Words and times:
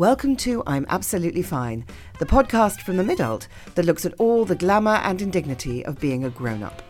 Welcome 0.00 0.36
to 0.36 0.62
I'm 0.66 0.86
Absolutely 0.88 1.42
Fine, 1.42 1.84
the 2.18 2.24
podcast 2.24 2.80
from 2.80 2.96
the 2.96 3.02
midult 3.02 3.48
that 3.74 3.84
looks 3.84 4.06
at 4.06 4.14
all 4.14 4.46
the 4.46 4.54
glamour 4.54 4.94
and 4.94 5.20
indignity 5.20 5.84
of 5.84 6.00
being 6.00 6.24
a 6.24 6.30
grown 6.30 6.62
up. 6.62 6.80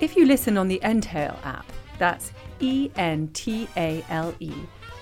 If 0.00 0.18
you 0.18 0.26
listen 0.26 0.58
on 0.58 0.68
the 0.68 0.78
Entale 0.82 1.38
app, 1.46 1.64
that's 1.98 2.30
E 2.60 2.90
N 2.96 3.28
T 3.28 3.66
A 3.78 4.04
L 4.10 4.34
E, 4.40 4.52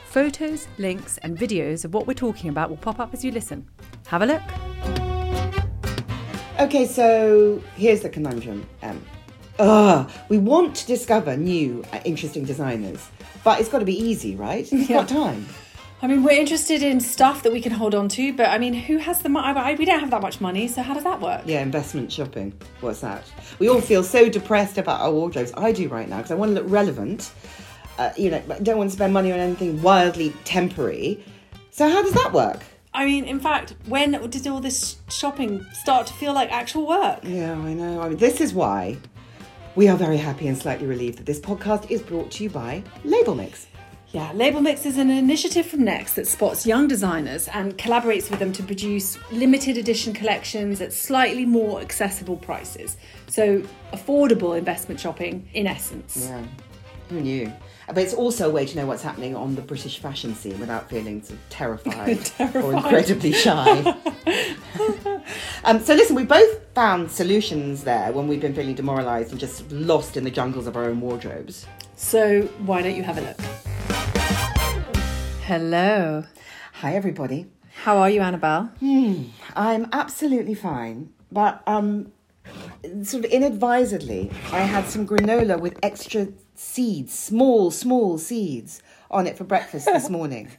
photos, 0.04 0.68
links, 0.78 1.18
and 1.24 1.36
videos 1.36 1.84
of 1.84 1.92
what 1.92 2.06
we're 2.06 2.14
talking 2.14 2.50
about 2.50 2.70
will 2.70 2.76
pop 2.76 3.00
up 3.00 3.12
as 3.12 3.24
you 3.24 3.32
listen. 3.32 3.66
Have 4.06 4.22
a 4.22 4.26
look. 4.26 4.42
Okay, 6.60 6.86
so 6.86 7.60
here's 7.74 8.00
the 8.02 8.08
conundrum. 8.08 8.64
Um, 8.84 9.04
ugh, 9.58 10.08
we 10.28 10.38
want 10.38 10.76
to 10.76 10.86
discover 10.86 11.36
new, 11.36 11.84
uh, 11.92 11.98
interesting 12.04 12.44
designers, 12.44 13.10
but 13.42 13.58
it's 13.58 13.68
got 13.68 13.80
to 13.80 13.84
be 13.84 13.98
easy, 14.00 14.36
right? 14.36 14.68
We've 14.70 14.88
Yeah. 14.88 14.98
got 14.98 15.08
time. 15.08 15.46
I 16.02 16.08
mean, 16.08 16.22
we're 16.22 16.38
interested 16.38 16.82
in 16.82 17.00
stuff 17.00 17.42
that 17.42 17.52
we 17.52 17.60
can 17.62 17.72
hold 17.72 17.94
on 17.94 18.08
to, 18.10 18.34
but 18.34 18.50
I 18.50 18.58
mean, 18.58 18.74
who 18.74 18.98
has 18.98 19.20
the 19.20 19.30
money? 19.30 19.74
We 19.76 19.86
don't 19.86 20.00
have 20.00 20.10
that 20.10 20.20
much 20.20 20.42
money, 20.42 20.68
so 20.68 20.82
how 20.82 20.92
does 20.92 21.04
that 21.04 21.22
work? 21.22 21.42
Yeah, 21.46 21.62
investment 21.62 22.12
shopping. 22.12 22.52
What's 22.80 23.00
that? 23.00 23.24
We 23.58 23.70
all 23.70 23.80
feel 23.80 24.02
so 24.02 24.28
depressed 24.28 24.76
about 24.76 25.00
our 25.00 25.10
wardrobes. 25.10 25.52
I 25.56 25.72
do 25.72 25.88
right 25.88 26.06
now 26.06 26.18
because 26.18 26.32
I 26.32 26.34
want 26.34 26.54
to 26.54 26.60
look 26.60 26.70
relevant. 26.70 27.32
Uh, 27.98 28.10
you 28.14 28.30
know, 28.30 28.42
don't 28.62 28.76
want 28.76 28.90
to 28.90 28.96
spend 28.96 29.14
money 29.14 29.32
on 29.32 29.38
anything 29.38 29.80
wildly 29.80 30.34
temporary. 30.44 31.24
So 31.70 31.88
how 31.88 32.02
does 32.02 32.12
that 32.12 32.30
work? 32.30 32.60
I 32.92 33.06
mean, 33.06 33.24
in 33.24 33.40
fact, 33.40 33.74
when 33.86 34.12
did 34.28 34.46
all 34.46 34.60
this 34.60 34.96
shopping 35.08 35.64
start 35.72 36.06
to 36.08 36.12
feel 36.12 36.34
like 36.34 36.52
actual 36.52 36.86
work? 36.86 37.20
Yeah, 37.22 37.52
I 37.52 37.72
know. 37.72 38.02
I 38.02 38.10
mean, 38.10 38.18
this 38.18 38.42
is 38.42 38.52
why 38.52 38.98
we 39.76 39.88
are 39.88 39.96
very 39.96 40.18
happy 40.18 40.46
and 40.46 40.58
slightly 40.58 40.86
relieved 40.86 41.18
that 41.18 41.26
this 41.26 41.40
podcast 41.40 41.90
is 41.90 42.02
brought 42.02 42.30
to 42.32 42.44
you 42.44 42.50
by 42.50 42.82
Label 43.02 43.34
Mix. 43.34 43.66
Yeah, 44.12 44.30
Label 44.32 44.60
Mix 44.60 44.86
is 44.86 44.98
an 44.98 45.10
initiative 45.10 45.66
from 45.66 45.84
Next 45.84 46.14
that 46.14 46.26
spots 46.26 46.64
young 46.64 46.86
designers 46.86 47.48
and 47.48 47.76
collaborates 47.76 48.30
with 48.30 48.38
them 48.38 48.52
to 48.52 48.62
produce 48.62 49.18
limited 49.32 49.76
edition 49.76 50.12
collections 50.12 50.80
at 50.80 50.92
slightly 50.92 51.44
more 51.44 51.80
accessible 51.80 52.36
prices. 52.36 52.96
So, 53.28 53.62
affordable 53.92 54.56
investment 54.56 55.00
shopping 55.00 55.48
in 55.54 55.66
essence. 55.66 56.28
Yeah, 56.30 56.44
who 57.08 57.20
knew? 57.20 57.52
But 57.88 57.98
it's 57.98 58.14
also 58.14 58.48
a 58.48 58.52
way 58.52 58.64
to 58.64 58.76
know 58.76 58.86
what's 58.86 59.02
happening 59.02 59.36
on 59.36 59.54
the 59.54 59.62
British 59.62 59.98
fashion 59.98 60.34
scene 60.34 60.58
without 60.58 60.88
feeling 60.88 61.22
sort 61.22 61.38
of 61.38 61.48
terrified, 61.50 62.30
or 62.56 62.74
incredibly 62.74 63.32
shy. 63.32 63.80
um, 65.64 65.80
so 65.80 65.94
listen, 65.94 66.16
we 66.16 66.24
both 66.24 66.60
found 66.74 67.10
solutions 67.10 67.84
there 67.84 68.12
when 68.12 68.28
we've 68.28 68.40
been 68.40 68.54
feeling 68.54 68.74
demoralised 68.74 69.30
and 69.30 69.38
just 69.38 69.70
lost 69.70 70.16
in 70.16 70.24
the 70.24 70.30
jungles 70.30 70.66
of 70.66 70.76
our 70.76 70.84
own 70.84 71.00
wardrobes. 71.00 71.66
So, 71.96 72.42
why 72.58 72.82
don't 72.82 72.96
you 72.96 73.02
have 73.02 73.18
a 73.18 73.22
look? 73.22 73.65
Hello. 75.46 76.24
Hi, 76.80 76.96
everybody. 76.96 77.46
How 77.84 77.98
are 77.98 78.10
you, 78.10 78.20
Annabelle? 78.20 78.72
I'm 79.54 79.86
absolutely 79.92 80.54
fine, 80.54 81.10
but 81.30 81.62
um, 81.68 82.10
sort 83.04 83.24
of 83.24 83.30
inadvisedly, 83.30 84.32
I 84.50 84.62
had 84.62 84.86
some 84.86 85.06
granola 85.06 85.60
with 85.60 85.78
extra 85.84 86.26
seeds, 86.56 87.16
small, 87.16 87.70
small 87.70 88.18
seeds 88.18 88.82
on 89.08 89.28
it 89.28 89.38
for 89.38 89.44
breakfast 89.44 89.86
this 89.86 90.10
morning. 90.18 90.50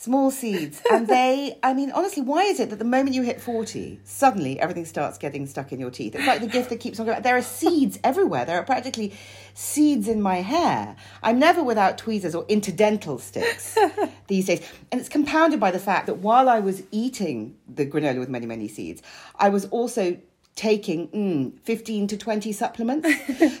Small 0.00 0.30
seeds. 0.30 0.80
And 0.90 1.06
they, 1.06 1.58
I 1.62 1.74
mean, 1.74 1.90
honestly, 1.90 2.22
why 2.22 2.44
is 2.44 2.58
it 2.58 2.70
that 2.70 2.78
the 2.78 2.86
moment 2.86 3.14
you 3.14 3.20
hit 3.20 3.38
40, 3.38 4.00
suddenly 4.02 4.58
everything 4.58 4.86
starts 4.86 5.18
getting 5.18 5.46
stuck 5.46 5.72
in 5.72 5.78
your 5.78 5.90
teeth? 5.90 6.14
It's 6.14 6.26
like 6.26 6.40
the 6.40 6.46
gift 6.46 6.70
that 6.70 6.80
keeps 6.80 6.98
on 6.98 7.04
going. 7.04 7.20
There 7.20 7.36
are 7.36 7.42
seeds 7.42 7.98
everywhere. 8.02 8.46
There 8.46 8.58
are 8.58 8.64
practically 8.64 9.12
seeds 9.52 10.08
in 10.08 10.22
my 10.22 10.36
hair. 10.36 10.96
I'm 11.22 11.38
never 11.38 11.62
without 11.62 11.98
tweezers 11.98 12.34
or 12.34 12.46
interdental 12.46 13.20
sticks 13.20 13.76
these 14.26 14.46
days. 14.46 14.66
And 14.90 14.98
it's 15.02 15.10
compounded 15.10 15.60
by 15.60 15.70
the 15.70 15.78
fact 15.78 16.06
that 16.06 16.16
while 16.16 16.48
I 16.48 16.60
was 16.60 16.82
eating 16.90 17.58
the 17.68 17.84
granola 17.84 18.20
with 18.20 18.30
many, 18.30 18.46
many 18.46 18.68
seeds, 18.68 19.02
I 19.38 19.50
was 19.50 19.66
also 19.66 20.16
taking 20.56 21.08
mm, 21.08 21.60
15 21.60 22.06
to 22.06 22.16
20 22.16 22.52
supplements. 22.52 23.06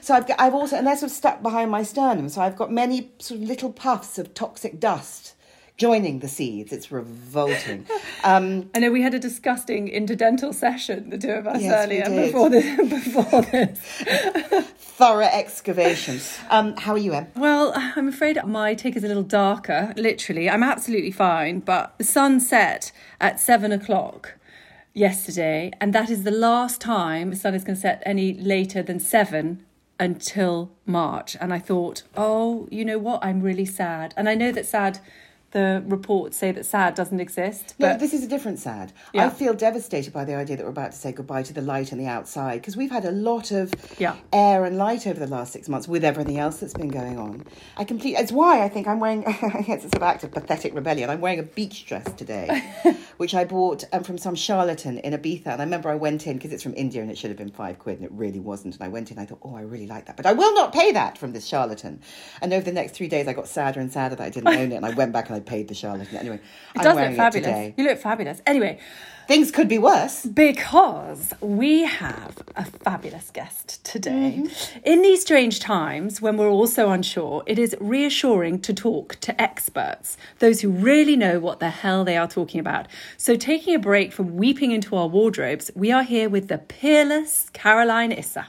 so 0.00 0.14
I've, 0.14 0.26
got, 0.26 0.40
I've 0.40 0.54
also, 0.54 0.76
and 0.76 0.86
they're 0.86 0.96
sort 0.96 1.10
of 1.10 1.16
stuck 1.18 1.42
behind 1.42 1.70
my 1.70 1.82
sternum. 1.82 2.30
So 2.30 2.40
I've 2.40 2.56
got 2.56 2.72
many 2.72 3.10
sort 3.18 3.42
of 3.42 3.46
little 3.46 3.70
puffs 3.70 4.18
of 4.18 4.32
toxic 4.32 4.80
dust 4.80 5.34
joining 5.80 6.18
the 6.18 6.28
seeds. 6.28 6.74
It's 6.74 6.92
revolting. 6.92 7.86
Um, 8.22 8.68
I 8.74 8.80
know 8.80 8.90
we 8.92 9.00
had 9.00 9.14
a 9.14 9.18
disgusting 9.18 9.88
interdental 9.88 10.52
session, 10.52 11.08
the 11.08 11.16
two 11.16 11.30
of 11.30 11.46
us 11.46 11.62
Yes, 11.62 11.86
earlier 11.86 12.04
before 12.26 12.50
this. 12.50 12.76
Before 12.90 13.40
this. 13.42 13.78
thorough 14.76 15.24
excavation. 15.24 16.20
Um, 16.50 16.76
how 16.76 16.92
are 16.92 16.98
you, 16.98 17.14
Em? 17.14 17.28
Well, 17.34 17.72
I'm 17.74 18.08
afraid 18.08 18.38
my 18.44 18.74
take 18.74 18.94
is 18.94 19.04
a 19.04 19.08
little 19.08 19.22
darker. 19.22 19.94
Literally, 19.96 20.50
I'm 20.50 20.62
absolutely 20.62 21.12
fine, 21.12 21.60
but 21.60 21.96
the 21.96 22.04
sun 22.04 22.40
set 22.40 22.92
at 23.18 23.40
seven 23.40 23.72
o'clock 23.72 24.34
yesterday, 24.92 25.70
and 25.80 25.94
that 25.94 26.10
is 26.10 26.24
the 26.24 26.30
last 26.30 26.82
time 26.82 27.30
the 27.30 27.36
sun 27.36 27.54
is 27.54 27.64
going 27.64 27.76
to 27.76 27.80
set 27.80 28.02
any 28.04 28.34
later 28.34 28.82
than 28.82 29.00
seven 29.00 29.64
until 29.98 30.72
March. 30.84 31.38
And 31.40 31.54
I 31.54 31.58
thought, 31.58 32.02
oh, 32.14 32.68
you 32.70 32.84
know 32.84 32.98
what? 32.98 33.24
I'm 33.24 33.40
really 33.40 33.64
sad. 33.64 34.12
And 34.18 34.28
I 34.28 34.34
know 34.34 34.52
that 34.52 34.66
sad. 34.66 34.98
The 35.52 35.82
reports 35.86 36.36
say 36.36 36.52
that 36.52 36.64
sad 36.64 36.94
doesn't 36.94 37.18
exist, 37.18 37.74
but 37.76 37.98
this 37.98 38.14
is 38.14 38.22
a 38.22 38.28
different 38.28 38.60
sad. 38.60 38.92
Yeah. 39.12 39.26
I 39.26 39.30
feel 39.30 39.52
devastated 39.52 40.12
by 40.12 40.24
the 40.24 40.36
idea 40.36 40.56
that 40.56 40.62
we're 40.62 40.70
about 40.70 40.92
to 40.92 40.96
say 40.96 41.10
goodbye 41.10 41.42
to 41.42 41.52
the 41.52 41.60
light 41.60 41.90
and 41.90 42.00
the 42.00 42.06
outside 42.06 42.60
because 42.60 42.76
we've 42.76 42.92
had 42.92 43.04
a 43.04 43.10
lot 43.10 43.50
of 43.50 43.72
Yeah. 43.98 44.14
air 44.32 44.64
and 44.64 44.78
light 44.78 45.08
over 45.08 45.18
the 45.18 45.26
last 45.26 45.52
six 45.52 45.68
months 45.68 45.88
with 45.88 46.04
everything 46.04 46.38
else 46.38 46.58
that's 46.58 46.74
been 46.74 46.88
going 46.90 47.18
on. 47.18 47.44
I 47.76 47.82
complete. 47.82 48.14
It's 48.16 48.30
why 48.30 48.62
I 48.62 48.68
think 48.68 48.86
I'm 48.86 49.00
wearing. 49.00 49.24
I 49.26 49.62
guess 49.66 49.84
it's 49.84 49.94
an 49.96 50.02
act 50.04 50.22
of 50.22 50.30
pathetic 50.30 50.72
rebellion. 50.72 51.10
I'm 51.10 51.20
wearing 51.20 51.40
a 51.40 51.44
beach 51.44 51.84
dress 51.84 52.04
today, 52.12 52.62
which 53.16 53.34
I 53.34 53.44
bought 53.44 53.82
um, 53.92 54.04
from 54.04 54.18
some 54.18 54.36
charlatan 54.36 54.98
in 54.98 55.14
Ibiza. 55.14 55.46
And 55.46 55.60
I 55.60 55.64
remember 55.64 55.88
I 55.90 55.96
went 55.96 56.28
in 56.28 56.36
because 56.36 56.52
it's 56.52 56.62
from 56.62 56.74
India 56.74 57.02
and 57.02 57.10
it 57.10 57.18
should 57.18 57.30
have 57.30 57.38
been 57.38 57.50
five 57.50 57.80
quid 57.80 57.96
and 57.96 58.04
it 58.04 58.12
really 58.12 58.38
wasn't. 58.38 58.74
And 58.76 58.84
I 58.84 58.88
went 58.88 59.10
in. 59.10 59.18
I 59.18 59.26
thought, 59.26 59.40
oh, 59.42 59.56
I 59.56 59.62
really 59.62 59.88
like 59.88 60.06
that, 60.06 60.16
but 60.16 60.26
I 60.26 60.32
will 60.32 60.54
not 60.54 60.72
pay 60.72 60.92
that 60.92 61.18
from 61.18 61.32
this 61.32 61.44
charlatan. 61.46 62.02
And 62.40 62.52
over 62.52 62.64
the 62.64 62.70
next 62.70 62.92
three 62.92 63.08
days, 63.08 63.26
I 63.26 63.32
got 63.32 63.48
sadder 63.48 63.80
and 63.80 63.92
sadder 63.92 64.14
that 64.14 64.24
I 64.24 64.30
didn't 64.30 64.46
own 64.56 64.70
it. 64.70 64.76
And 64.76 64.86
I 64.86 64.90
went 64.94 65.12
back 65.12 65.26
and 65.26 65.34
I 65.34 65.39
paid 65.40 65.68
the 65.68 65.74
charlatan 65.74 66.16
anyway. 66.16 66.36
it 66.36 66.42
I'm 66.76 66.84
does 66.84 66.94
wearing 66.94 67.10
look 67.10 67.18
fabulous. 67.18 67.48
It 67.48 67.50
today. 67.50 67.74
You 67.76 67.84
look 67.84 67.98
fabulous. 67.98 68.42
Anyway, 68.46 68.80
Things 69.30 69.52
could 69.52 69.68
be 69.68 69.78
worse. 69.78 70.26
Because 70.26 71.32
we 71.40 71.84
have 71.84 72.42
a 72.56 72.64
fabulous 72.64 73.30
guest 73.30 73.84
today. 73.84 74.42
Mm-hmm. 74.42 74.78
In 74.82 75.02
these 75.02 75.20
strange 75.20 75.60
times 75.60 76.20
when 76.20 76.36
we're 76.36 76.50
all 76.50 76.66
so 76.66 76.90
unsure, 76.90 77.44
it 77.46 77.56
is 77.56 77.76
reassuring 77.80 78.58
to 78.62 78.74
talk 78.74 79.20
to 79.20 79.40
experts, 79.40 80.16
those 80.40 80.62
who 80.62 80.70
really 80.70 81.14
know 81.14 81.38
what 81.38 81.60
the 81.60 81.70
hell 81.70 82.04
they 82.04 82.16
are 82.16 82.26
talking 82.26 82.58
about. 82.58 82.88
So, 83.16 83.36
taking 83.36 83.76
a 83.76 83.78
break 83.78 84.12
from 84.12 84.36
weeping 84.36 84.72
into 84.72 84.96
our 84.96 85.06
wardrobes, 85.06 85.70
we 85.76 85.92
are 85.92 86.02
here 86.02 86.28
with 86.28 86.48
the 86.48 86.58
peerless 86.58 87.50
Caroline 87.52 88.10
Issa, 88.10 88.48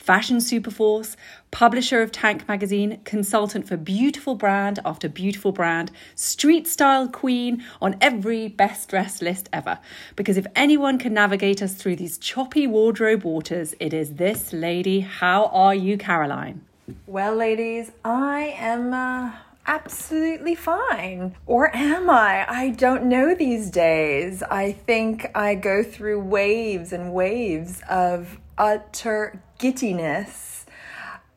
fashion 0.00 0.38
superforce, 0.38 1.14
publisher 1.50 2.00
of 2.00 2.10
Tank 2.10 2.48
magazine, 2.48 3.00
consultant 3.04 3.68
for 3.68 3.76
beautiful 3.76 4.34
brand 4.34 4.78
after 4.84 5.08
beautiful 5.08 5.52
brand, 5.52 5.90
street 6.14 6.66
style 6.66 7.06
queen 7.06 7.62
on 7.82 7.96
every 8.00 8.48
best 8.48 8.88
dressed 8.88 9.20
list 9.20 9.48
ever. 9.52 9.78
Because 10.16 10.38
if 10.38 10.46
anyone 10.56 10.98
can 10.98 11.12
navigate 11.14 11.62
us 11.62 11.74
through 11.74 11.96
these 11.96 12.16
choppy 12.16 12.66
wardrobe 12.66 13.24
waters, 13.24 13.74
it 13.78 13.92
is 13.92 14.14
this 14.14 14.52
lady. 14.52 15.00
How 15.00 15.46
are 15.46 15.74
you, 15.74 15.98
Caroline? 15.98 16.62
Well, 17.06 17.36
ladies, 17.36 17.92
I 18.04 18.54
am 18.58 18.94
uh, 18.94 19.32
absolutely 19.66 20.54
fine. 20.54 21.36
Or 21.46 21.74
am 21.76 22.08
I? 22.08 22.46
I 22.48 22.70
don't 22.70 23.04
know 23.04 23.34
these 23.34 23.70
days. 23.70 24.42
I 24.42 24.72
think 24.72 25.30
I 25.34 25.54
go 25.54 25.82
through 25.82 26.20
waves 26.20 26.92
and 26.92 27.12
waves 27.12 27.82
of 27.88 28.38
utter 28.60 29.42
giddiness 29.58 30.66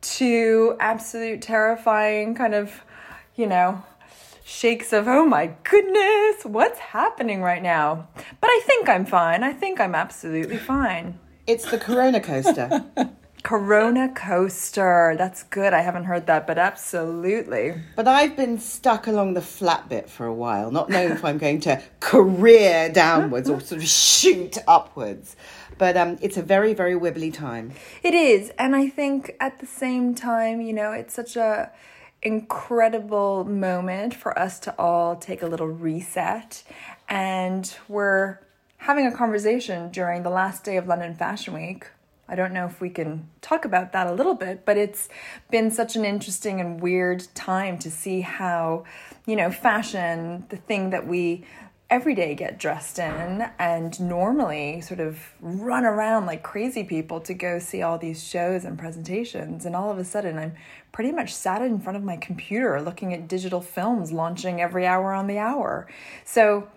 to 0.01 0.75
absolute 0.79 1.41
terrifying 1.41 2.35
kind 2.35 2.53
of, 2.53 2.83
you 3.35 3.47
know, 3.47 3.81
shakes 4.43 4.91
of, 4.91 5.07
oh 5.07 5.25
my 5.25 5.55
goodness, 5.63 6.43
what's 6.43 6.79
happening 6.79 7.41
right 7.41 7.63
now? 7.63 8.09
But 8.41 8.49
I 8.49 8.61
think 8.65 8.89
I'm 8.89 9.05
fine. 9.05 9.41
I 9.41 9.53
think 9.53 9.79
I'm 9.79 9.95
absolutely 9.95 10.57
fine. 10.57 11.17
It's 11.47 11.71
the 11.71 11.77
Corona 11.77 12.19
coaster. 12.19 12.83
Corona 13.43 14.09
coaster. 14.13 15.15
That's 15.17 15.43
good. 15.43 15.73
I 15.73 15.81
haven't 15.81 16.05
heard 16.05 16.27
that, 16.27 16.47
but 16.47 16.57
absolutely. 16.57 17.73
but 17.95 18.07
I've 18.07 18.37
been 18.37 18.57
stuck 18.57 19.05
along 19.05 19.33
the 19.33 19.41
flat 19.41 19.89
bit 19.89 20.09
for 20.09 20.25
a 20.25 20.33
while, 20.33 20.71
not 20.71 20.89
knowing 20.89 21.11
if 21.11 21.25
I'm 21.25 21.37
going 21.37 21.59
to 21.61 21.81
career 21.99 22.89
downwards 22.89 23.49
or 23.49 23.59
sort 23.59 23.81
of 23.81 23.87
shoot 23.87 24.57
upwards. 24.65 25.35
But 25.77 25.97
um, 25.97 26.17
it's 26.21 26.37
a 26.37 26.41
very, 26.41 26.73
very 26.73 26.93
wibbly 26.93 27.33
time. 27.33 27.73
It 28.03 28.13
is, 28.13 28.51
and 28.59 28.75
I 28.75 28.89
think 28.89 29.35
at 29.39 29.59
the 29.59 29.65
same 29.65 30.15
time, 30.15 30.61
you 30.61 30.73
know, 30.73 30.91
it's 30.91 31.13
such 31.13 31.35
a 31.35 31.71
incredible 32.23 33.43
moment 33.43 34.13
for 34.13 34.37
us 34.39 34.59
to 34.61 34.73
all 34.79 35.15
take 35.17 35.41
a 35.41 35.47
little 35.47 35.67
reset 35.67 36.63
and 37.09 37.75
we're 37.89 38.39
having 38.77 39.05
a 39.05 39.11
conversation 39.11 39.89
during 39.91 40.23
the 40.23 40.29
last 40.29 40.63
day 40.63 40.77
of 40.77 40.87
London 40.87 41.13
Fashion 41.15 41.53
Week. 41.53 41.87
I 42.27 42.35
don't 42.35 42.53
know 42.53 42.65
if 42.65 42.79
we 42.79 42.89
can 42.89 43.29
talk 43.41 43.65
about 43.65 43.91
that 43.91 44.07
a 44.07 44.13
little 44.13 44.33
bit, 44.33 44.65
but 44.65 44.77
it's 44.77 45.09
been 45.51 45.69
such 45.69 45.95
an 45.95 46.05
interesting 46.05 46.61
and 46.61 46.81
weird 46.81 47.27
time 47.35 47.77
to 47.79 47.91
see 47.91 48.21
how, 48.21 48.85
you 49.25 49.35
know, 49.35 49.51
fashion, 49.51 50.45
the 50.49 50.57
thing 50.57 50.91
that 50.91 51.05
we 51.05 51.45
every 51.93 52.15
day 52.15 52.33
get 52.33 52.57
dressed 52.57 52.97
in 52.97 53.47
and 53.59 53.99
normally 53.99 54.81
sort 54.81 54.99
of 54.99 55.31
run 55.39 55.85
around 55.85 56.25
like 56.25 56.41
crazy 56.41 56.83
people 56.83 57.19
to 57.19 57.35
go 57.35 57.59
see 57.59 57.83
all 57.83 57.99
these 57.99 58.27
shows 58.27 58.65
and 58.65 58.79
presentations. 58.79 59.63
And 59.63 59.75
all 59.75 59.91
of 59.91 59.99
a 59.99 60.03
sudden, 60.03 60.39
I'm 60.39 60.55
pretty 60.91 61.11
much 61.11 61.35
sat 61.35 61.61
in 61.61 61.79
front 61.79 61.95
of 61.95 62.03
my 62.03 62.17
computer 62.17 62.81
looking 62.81 63.13
at 63.13 63.27
digital 63.27 63.61
films 63.61 64.11
launching 64.11 64.59
every 64.59 64.87
hour 64.87 65.13
on 65.13 65.27
the 65.27 65.37
hour. 65.37 65.87
So 66.25 66.67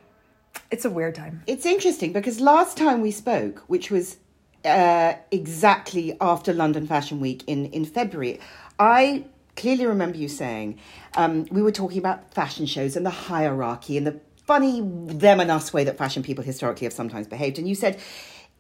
it's 0.71 0.85
a 0.85 0.91
weird 0.91 1.15
time. 1.15 1.43
It's 1.47 1.65
interesting 1.65 2.13
because 2.13 2.39
last 2.39 2.77
time 2.77 3.01
we 3.01 3.11
spoke, 3.11 3.61
which 3.69 3.91
was 3.91 4.19
uh, 4.67 5.15
exactly 5.31 6.15
after 6.21 6.53
London 6.53 6.87
Fashion 6.87 7.21
Week 7.21 7.43
in, 7.47 7.65
in 7.67 7.87
February, 7.87 8.39
I 8.79 9.25
clearly 9.57 9.87
remember 9.87 10.19
you 10.19 10.29
saying 10.29 10.79
um, 11.17 11.47
we 11.51 11.63
were 11.63 11.73
talking 11.73 11.97
about 11.97 12.35
fashion 12.35 12.67
shows 12.67 12.97
and 12.97 13.07
the 13.07 13.11
hierarchy 13.31 13.97
and 13.97 14.07
the 14.07 14.21
funny 14.47 14.81
them 14.83 15.41
and 15.41 15.51
us 15.51 15.73
way 15.73 15.85
that 15.85 15.99
fashion 15.99 16.23
people 16.23 16.45
historically 16.45 16.85
have 16.85 16.93
sometimes 16.93 17.27
behaved. 17.27 17.59
And 17.59 17.69
you 17.69 17.75
said, 17.75 17.99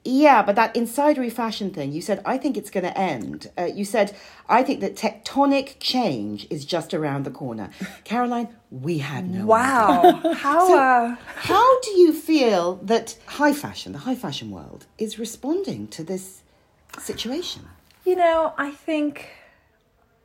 yeah, 0.05 0.43
but 0.43 0.55
that 0.55 0.75
insidery 0.75 1.33
fashion 1.33 1.71
thing, 1.71 1.93
you 1.93 2.00
said, 2.00 2.23
I 2.25 2.38
think 2.38 2.56
it's 2.56 2.71
going 2.71 2.85
to 2.85 2.97
end. 2.97 3.50
Uh, 3.59 3.65
you 3.65 3.85
said, 3.85 4.17
I 4.49 4.62
think 4.62 4.81
that 4.81 4.94
tectonic 4.94 5.77
change 5.81 6.47
is 6.49 6.65
just 6.65 6.94
around 6.94 7.25
the 7.25 7.31
corner. 7.31 7.71
Caroline, 8.05 8.49
we 8.71 8.99
had 8.99 9.29
no 9.29 9.47
Wow. 9.47 10.21
How, 10.35 10.69
So, 10.69 10.79
uh, 10.79 11.17
how 11.35 11.81
do 11.81 11.91
you 11.93 12.12
feel 12.12 12.77
that 12.83 13.17
high 13.27 13.53
fashion, 13.53 13.93
the 13.93 14.00
high 14.00 14.15
fashion 14.15 14.50
world, 14.50 14.87
is 14.99 15.19
responding 15.19 15.88
to 15.88 16.05
this 16.05 16.43
situation? 16.99 17.69
You 18.05 18.15
know, 18.17 18.55
I 18.56 18.71
think 18.71 19.29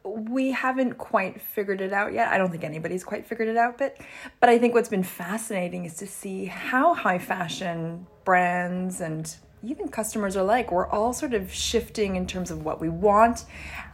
we 0.03 0.51
haven't 0.51 0.97
quite 0.97 1.41
figured 1.41 1.81
it 1.81 1.93
out 1.93 2.13
yet. 2.13 2.29
I 2.29 2.37
don't 2.37 2.49
think 2.49 2.63
anybody's 2.63 3.03
quite 3.03 3.27
figured 3.27 3.47
it 3.47 3.57
out, 3.57 3.77
but 3.77 3.97
but 4.39 4.49
I 4.49 4.57
think 4.57 4.73
what's 4.73 4.89
been 4.89 5.03
fascinating 5.03 5.85
is 5.85 5.95
to 5.95 6.07
see 6.07 6.45
how 6.45 6.93
high 6.93 7.19
fashion 7.19 8.07
brands 8.25 9.01
and 9.01 9.33
even 9.63 9.89
customers 9.89 10.35
are 10.35 10.43
like. 10.43 10.71
We're 10.71 10.87
all 10.87 11.13
sort 11.13 11.33
of 11.33 11.53
shifting 11.53 12.15
in 12.15 12.25
terms 12.25 12.49
of 12.49 12.65
what 12.65 12.81
we 12.81 12.89
want, 12.89 13.45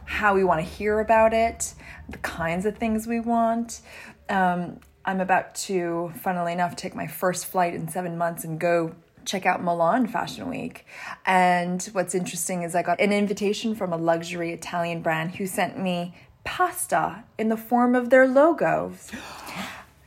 how 0.04 0.34
we 0.34 0.44
want 0.44 0.60
to 0.60 0.66
hear 0.66 1.00
about 1.00 1.34
it, 1.34 1.74
the 2.08 2.18
kinds 2.18 2.64
of 2.64 2.78
things 2.78 3.06
we 3.06 3.20
want. 3.20 3.82
Um, 4.30 4.80
I'm 5.04 5.20
about 5.20 5.54
to, 5.54 6.12
funnily 6.20 6.52
enough, 6.52 6.76
take 6.76 6.94
my 6.94 7.06
first 7.06 7.46
flight 7.46 7.74
in 7.74 7.88
seven 7.88 8.16
months 8.18 8.44
and 8.44 8.58
go 8.58 8.94
check 9.28 9.46
out 9.46 9.62
Milan 9.62 10.06
Fashion 10.06 10.48
Week. 10.48 10.86
And 11.26 11.82
what's 11.92 12.14
interesting 12.14 12.62
is 12.62 12.74
I 12.74 12.82
got 12.82 13.00
an 13.00 13.12
invitation 13.12 13.74
from 13.74 13.92
a 13.92 13.96
luxury 13.96 14.52
Italian 14.52 15.02
brand 15.02 15.36
who 15.36 15.46
sent 15.46 15.78
me 15.78 16.14
pasta 16.44 17.24
in 17.36 17.48
the 17.48 17.56
form 17.56 17.94
of 17.94 18.10
their 18.10 18.26
logos. 18.26 19.10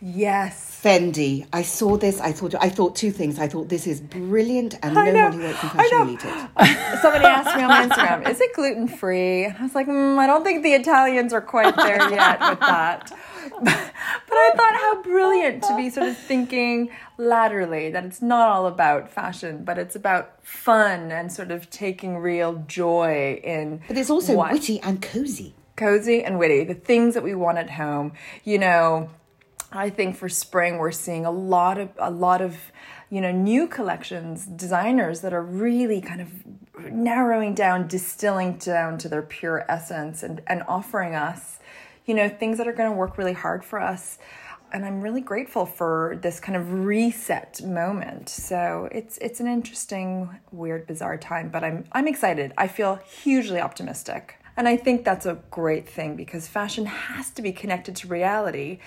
Yes. 0.03 0.81
Fendi. 0.83 1.45
I 1.53 1.61
saw 1.61 1.95
this. 1.95 2.19
I 2.19 2.31
thought. 2.31 2.55
I 2.59 2.69
thought 2.69 2.95
two 2.95 3.11
things. 3.11 3.37
I 3.37 3.47
thought 3.47 3.69
this 3.69 3.85
is 3.85 4.01
brilliant, 4.01 4.73
and 4.81 4.97
I 4.97 5.05
no 5.05 5.11
know, 5.11 5.23
one 5.25 5.33
who 5.33 5.39
works 5.43 5.61
in 5.63 5.69
fashion 5.69 5.99
will 5.99 6.09
eat 6.09 6.25
it. 6.25 6.99
Somebody 7.01 7.25
asked 7.25 7.55
me 7.55 7.61
on 7.61 7.69
my 7.69 7.87
Instagram, 7.87 8.27
is 8.27 8.41
it 8.41 8.51
gluten 8.55 8.87
free? 8.87 9.45
And 9.45 9.57
I 9.59 9.61
was 9.61 9.75
like, 9.75 9.85
mm, 9.85 10.17
I 10.17 10.25
don't 10.25 10.43
think 10.43 10.63
the 10.63 10.73
Italians 10.73 11.33
are 11.33 11.41
quite 11.41 11.75
there 11.75 12.09
yet 12.09 12.39
with 12.39 12.59
that. 12.61 13.11
But 14.31 14.37
I 14.37 14.51
thought 14.55 14.75
how 14.75 15.01
brilliant 15.03 15.63
to 15.63 15.75
be 15.75 15.89
sort 15.89 16.07
of 16.07 16.17
thinking 16.17 16.89
laterally 17.17 17.89
that 17.91 18.05
it's 18.05 18.21
not 18.21 18.47
all 18.47 18.65
about 18.65 19.09
fashion, 19.09 19.63
but 19.65 19.77
it's 19.77 19.95
about 19.95 20.45
fun 20.45 21.11
and 21.11 21.31
sort 21.31 21.51
of 21.51 21.69
taking 21.69 22.17
real 22.17 22.63
joy 22.67 23.41
in. 23.43 23.81
But 23.87 23.97
it's 23.97 24.09
also 24.09 24.35
what- 24.35 24.53
witty 24.53 24.79
and 24.81 25.01
cozy. 25.01 25.53
cozy 25.75 26.23
and 26.23 26.39
witty, 26.39 26.63
the 26.63 26.75
things 26.75 27.13
that 27.15 27.23
we 27.23 27.35
want 27.35 27.57
at 27.57 27.71
home. 27.71 28.13
You 28.45 28.57
know, 28.59 29.09
I 29.71 29.89
think 29.89 30.15
for 30.15 30.29
spring 30.29 30.77
we're 30.77 30.91
seeing 30.91 31.25
a 31.25 31.31
lot 31.31 31.77
of 31.77 31.89
a 31.97 32.11
lot 32.11 32.41
of 32.41 32.71
you 33.09 33.19
know 33.21 33.31
new 33.31 33.67
collections, 33.67 34.45
designers 34.45 35.21
that 35.21 35.33
are 35.33 35.43
really 35.43 35.99
kind 36.01 36.21
of 36.21 36.29
narrowing 36.91 37.53
down, 37.53 37.87
distilling 37.87 38.53
down 38.57 38.97
to 38.99 39.09
their 39.09 39.21
pure 39.21 39.65
essence 39.67 40.23
and 40.23 40.41
and 40.47 40.63
offering 40.67 41.15
us, 41.15 41.59
you 42.05 42.13
know, 42.13 42.29
things 42.29 42.57
that 42.57 42.67
are 42.67 42.73
going 42.73 42.89
to 42.89 42.95
work 42.95 43.17
really 43.17 43.33
hard 43.33 43.63
for 43.63 43.79
us. 43.79 44.17
And 44.73 44.85
I'm 44.85 45.01
really 45.01 45.21
grateful 45.21 45.65
for 45.65 46.17
this 46.21 46.39
kind 46.39 46.55
of 46.55 46.71
reset 46.85 47.61
moment. 47.61 48.29
So 48.29 48.87
it's 48.91 49.17
it's 49.17 49.41
an 49.41 49.47
interesting, 49.47 50.29
weird, 50.51 50.87
bizarre 50.87 51.17
time, 51.17 51.49
but 51.49 51.63
I'm 51.63 51.85
I'm 51.91 52.07
excited. 52.07 52.53
I 52.57 52.67
feel 52.67 52.95
hugely 52.95 53.59
optimistic. 53.59 54.37
And 54.55 54.67
I 54.67 54.77
think 54.77 55.03
that's 55.03 55.25
a 55.25 55.39
great 55.49 55.89
thing 55.89 56.15
because 56.15 56.47
fashion 56.47 56.85
has 56.85 57.31
to 57.31 57.41
be 57.41 57.51
connected 57.51 57.95
to 57.97 58.07
reality 58.07 58.79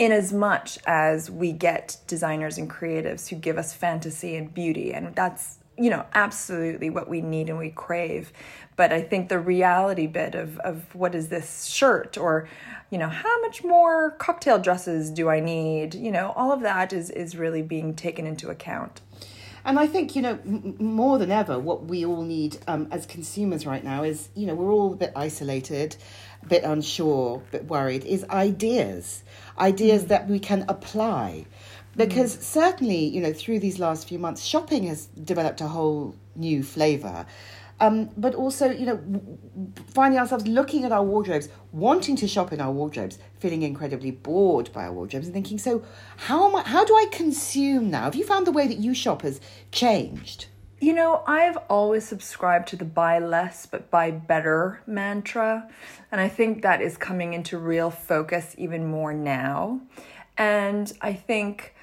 in 0.00 0.12
as 0.12 0.32
much 0.32 0.78
as 0.86 1.30
we 1.30 1.52
get 1.52 1.98
designers 2.06 2.56
and 2.56 2.70
creatives 2.70 3.28
who 3.28 3.36
give 3.36 3.58
us 3.58 3.74
fantasy 3.74 4.34
and 4.34 4.52
beauty. 4.52 4.94
And 4.94 5.14
that's, 5.14 5.59
you 5.80 5.88
know, 5.88 6.04
absolutely 6.12 6.90
what 6.90 7.08
we 7.08 7.22
need 7.22 7.48
and 7.48 7.58
we 7.58 7.70
crave. 7.70 8.32
But 8.76 8.92
I 8.92 9.00
think 9.00 9.28
the 9.28 9.38
reality 9.38 10.06
bit 10.06 10.34
of, 10.34 10.58
of 10.58 10.94
what 10.94 11.14
is 11.14 11.28
this 11.28 11.64
shirt 11.64 12.18
or, 12.18 12.48
you 12.90 12.98
know, 12.98 13.08
how 13.08 13.40
much 13.40 13.64
more 13.64 14.10
cocktail 14.12 14.58
dresses 14.58 15.10
do 15.10 15.30
I 15.30 15.40
need? 15.40 15.94
You 15.94 16.12
know, 16.12 16.32
all 16.36 16.52
of 16.52 16.60
that 16.60 16.92
is, 16.92 17.08
is 17.08 17.34
really 17.34 17.62
being 17.62 17.94
taken 17.94 18.26
into 18.26 18.50
account. 18.50 19.00
And 19.64 19.78
I 19.78 19.86
think, 19.86 20.16
you 20.16 20.22
know, 20.22 20.38
m- 20.46 20.76
more 20.78 21.18
than 21.18 21.30
ever, 21.30 21.58
what 21.58 21.84
we 21.84 22.04
all 22.04 22.22
need 22.22 22.58
um, 22.66 22.88
as 22.90 23.06
consumers 23.06 23.66
right 23.66 23.84
now 23.84 24.02
is, 24.02 24.28
you 24.34 24.46
know, 24.46 24.54
we're 24.54 24.72
all 24.72 24.92
a 24.92 24.96
bit 24.96 25.12
isolated, 25.16 25.96
a 26.42 26.46
bit 26.46 26.64
unsure, 26.64 27.42
a 27.48 27.52
bit 27.52 27.64
worried, 27.66 28.04
is 28.04 28.24
ideas. 28.30 29.22
Ideas 29.58 30.06
that 30.06 30.28
we 30.28 30.38
can 30.38 30.64
apply. 30.68 31.46
Because 32.08 32.32
certainly, 32.44 33.04
you 33.04 33.20
know, 33.20 33.32
through 33.32 33.60
these 33.60 33.78
last 33.78 34.08
few 34.08 34.18
months, 34.18 34.44
shopping 34.44 34.84
has 34.84 35.06
developed 35.06 35.60
a 35.60 35.68
whole 35.68 36.14
new 36.36 36.62
flavour. 36.62 37.26
Um, 37.80 38.10
but 38.16 38.34
also, 38.34 38.70
you 38.70 38.84
know, 38.84 39.00
finding 39.88 40.20
ourselves 40.20 40.46
looking 40.46 40.84
at 40.84 40.92
our 40.92 41.02
wardrobes, 41.02 41.48
wanting 41.72 42.14
to 42.16 42.28
shop 42.28 42.52
in 42.52 42.60
our 42.60 42.70
wardrobes, 42.70 43.18
feeling 43.38 43.62
incredibly 43.62 44.10
bored 44.10 44.70
by 44.72 44.84
our 44.84 44.92
wardrobes, 44.92 45.26
and 45.26 45.32
thinking, 45.32 45.56
so 45.56 45.82
how 46.18 46.48
am 46.48 46.56
I, 46.56 46.62
how 46.62 46.84
do 46.84 46.94
I 46.94 47.06
consume 47.10 47.90
now? 47.90 48.02
Have 48.02 48.14
you 48.14 48.24
found 48.24 48.46
the 48.46 48.52
way 48.52 48.66
that 48.66 48.76
you 48.76 48.92
shop 48.92 49.22
has 49.22 49.40
changed? 49.72 50.46
You 50.78 50.92
know, 50.92 51.22
I've 51.26 51.56
always 51.68 52.06
subscribed 52.06 52.68
to 52.68 52.76
the 52.76 52.86
buy 52.86 53.18
less 53.18 53.66
but 53.66 53.90
buy 53.90 54.10
better 54.10 54.82
mantra. 54.86 55.68
And 56.12 56.20
I 56.20 56.28
think 56.28 56.62
that 56.62 56.80
is 56.80 56.96
coming 56.96 57.34
into 57.34 57.58
real 57.58 57.90
focus 57.90 58.54
even 58.58 58.86
more 58.86 59.12
now. 59.12 59.80
And 60.36 60.90
I 61.02 61.12
think 61.12 61.74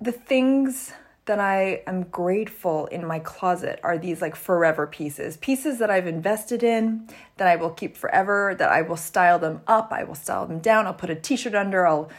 the 0.00 0.12
things 0.12 0.92
that 1.26 1.40
I 1.40 1.82
am 1.86 2.02
grateful 2.04 2.86
in 2.86 3.06
my 3.06 3.18
closet 3.18 3.80
are 3.82 3.96
these 3.96 4.20
like 4.20 4.36
forever 4.36 4.86
pieces. 4.86 5.38
Pieces 5.38 5.78
that 5.78 5.90
I've 5.90 6.06
invested 6.06 6.62
in, 6.62 7.08
that 7.38 7.48
I 7.48 7.56
will 7.56 7.70
keep 7.70 7.96
forever, 7.96 8.54
that 8.58 8.70
I 8.70 8.82
will 8.82 8.96
style 8.96 9.38
them 9.38 9.62
up, 9.66 9.90
I 9.90 10.04
will 10.04 10.14
style 10.14 10.46
them 10.46 10.58
down, 10.58 10.86
I'll 10.86 10.94
put 10.94 11.10
a 11.10 11.14
t 11.14 11.36
shirt 11.36 11.54
under, 11.54 11.86
I'll 11.86 12.10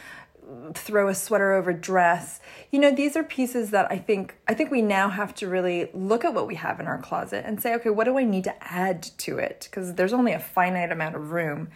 throw 0.73 1.07
a 1.07 1.15
sweater 1.15 1.53
over 1.53 1.73
dress. 1.73 2.39
You 2.71 2.79
know, 2.79 2.91
these 2.91 3.15
are 3.15 3.23
pieces 3.23 3.71
that 3.71 3.91
I 3.91 3.97
think 3.97 4.35
I 4.47 4.53
think 4.53 4.71
we 4.71 4.81
now 4.81 5.09
have 5.09 5.33
to 5.35 5.47
really 5.47 5.89
look 5.93 6.25
at 6.25 6.33
what 6.33 6.47
we 6.47 6.55
have 6.55 6.79
in 6.79 6.87
our 6.87 6.97
closet 6.97 7.43
and 7.45 7.61
say, 7.61 7.73
okay, 7.75 7.89
what 7.89 8.05
do 8.05 8.17
I 8.17 8.23
need 8.23 8.43
to 8.45 8.63
add 8.63 9.03
to 9.19 9.37
it? 9.37 9.67
Because 9.69 9.95
there's 9.95 10.13
only 10.13 10.33
a 10.33 10.39
finite 10.39 10.91
amount 10.91 11.15
of 11.15 11.31
room. 11.31 11.69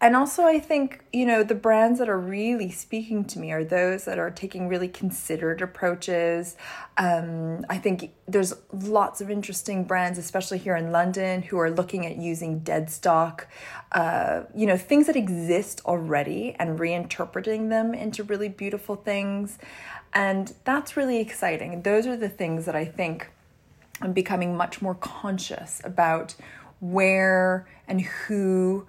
And 0.00 0.16
also 0.16 0.44
I 0.44 0.58
think, 0.58 1.04
you 1.12 1.26
know, 1.26 1.42
the 1.42 1.54
brands 1.54 1.98
that 1.98 2.08
are 2.08 2.18
really 2.18 2.70
speaking 2.70 3.24
to 3.26 3.38
me 3.38 3.52
are 3.52 3.64
those 3.64 4.04
that 4.04 4.18
are 4.18 4.30
taking 4.30 4.68
really 4.68 4.88
considered 4.88 5.60
approaches. 5.60 6.56
Um, 7.00 7.64
I 7.70 7.78
think 7.78 8.12
there's 8.28 8.52
lots 8.74 9.22
of 9.22 9.30
interesting 9.30 9.84
brands, 9.84 10.18
especially 10.18 10.58
here 10.58 10.76
in 10.76 10.92
London, 10.92 11.40
who 11.40 11.58
are 11.58 11.70
looking 11.70 12.04
at 12.04 12.18
using 12.18 12.58
dead 12.58 12.90
stock, 12.90 13.48
uh, 13.92 14.42
you 14.54 14.66
know, 14.66 14.76
things 14.76 15.06
that 15.06 15.16
exist 15.16 15.80
already 15.86 16.54
and 16.58 16.78
reinterpreting 16.78 17.70
them 17.70 17.94
into 17.94 18.22
really 18.22 18.50
beautiful 18.50 18.96
things. 18.96 19.58
And 20.12 20.52
that's 20.64 20.94
really 20.94 21.20
exciting. 21.20 21.80
Those 21.80 22.06
are 22.06 22.18
the 22.18 22.28
things 22.28 22.66
that 22.66 22.76
I 22.76 22.84
think 22.84 23.30
I'm 24.02 24.12
becoming 24.12 24.54
much 24.54 24.82
more 24.82 24.94
conscious 24.94 25.80
about 25.82 26.34
where 26.80 27.66
and 27.88 28.02
who 28.02 28.86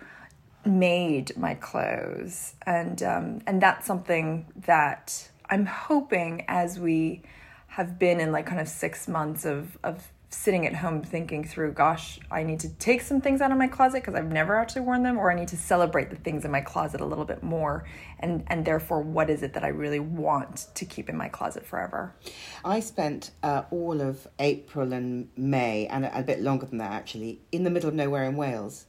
made 0.66 1.38
my 1.38 1.56
clothes 1.56 2.56
and 2.66 3.02
um, 3.02 3.42
and 3.48 3.62
that's 3.62 3.88
something 3.88 4.46
that 4.56 5.30
I'm 5.50 5.66
hoping 5.66 6.46
as 6.48 6.80
we 6.80 7.24
have 7.72 7.98
been 7.98 8.20
in 8.20 8.32
like 8.32 8.46
kind 8.46 8.60
of 8.60 8.68
six 8.68 9.08
months 9.08 9.46
of 9.46 9.78
of 9.84 10.12
sitting 10.30 10.66
at 10.66 10.74
home 10.74 11.02
thinking 11.02 11.44
through 11.44 11.74
gosh 11.74 12.18
I 12.30 12.44
need 12.44 12.62
to 12.62 12.70
take 12.70 13.02
some 13.02 13.20
things 13.20 13.42
out 13.42 13.52
of 13.52 13.58
my 13.58 13.68
closet 13.68 14.02
because 14.02 14.16
I've 14.16 14.32
never 14.32 14.56
actually 14.56 14.84
worn 14.84 15.04
them 15.04 15.18
or 15.18 15.30
I 15.30 15.36
need 15.36 15.50
to 15.50 15.58
celebrate 15.58 16.10
the 16.10 16.16
things 16.16 16.46
in 16.46 16.52
my 16.52 16.62
closet 16.62 17.02
a 17.02 17.06
little 17.06 17.26
bit 17.26 17.44
more 17.44 17.86
and 18.20 18.44
and 18.48 18.64
therefore 18.64 19.02
what 19.02 19.30
is 19.30 19.44
it 19.44 19.54
that 19.54 19.64
I 19.66 19.70
really 19.70 20.00
want 20.00 20.68
to 20.76 20.86
keep 20.86 21.10
in 21.10 21.18
my 21.18 21.28
closet 21.28 21.66
forever 21.66 22.16
I 22.64 22.80
spent 22.80 23.32
uh, 23.44 23.64
all 23.72 24.02
of 24.02 24.28
April 24.40 24.94
and 24.94 25.30
May, 25.36 25.88
and 25.88 26.06
a, 26.06 26.20
a 26.20 26.24
bit 26.24 26.42
longer 26.42 26.66
than 26.66 26.78
that 26.78 26.92
actually, 26.92 27.42
in 27.52 27.64
the 27.64 27.70
middle 27.70 27.90
of 27.90 27.96
nowhere 27.96 28.26
in 28.26 28.36
Wales. 28.36 28.86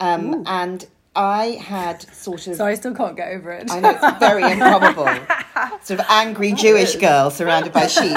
Um, 0.00 0.44
and 0.46 0.86
I 1.16 1.58
had 1.62 2.02
sort 2.14 2.46
of. 2.46 2.56
So 2.56 2.66
I 2.66 2.74
still 2.74 2.94
can't 2.94 3.16
get 3.16 3.28
over 3.32 3.50
it. 3.52 3.70
I 3.70 3.80
know 3.80 3.90
it's 3.90 4.18
very 4.18 4.42
improbable. 4.52 5.06
sort 5.82 6.00
of 6.00 6.06
angry 6.08 6.52
Jewish 6.52 6.96
girl 6.96 7.30
surrounded 7.30 7.72
by 7.72 7.86
sheep. 7.86 8.16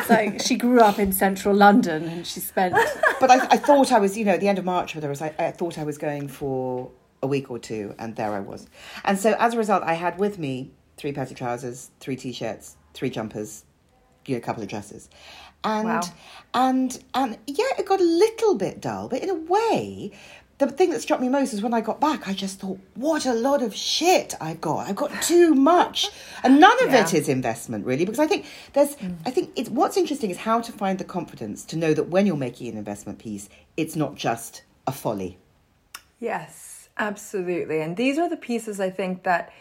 It's 0.00 0.10
like 0.10 0.42
she 0.42 0.56
grew 0.56 0.80
up 0.80 0.98
in 0.98 1.12
central 1.12 1.54
London 1.54 2.04
and 2.04 2.26
she 2.26 2.40
spent. 2.40 2.74
But 3.20 3.30
I, 3.30 3.36
I 3.52 3.56
thought 3.56 3.92
I 3.92 3.98
was, 4.00 4.18
you 4.18 4.24
know, 4.24 4.32
at 4.32 4.40
the 4.40 4.48
end 4.48 4.58
of 4.58 4.64
March, 4.64 4.94
whether 4.94 5.06
it 5.06 5.10
was, 5.10 5.22
I, 5.22 5.32
I 5.38 5.50
thought 5.52 5.78
I 5.78 5.84
was 5.84 5.96
going 5.98 6.28
for 6.28 6.90
a 7.22 7.26
week 7.26 7.50
or 7.50 7.58
two, 7.58 7.94
and 7.98 8.16
there 8.16 8.32
I 8.32 8.40
was. 8.40 8.66
And 9.04 9.18
so 9.18 9.34
as 9.38 9.54
a 9.54 9.58
result, 9.58 9.82
I 9.84 9.94
had 9.94 10.18
with 10.18 10.38
me 10.38 10.72
three 10.96 11.12
pairs 11.12 11.30
of 11.30 11.36
trousers, 11.36 11.90
three 12.00 12.16
t-shirts, 12.16 12.76
three 12.92 13.08
jumpers, 13.08 13.64
you 14.26 14.34
know, 14.34 14.38
a 14.38 14.42
couple 14.42 14.62
of 14.62 14.68
dresses. 14.68 15.08
And 15.62 15.88
Wow. 15.88 16.00
and 16.52 17.02
and 17.14 17.38
yeah, 17.46 17.64
it 17.78 17.86
got 17.86 18.00
a 18.00 18.04
little 18.04 18.54
bit 18.56 18.80
dull, 18.82 19.08
but 19.08 19.22
in 19.22 19.30
a 19.30 19.34
way, 19.34 20.12
the 20.58 20.68
thing 20.68 20.90
that 20.90 21.00
struck 21.00 21.20
me 21.20 21.28
most 21.28 21.52
is 21.52 21.62
when 21.62 21.74
I 21.74 21.80
got 21.80 22.00
back, 22.00 22.28
I 22.28 22.32
just 22.32 22.60
thought, 22.60 22.78
what 22.94 23.26
a 23.26 23.34
lot 23.34 23.60
of 23.60 23.74
shit 23.74 24.34
I've 24.40 24.60
got. 24.60 24.88
I've 24.88 24.96
got 24.96 25.20
too 25.22 25.54
much. 25.54 26.10
And 26.44 26.60
none 26.60 26.80
of 26.84 26.94
it 26.94 27.12
Yeah. 27.12 27.18
is 27.20 27.28
investment 27.28 27.84
really, 27.84 28.04
because 28.04 28.20
I 28.20 28.26
think 28.26 28.46
there's 28.72 28.94
mm. 28.96 29.16
I 29.26 29.30
think 29.30 29.50
it's 29.56 29.68
what's 29.68 29.96
interesting 29.96 30.30
is 30.30 30.38
how 30.38 30.60
to 30.60 30.70
find 30.72 30.98
the 30.98 31.04
confidence 31.04 31.64
to 31.66 31.76
know 31.76 31.92
that 31.94 32.04
when 32.04 32.26
you're 32.26 32.36
making 32.36 32.68
an 32.68 32.76
investment 32.76 33.18
piece, 33.18 33.48
it's 33.76 33.96
not 33.96 34.14
just 34.14 34.62
a 34.86 34.92
folly. 34.92 35.38
Yes, 36.20 36.88
absolutely. 36.98 37.80
And 37.80 37.96
these 37.96 38.18
are 38.18 38.28
the 38.28 38.36
pieces 38.36 38.78
I 38.78 38.90
think 38.90 39.24
that, 39.24 39.52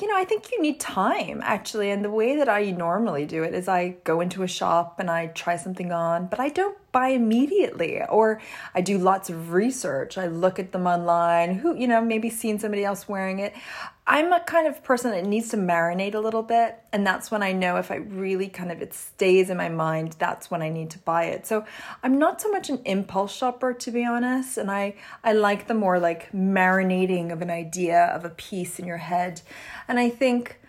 you 0.00 0.08
know, 0.08 0.16
I 0.16 0.24
think 0.24 0.50
you 0.50 0.60
need 0.62 0.80
time 0.80 1.40
actually. 1.44 1.90
And 1.90 2.02
the 2.04 2.10
way 2.10 2.36
that 2.36 2.48
I 2.48 2.70
normally 2.70 3.26
do 3.26 3.42
it 3.42 3.54
is 3.54 3.68
I 3.68 3.96
go 4.04 4.20
into 4.20 4.42
a 4.42 4.48
shop 4.48 4.98
and 4.98 5.10
I 5.10 5.26
try 5.28 5.56
something 5.56 5.92
on, 5.92 6.26
but 6.26 6.40
I 6.40 6.48
don't 6.48 6.78
buy 6.96 7.08
immediately. 7.08 8.00
Or 8.08 8.40
I 8.74 8.80
do 8.80 8.96
lots 8.96 9.28
of 9.28 9.52
research. 9.52 10.16
I 10.16 10.28
look 10.28 10.58
at 10.58 10.72
them 10.72 10.86
online, 10.86 11.56
who, 11.56 11.76
you 11.76 11.86
know, 11.86 12.00
maybe 12.00 12.30
seen 12.30 12.58
somebody 12.58 12.86
else 12.86 13.06
wearing 13.06 13.38
it. 13.38 13.52
I'm 14.06 14.32
a 14.32 14.40
kind 14.40 14.66
of 14.66 14.82
person 14.82 15.10
that 15.10 15.26
needs 15.26 15.50
to 15.50 15.58
marinate 15.58 16.14
a 16.14 16.20
little 16.20 16.42
bit. 16.42 16.78
And 16.94 17.06
that's 17.06 17.30
when 17.30 17.42
I 17.42 17.52
know 17.52 17.76
if 17.76 17.90
I 17.90 17.96
really 17.96 18.48
kind 18.48 18.72
of, 18.72 18.80
it 18.80 18.94
stays 18.94 19.50
in 19.50 19.58
my 19.58 19.68
mind, 19.68 20.16
that's 20.18 20.50
when 20.50 20.62
I 20.62 20.70
need 20.70 20.88
to 20.90 20.98
buy 21.00 21.24
it. 21.24 21.46
So 21.46 21.66
I'm 22.02 22.18
not 22.18 22.40
so 22.40 22.50
much 22.50 22.70
an 22.70 22.80
impulse 22.86 23.36
shopper, 23.36 23.74
to 23.74 23.90
be 23.90 24.02
honest. 24.06 24.56
And 24.56 24.70
I, 24.70 24.94
I 25.22 25.34
like 25.34 25.66
the 25.66 25.74
more 25.74 25.98
like 25.98 26.32
marinating 26.32 27.30
of 27.30 27.42
an 27.42 27.50
idea 27.50 28.06
of 28.06 28.24
a 28.24 28.30
piece 28.30 28.78
in 28.78 28.86
your 28.86 29.02
head. 29.12 29.42
And 29.86 29.98
I 29.98 30.08
think, 30.08 30.60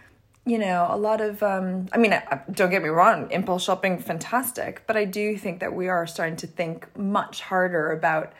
you 0.48 0.58
know, 0.58 0.88
a 0.90 0.96
lot 0.96 1.20
of, 1.20 1.44
um, 1.44 1.90
I 1.92 1.98
mean, 1.98 2.18
don't 2.52 2.70
get 2.70 2.82
me 2.82 2.88
wrong, 2.88 3.30
impulse 3.32 3.66
shopping, 3.66 4.00
fantastic. 4.00 4.84
But 4.88 4.96
I 4.96 5.04
do 5.04 5.38
think 5.38 5.60
that 5.60 5.74
we 5.74 5.90
are 5.90 6.08
starting 6.08 6.38
to 6.38 6.48
think 6.48 6.88
much 6.98 7.42
harder 7.42 7.92
about, 7.92 8.32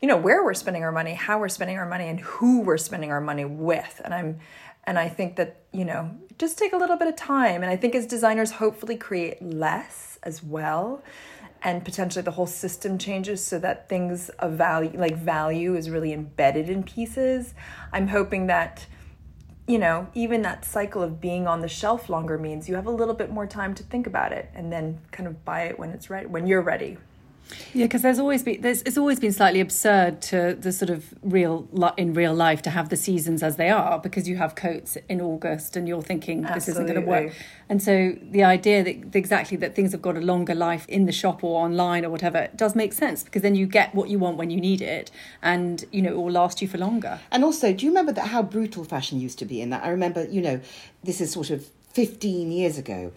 you 0.00 0.06
know, 0.06 0.16
where 0.16 0.44
we're 0.44 0.54
spending 0.54 0.84
our 0.84 0.92
money, 0.92 1.14
how 1.14 1.40
we're 1.40 1.48
spending 1.48 1.76
our 1.76 1.88
money, 1.88 2.08
and 2.08 2.20
who 2.20 2.60
we're 2.60 2.78
spending 2.78 3.10
our 3.10 3.20
money 3.20 3.44
with. 3.44 4.00
And 4.04 4.14
I'm, 4.14 4.38
and 4.84 4.96
I 4.96 5.08
think 5.08 5.34
that, 5.36 5.62
you 5.72 5.84
know, 5.84 6.16
just 6.38 6.56
take 6.56 6.72
a 6.72 6.76
little 6.76 6.96
bit 6.96 7.08
of 7.08 7.16
time. 7.16 7.62
And 7.62 7.70
I 7.70 7.74
think 7.74 7.96
as 7.96 8.06
designers, 8.06 8.52
hopefully 8.52 8.96
create 8.96 9.42
less 9.42 10.20
as 10.22 10.44
well. 10.44 11.02
And 11.62 11.84
potentially 11.84 12.22
the 12.22 12.30
whole 12.30 12.46
system 12.46 12.96
changes 12.96 13.42
so 13.42 13.58
that 13.58 13.88
things 13.88 14.28
of 14.38 14.52
value, 14.52 14.92
like 14.96 15.16
value, 15.16 15.74
is 15.74 15.90
really 15.90 16.12
embedded 16.12 16.70
in 16.70 16.84
pieces. 16.84 17.54
I'm 17.92 18.06
hoping 18.06 18.46
that 18.46 18.86
you 19.66 19.78
know, 19.78 20.06
even 20.14 20.42
that 20.42 20.64
cycle 20.64 21.02
of 21.02 21.20
being 21.20 21.46
on 21.46 21.60
the 21.60 21.68
shelf 21.68 22.08
longer 22.08 22.38
means 22.38 22.68
you 22.68 22.76
have 22.76 22.86
a 22.86 22.90
little 22.90 23.14
bit 23.14 23.30
more 23.30 23.46
time 23.46 23.74
to 23.74 23.82
think 23.82 24.06
about 24.06 24.32
it 24.32 24.48
and 24.54 24.72
then 24.72 25.00
kind 25.10 25.26
of 25.26 25.44
buy 25.44 25.62
it 25.62 25.78
when 25.78 25.90
it's 25.90 26.08
ready, 26.08 26.26
when 26.26 26.46
you're 26.46 26.62
ready. 26.62 26.98
Yeah, 27.72 27.84
because 27.84 28.02
there's 28.02 28.18
always 28.18 28.42
been 28.42 28.60
there's 28.60 28.82
it's 28.82 28.98
always 28.98 29.20
been 29.20 29.32
slightly 29.32 29.60
absurd 29.60 30.20
to 30.22 30.56
the 30.58 30.72
sort 30.72 30.90
of 30.90 31.14
real 31.22 31.68
in 31.96 32.14
real 32.14 32.34
life 32.34 32.62
to 32.62 32.70
have 32.70 32.88
the 32.88 32.96
seasons 32.96 33.42
as 33.42 33.56
they 33.56 33.70
are 33.70 33.98
because 33.98 34.28
you 34.28 34.36
have 34.36 34.54
coats 34.54 34.96
in 35.08 35.20
August 35.20 35.76
and 35.76 35.86
you're 35.86 36.02
thinking 36.02 36.42
this 36.42 36.68
isn't 36.68 36.86
going 36.86 37.00
to 37.00 37.06
work, 37.06 37.32
and 37.68 37.82
so 37.82 38.16
the 38.30 38.42
idea 38.42 38.82
that 38.82 39.14
exactly 39.14 39.56
that 39.58 39.74
things 39.74 39.92
have 39.92 40.02
got 40.02 40.16
a 40.16 40.20
longer 40.20 40.54
life 40.54 40.86
in 40.88 41.06
the 41.06 41.12
shop 41.12 41.44
or 41.44 41.64
online 41.64 42.04
or 42.04 42.10
whatever 42.10 42.48
does 42.56 42.74
make 42.74 42.92
sense 42.92 43.22
because 43.22 43.42
then 43.42 43.54
you 43.54 43.66
get 43.66 43.94
what 43.94 44.08
you 44.08 44.18
want 44.18 44.36
when 44.36 44.50
you 44.50 44.60
need 44.60 44.80
it, 44.80 45.10
and 45.42 45.84
you 45.92 46.02
know 46.02 46.10
it 46.10 46.16
will 46.16 46.30
last 46.30 46.60
you 46.60 46.68
for 46.68 46.78
longer. 46.78 47.20
And 47.30 47.44
also, 47.44 47.72
do 47.72 47.84
you 47.84 47.90
remember 47.90 48.12
that 48.12 48.28
how 48.28 48.42
brutal 48.42 48.84
fashion 48.84 49.20
used 49.20 49.38
to 49.38 49.44
be 49.44 49.60
in 49.60 49.70
that? 49.70 49.84
I 49.84 49.88
remember, 49.88 50.24
you 50.24 50.40
know, 50.40 50.60
this 51.04 51.20
is 51.20 51.30
sort 51.30 51.50
of 51.50 51.66
15 51.92 52.50
years 52.50 52.78
ago. 52.78 53.12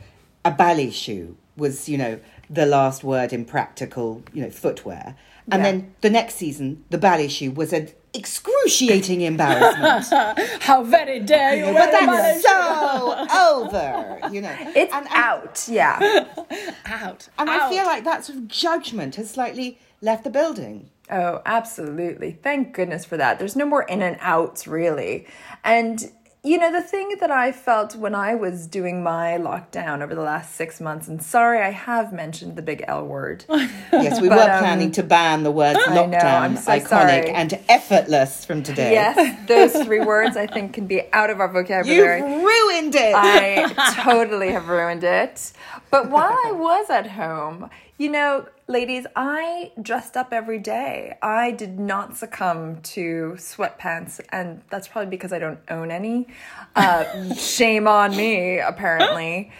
A 0.46 0.52
ballet 0.52 0.90
shoe 0.90 1.36
was, 1.60 1.88
you 1.88 1.98
know, 1.98 2.20
the 2.50 2.66
last 2.66 3.04
word 3.04 3.32
in 3.34 3.46
practical, 3.46 4.24
you 4.34 4.42
know, 4.42 4.50
footwear. 4.50 5.16
And 5.51 5.63
Yeah. 5.63 5.72
then 5.72 5.96
the 6.01 6.10
next 6.10 6.36
season, 6.36 6.84
the 6.89 6.98
ballet 6.98 7.28
shoe 7.28 7.51
was 7.51 7.74
an 7.74 7.89
excruciating 8.13 9.22
embarrassment. 9.22 10.06
How 10.62 10.84
very 10.84 11.20
dare 11.20 11.56
you! 11.56 11.66
but 11.74 11.92
that's 11.92 12.42
so 12.44 13.28
over, 13.63 14.20
you 14.32 14.42
know. 14.42 14.56
It's 14.75 14.94
and, 14.94 15.06
and, 15.06 15.13
out, 15.13 15.66
yeah. 15.70 16.25
out. 16.86 17.30
And 17.38 17.50
I 17.50 17.70
feel 17.70 17.86
like 17.86 18.04
that 18.04 18.25
sort 18.25 18.38
of 18.39 18.48
judgment 18.48 19.16
has 19.16 19.30
slightly 19.30 19.80
left 20.01 20.24
the 20.24 20.30
building. 20.30 20.89
Oh, 21.12 21.42
absolutely. 21.46 22.38
Thank 22.44 22.74
goodness 22.74 23.04
for 23.04 23.18
that. 23.18 23.39
There's 23.39 23.56
no 23.56 23.66
more 23.66 23.82
in 23.84 24.01
and 24.04 24.18
outs, 24.22 24.68
really. 24.68 25.25
And, 25.63 26.12
you 26.41 26.58
know, 26.58 26.72
the 26.72 26.81
thing 26.81 27.15
that 27.19 27.31
I 27.31 27.51
felt 27.51 27.96
when 27.98 28.15
I 28.15 28.34
was 28.36 28.65
doing 28.65 29.03
my 29.03 29.38
lockdown 29.38 30.01
over 30.01 30.15
the 30.15 30.22
last 30.22 30.55
six 30.55 30.79
months, 30.79 31.08
and 31.10 31.22
sorry, 31.22 31.60
I 31.60 31.72
have 31.72 32.13
mentioned 32.13 32.55
the 32.55 32.62
big 32.62 32.84
L 32.88 33.05
word. 33.05 33.43
Yes, 33.91 34.22
we 34.22 34.29
But, 34.29 34.38
were 34.38 34.53
um, 34.53 34.60
planning 34.60 34.91
to 34.93 35.03
ban 35.03 35.43
the 35.43 35.51
words 35.51 35.77
I 35.86 35.93
know, 35.93 36.05
lockdown, 36.08 36.58
so 36.58 36.72
iconic, 36.72 36.88
sorry. 36.88 37.29
and 37.31 37.60
effortless 37.67 38.46
from 38.46 38.63
today. 38.63 38.93
yes, 38.93 39.17
those 39.48 39.74
three 39.86 40.00
words 40.00 40.38
I 40.38 40.48
think 40.48 40.74
can 40.74 40.88
be 40.88 41.01
out 41.12 41.29
of 41.29 41.39
our 41.41 41.50
vocabulary. 41.51 42.19
You've 42.19 42.25
vocabulary. 42.29 42.46
ruined 42.46 42.96
it. 42.96 43.13
I 43.15 43.93
totally 44.03 44.51
have 44.51 44.69
ruined 44.69 45.03
it. 45.03 45.51
But 45.91 46.10
while 46.10 46.31
I 46.46 46.51
was 46.53 46.89
at 46.89 47.08
home, 47.08 47.69
you 47.98 48.10
know, 48.10 48.46
ladies, 48.70 49.08
I 49.16 49.72
dressed 49.82 50.16
up 50.16 50.32
every 50.32 50.60
day. 50.60 51.18
I 51.24 51.52
did 51.52 51.80
not 51.80 52.16
succumb 52.16 52.82
to 52.82 53.34
sweatpants, 53.36 54.22
and 54.30 54.62
that's 54.70 54.88
probably 54.88 55.10
because 55.10 55.34
I 55.34 55.40
don't 55.40 55.60
own 55.70 55.90
any. 55.90 56.28
Uh, 56.76 57.34
shame 57.34 57.88
on 57.88 58.16
me, 58.16 58.60
apparently. 58.60 59.52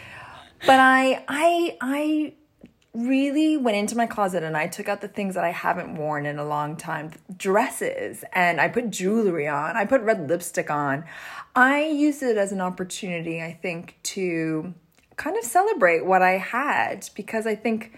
But 0.66 0.80
I, 0.80 1.24
I, 1.28 1.78
I 1.82 2.34
really 2.94 3.58
went 3.58 3.78
into 3.78 3.98
my 3.98 4.06
closet 4.06 4.44
and 4.44 4.56
I 4.56 4.68
took 4.68 4.88
out 4.88 5.02
the 5.02 5.08
things 5.08 5.36
that 5.36 5.44
I 5.44 5.52
haven't 5.52 5.96
worn 5.96 6.26
in 6.26 6.38
a 6.38 6.46
long 6.46 6.76
time 6.76 7.12
dresses 7.38 8.24
and 8.34 8.60
I 8.60 8.68
put 8.68 8.90
jewelry 8.90 9.48
on, 9.48 9.78
I 9.78 9.86
put 9.86 10.02
red 10.02 10.28
lipstick 10.28 10.70
on. 10.70 11.06
I 11.56 11.86
used 11.86 12.22
it 12.24 12.36
as 12.36 12.52
an 12.52 12.62
opportunity, 12.62 13.42
I 13.42 13.54
think, 13.54 13.98
to 14.04 14.74
kind 15.16 15.38
of 15.38 15.44
celebrate 15.44 16.06
what 16.06 16.22
I 16.22 16.38
had 16.38 17.10
because 17.16 17.48
I 17.48 17.56
think. 17.56 17.98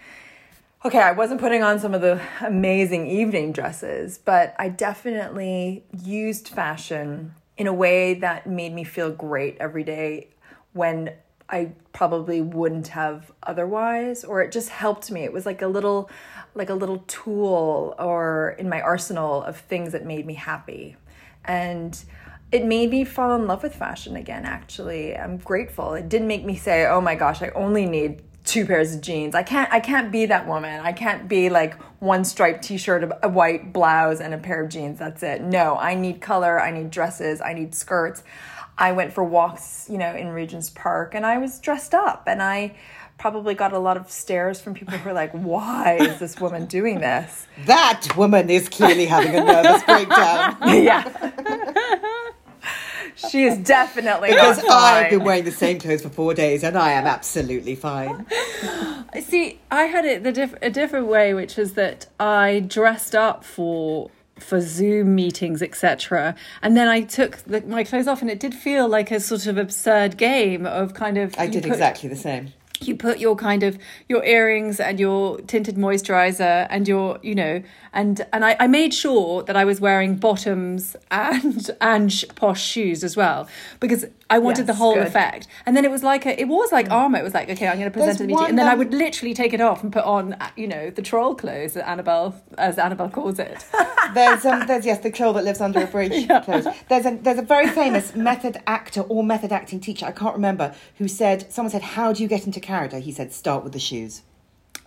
Okay, 0.84 0.98
I 0.98 1.12
wasn't 1.12 1.40
putting 1.40 1.62
on 1.62 1.78
some 1.78 1.94
of 1.94 2.00
the 2.00 2.20
amazing 2.40 3.06
evening 3.06 3.52
dresses, 3.52 4.18
but 4.18 4.52
I 4.58 4.68
definitely 4.68 5.84
used 6.02 6.48
fashion 6.48 7.36
in 7.56 7.68
a 7.68 7.72
way 7.72 8.14
that 8.14 8.48
made 8.48 8.74
me 8.74 8.82
feel 8.82 9.12
great 9.12 9.56
every 9.60 9.84
day 9.84 10.30
when 10.72 11.12
I 11.48 11.70
probably 11.92 12.40
wouldn't 12.40 12.88
have 12.88 13.30
otherwise 13.44 14.24
or 14.24 14.42
it 14.42 14.50
just 14.50 14.70
helped 14.70 15.08
me. 15.12 15.22
It 15.22 15.32
was 15.32 15.46
like 15.46 15.62
a 15.62 15.68
little 15.68 16.10
like 16.56 16.68
a 16.68 16.74
little 16.74 17.04
tool 17.06 17.94
or 17.96 18.56
in 18.58 18.68
my 18.68 18.80
arsenal 18.80 19.44
of 19.44 19.58
things 19.58 19.92
that 19.92 20.04
made 20.04 20.26
me 20.26 20.34
happy. 20.34 20.96
And 21.44 21.96
it 22.50 22.64
made 22.64 22.90
me 22.90 23.04
fall 23.04 23.36
in 23.36 23.46
love 23.46 23.62
with 23.62 23.76
fashion 23.76 24.16
again 24.16 24.44
actually. 24.44 25.16
I'm 25.16 25.36
grateful. 25.36 25.94
It 25.94 26.08
didn't 26.08 26.26
make 26.26 26.44
me 26.44 26.56
say, 26.56 26.86
"Oh 26.86 27.00
my 27.00 27.14
gosh, 27.14 27.40
I 27.40 27.50
only 27.50 27.86
need 27.86 28.20
two 28.44 28.66
pairs 28.66 28.94
of 28.94 29.00
jeans. 29.00 29.34
I 29.34 29.42
can't 29.42 29.72
I 29.72 29.80
can't 29.80 30.10
be 30.10 30.26
that 30.26 30.46
woman. 30.46 30.80
I 30.80 30.92
can't 30.92 31.28
be 31.28 31.48
like 31.48 31.74
one 32.00 32.24
striped 32.24 32.64
t-shirt, 32.64 33.04
a- 33.04 33.26
a 33.26 33.28
white 33.28 33.72
blouse 33.72 34.20
and 34.20 34.34
a 34.34 34.38
pair 34.38 34.62
of 34.64 34.70
jeans. 34.70 34.98
That's 34.98 35.22
it. 35.22 35.42
No, 35.42 35.76
I 35.76 35.94
need 35.94 36.20
color, 36.20 36.60
I 36.60 36.70
need 36.70 36.90
dresses, 36.90 37.40
I 37.40 37.52
need 37.54 37.74
skirts. 37.74 38.22
I 38.78 38.92
went 38.92 39.12
for 39.12 39.22
walks, 39.22 39.86
you 39.88 39.98
know, 39.98 40.14
in 40.14 40.28
Regent's 40.28 40.70
Park 40.70 41.14
and 41.14 41.24
I 41.24 41.38
was 41.38 41.60
dressed 41.60 41.94
up 41.94 42.24
and 42.26 42.42
I 42.42 42.74
probably 43.18 43.54
got 43.54 43.72
a 43.72 43.78
lot 43.78 43.96
of 43.96 44.10
stares 44.10 44.60
from 44.60 44.74
people 44.74 44.98
who 44.98 45.08
were 45.08 45.14
like, 45.14 45.30
"Why 45.30 45.96
is 46.00 46.18
this 46.18 46.40
woman 46.40 46.66
doing 46.66 46.98
this?" 46.98 47.46
That 47.66 48.16
woman 48.16 48.50
is 48.50 48.68
clearly 48.68 49.06
having 49.06 49.36
a 49.36 49.44
nervous 49.44 49.84
breakdown 49.84 50.56
yeah. 50.82 51.04
She 53.16 53.44
is 53.44 53.58
definitely 53.58 54.30
because 54.30 54.58
not 54.58 54.70
I've 54.70 55.10
been 55.10 55.24
wearing 55.24 55.44
the 55.44 55.50
same 55.50 55.78
clothes 55.78 56.02
for 56.02 56.08
four 56.08 56.34
days 56.34 56.62
and 56.64 56.76
I 56.76 56.92
am 56.92 57.06
absolutely 57.06 57.74
fine. 57.74 58.26
See, 59.20 59.60
I 59.70 59.84
had 59.84 60.04
it 60.04 60.22
the 60.22 60.32
diff- 60.32 60.54
a 60.62 60.70
different 60.70 61.06
way, 61.06 61.34
which 61.34 61.56
was 61.56 61.74
that 61.74 62.06
I 62.18 62.60
dressed 62.60 63.14
up 63.14 63.44
for 63.44 64.10
for 64.38 64.60
Zoom 64.60 65.14
meetings, 65.14 65.62
etc. 65.62 66.34
And 66.62 66.76
then 66.76 66.88
I 66.88 67.02
took 67.02 67.36
the, 67.38 67.60
my 67.62 67.84
clothes 67.84 68.08
off, 68.08 68.22
and 68.22 68.30
it 68.30 68.40
did 68.40 68.54
feel 68.54 68.88
like 68.88 69.10
a 69.10 69.20
sort 69.20 69.46
of 69.46 69.56
absurd 69.58 70.16
game 70.16 70.66
of 70.66 70.94
kind 70.94 71.18
of. 71.18 71.34
I 71.38 71.46
did 71.46 71.62
put- 71.62 71.72
exactly 71.72 72.08
the 72.08 72.16
same. 72.16 72.52
you 72.80 72.96
put 72.96 73.18
your 73.20 73.36
kind 73.36 73.62
of 73.62 73.78
your 74.08 74.24
earrings 74.24 74.80
and 74.80 74.98
your 74.98 75.38
tinted 75.42 75.76
moisturizer 75.76 76.66
and 76.70 76.88
your 76.88 77.18
you 77.22 77.34
know 77.34 77.62
and 77.92 78.26
and 78.32 78.44
I, 78.44 78.56
I 78.58 78.66
made 78.66 78.94
sure 78.94 79.42
that 79.44 79.56
I 79.56 79.64
was 79.64 79.80
wearing 79.80 80.16
bottoms 80.16 80.96
and 81.10 81.70
and 81.80 82.12
sh- 82.12 82.24
posh 82.34 82.62
shoes 82.62 83.04
as 83.04 83.16
well 83.16 83.48
because 83.80 84.04
I 84.30 84.38
wanted 84.38 84.66
the 84.66 84.74
whole 84.74 84.94
good. 84.94 85.06
effect 85.06 85.46
and 85.66 85.76
then 85.76 85.84
it 85.84 85.90
was 85.90 86.02
like 86.02 86.26
a, 86.26 86.40
it 86.40 86.48
was 86.48 86.72
like 86.72 86.90
armor 86.90 87.18
it 87.18 87.24
was 87.24 87.34
like 87.34 87.50
okay 87.50 87.68
I'm 87.68 87.78
going 87.78 87.90
to 87.90 87.96
present 87.96 88.18
to 88.18 88.24
the 88.24 88.28
meeting 88.28 88.46
and 88.46 88.58
then 88.58 88.66
I 88.66 88.72
um, 88.72 88.78
would 88.78 88.92
literally 88.94 89.34
take 89.34 89.52
it 89.52 89.60
off 89.60 89.82
and 89.82 89.92
put 89.92 90.04
on 90.04 90.34
uh, 90.34 90.50
you 90.56 90.66
know 90.66 90.90
the 90.90 91.02
troll 91.02 91.34
clothes 91.34 91.74
that 91.74 91.88
Annabelle 91.88 92.34
as 92.58 92.78
Annabelle 92.78 93.10
calls 93.10 93.38
it 93.38 93.64
There's 94.14 94.44
um, 94.44 94.66
there's 94.66 94.84
yes, 94.84 94.98
the 94.98 95.10
troll 95.10 95.32
that 95.34 95.44
lives 95.44 95.60
under 95.60 95.80
a 95.80 95.86
bridge. 95.86 96.26
clothes. 96.44 96.66
There's 96.88 97.06
a 97.06 97.16
there's 97.16 97.38
a 97.38 97.42
very 97.42 97.68
famous 97.68 98.14
method 98.14 98.60
actor 98.66 99.02
or 99.02 99.24
method 99.24 99.52
acting 99.52 99.80
teacher. 99.80 100.06
I 100.06 100.12
can't 100.12 100.34
remember 100.34 100.74
who 100.98 101.08
said 101.08 101.50
someone 101.52 101.70
said, 101.70 101.82
"How 101.82 102.12
do 102.12 102.22
you 102.22 102.28
get 102.28 102.46
into 102.46 102.60
character?" 102.60 102.98
He 102.98 103.12
said, 103.12 103.32
"Start 103.32 103.64
with 103.64 103.72
the 103.72 103.78
shoes." 103.78 104.22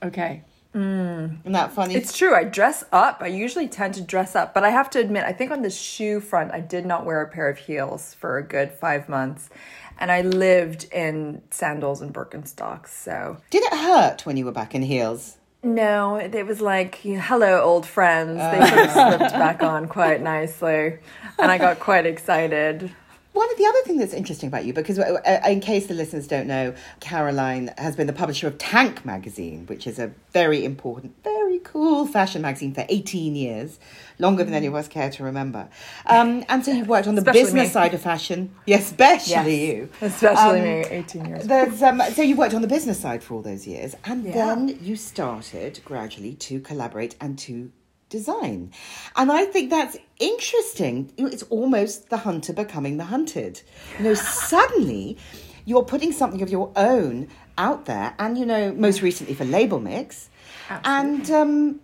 okay 0.03 0.43
Mm. 0.75 1.39
Isn't 1.41 1.53
that 1.53 1.71
funny? 1.71 1.95
It's 1.95 2.15
true. 2.17 2.35
I 2.35 2.43
dress 2.43 2.83
up. 2.91 3.19
I 3.21 3.27
usually 3.27 3.67
tend 3.67 3.93
to 3.95 4.01
dress 4.01 4.35
up, 4.35 4.53
but 4.53 4.63
I 4.65 4.69
have 4.71 4.89
to 4.91 4.99
admit, 4.99 5.23
I 5.23 5.31
think 5.31 5.51
on 5.51 5.61
the 5.61 5.69
shoe 5.69 6.19
front, 6.19 6.51
I 6.51 6.59
did 6.59 6.85
not 6.85 7.05
wear 7.05 7.21
a 7.21 7.29
pair 7.29 7.47
of 7.49 7.57
heels 7.57 8.13
for 8.15 8.37
a 8.37 8.43
good 8.43 8.71
five 8.73 9.07
months, 9.07 9.49
and 9.97 10.11
I 10.11 10.21
lived 10.21 10.83
in 10.91 11.41
sandals 11.49 12.01
and 12.01 12.13
Birkenstocks. 12.13 12.89
So 12.89 13.37
Did 13.49 13.63
it 13.63 13.73
hurt 13.73 14.25
when 14.25 14.35
you 14.35 14.43
were 14.45 14.51
back 14.51 14.75
in 14.75 14.81
heels? 14.81 15.37
no, 15.63 16.17
it, 16.17 16.35
it 16.35 16.45
was 16.45 16.61
like, 16.61 16.95
hello, 16.97 17.59
old 17.59 17.87
friends. 17.87 18.37
They 18.37 18.67
sort 18.67 18.85
of 18.85 18.91
slipped 19.17 19.33
back 19.33 19.63
on 19.63 19.87
quite 19.87 20.21
nicely, 20.21 20.99
and 21.39 21.51
I 21.51 21.57
got 21.57 21.79
quite 21.79 22.05
excited. 22.05 22.91
One 23.35 23.51
of 23.51 23.57
the 23.57 23.65
other 23.65 23.81
thing 23.83 23.97
that's 23.97 24.13
interesting 24.13 24.47
about 24.47 24.63
you, 24.63 24.71
because 24.71 24.97
uh, 24.97 25.19
uh, 25.25 25.49
in 25.49 25.59
case 25.59 25.87
the 25.87 25.93
listeners 25.93 26.25
don't 26.25 26.47
know, 26.47 26.73
Caroline 27.01 27.73
has 27.77 27.97
been 27.97 28.07
the 28.07 28.13
publisher 28.13 28.47
of 28.47 28.57
Tank 28.57 29.05
magazine, 29.05 29.65
which 29.67 29.85
is 29.85 29.99
a 29.99 30.11
very 30.31 30.63
important, 30.63 31.21
very 31.21 31.59
cool 31.59 32.07
fashion 32.07 32.41
magazine 32.41 32.73
for 32.73 32.85
18 32.87 33.35
years, 33.35 33.77
longer 34.19 34.45
than 34.45 34.53
any 34.53 34.67
of 34.67 34.75
us 34.75 34.87
care 34.87 35.09
to 35.09 35.23
remember. 35.25 35.67
Um, 36.05 36.45
and 36.47 36.63
so 36.63 36.71
you've 36.71 36.87
worked 36.87 37.07
on 37.09 37.15
the 37.15 37.21
Especially 37.21 37.41
business 37.43 37.67
me. 37.67 37.73
side 37.73 37.93
of 37.93 38.01
fashion. 38.01 38.55
Yes, 38.65 38.85
especially 38.91 39.31
Yes. 39.33 39.47
you. 39.75 39.89
Especially 40.01 40.59
Um, 40.59 40.63
me, 40.63 40.85
18 40.89 41.25
years. 41.25 41.45
There's 41.45 41.83
um, 41.83 42.01
so 42.13 42.21
you 42.21 42.37
worked 42.37 42.53
on 42.53 42.61
the 42.61 42.69
business 42.69 42.97
side 43.01 43.21
for 43.21 43.33
all 43.33 43.41
those 43.41 43.67
years, 43.67 43.95
and 44.05 44.23
Yeah. 44.23 44.31
then 44.31 44.79
you 44.81 44.95
started 44.95 45.81
gradually 45.83 46.35
to 46.35 46.61
collaborate 46.61 47.15
and 47.19 47.37
to 47.39 47.71
design, 48.09 48.71
and 49.15 49.31
I 49.31 49.45
think 49.45 49.69
that's 49.69 49.97
interesting. 50.19 51.11
It's 51.17 51.43
almost 51.43 52.09
the 52.09 52.17
hunter 52.17 52.53
becoming 52.53 52.97
the 52.97 53.05
hunted. 53.05 53.61
You 53.97 54.05
know, 54.05 54.13
suddenly 54.13 55.17
you're 55.65 55.83
putting 55.83 56.11
something 56.11 56.41
of 56.41 56.49
your 56.49 56.71
own 56.75 57.27
out 57.57 57.85
there, 57.85 58.15
and 58.19 58.37
you 58.37 58.45
know, 58.45 58.73
most 58.73 59.01
recently 59.01 59.33
for 59.33 59.45
Label 59.45 59.79
Mix, 59.79 60.29
and 60.69 61.29
um, 61.31 61.79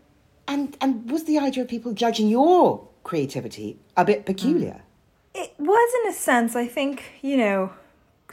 and 0.47 0.77
and 0.81 1.09
was 1.09 1.23
the 1.25 1.39
idea 1.39 1.63
of 1.63 1.69
people 1.69 1.93
judging 1.93 2.27
your 2.27 2.87
creativity 3.03 3.79
a 3.97 4.05
bit 4.05 4.25
peculiar? 4.25 4.81
It 5.33 5.53
was, 5.57 5.93
in 6.03 6.11
a 6.11 6.13
sense, 6.13 6.55
I 6.55 6.67
think, 6.67 7.03
you 7.21 7.37
know, 7.37 7.71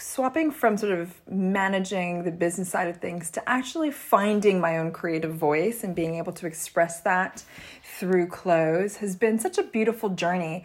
swapping 0.01 0.51
from 0.51 0.77
sort 0.77 0.99
of 0.99 1.15
managing 1.29 2.25
the 2.25 2.31
business 2.31 2.69
side 2.69 2.89
of 2.89 2.99
things 2.99 3.31
to 3.33 3.49
actually 3.49 3.91
finding 3.91 4.61
my 4.61 4.79
own 4.79 4.93
creative 4.93 5.35
voice 5.35 5.85
and 5.85 5.95
being 5.95 6.17
able 6.17 6.33
to 6.33 6.47
express 6.47 7.01
that 7.01 7.43
through 7.83 8.27
clothes 8.27 8.97
has 8.97 9.17
been 9.17 9.39
such 9.39 9.59
a 9.59 9.63
beautiful 9.63 10.11
journey. 10.11 10.65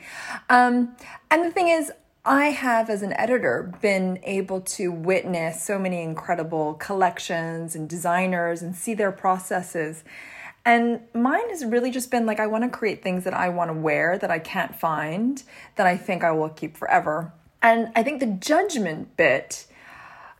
Um, 0.49 0.95
and 1.31 1.43
the 1.43 1.51
thing 1.51 1.67
is, 1.67 1.91
I 2.25 2.47
have, 2.47 2.89
as 2.89 3.01
an 3.01 3.11
editor, 3.13 3.73
been 3.81 4.19
able 4.23 4.61
to 4.61 4.91
witness 4.91 5.61
so 5.61 5.77
many 5.77 6.01
incredible 6.01 6.75
collections 6.75 7.75
and 7.75 7.89
designers 7.89 8.61
and 8.61 8.73
see 8.73 8.93
their 8.93 9.11
processes. 9.11 10.05
And 10.65 11.01
mine 11.13 11.49
has 11.49 11.65
really 11.65 11.91
just 11.91 12.09
been 12.09 12.25
like, 12.25 12.39
I 12.39 12.47
want 12.47 12.63
to 12.63 12.69
create 12.69 13.03
things 13.03 13.25
that 13.25 13.33
I 13.33 13.49
want 13.49 13.69
to 13.69 13.73
wear 13.73 14.17
that 14.17 14.31
I 14.31 14.39
can't 14.39 14.73
find, 14.73 15.43
that 15.75 15.85
I 15.85 15.97
think 15.97 16.23
I 16.23 16.31
will 16.31 16.47
keep 16.47 16.77
forever. 16.77 17.33
And 17.63 17.91
I 17.95 18.03
think 18.03 18.19
the 18.19 18.27
judgment 18.27 19.15
bit, 19.15 19.65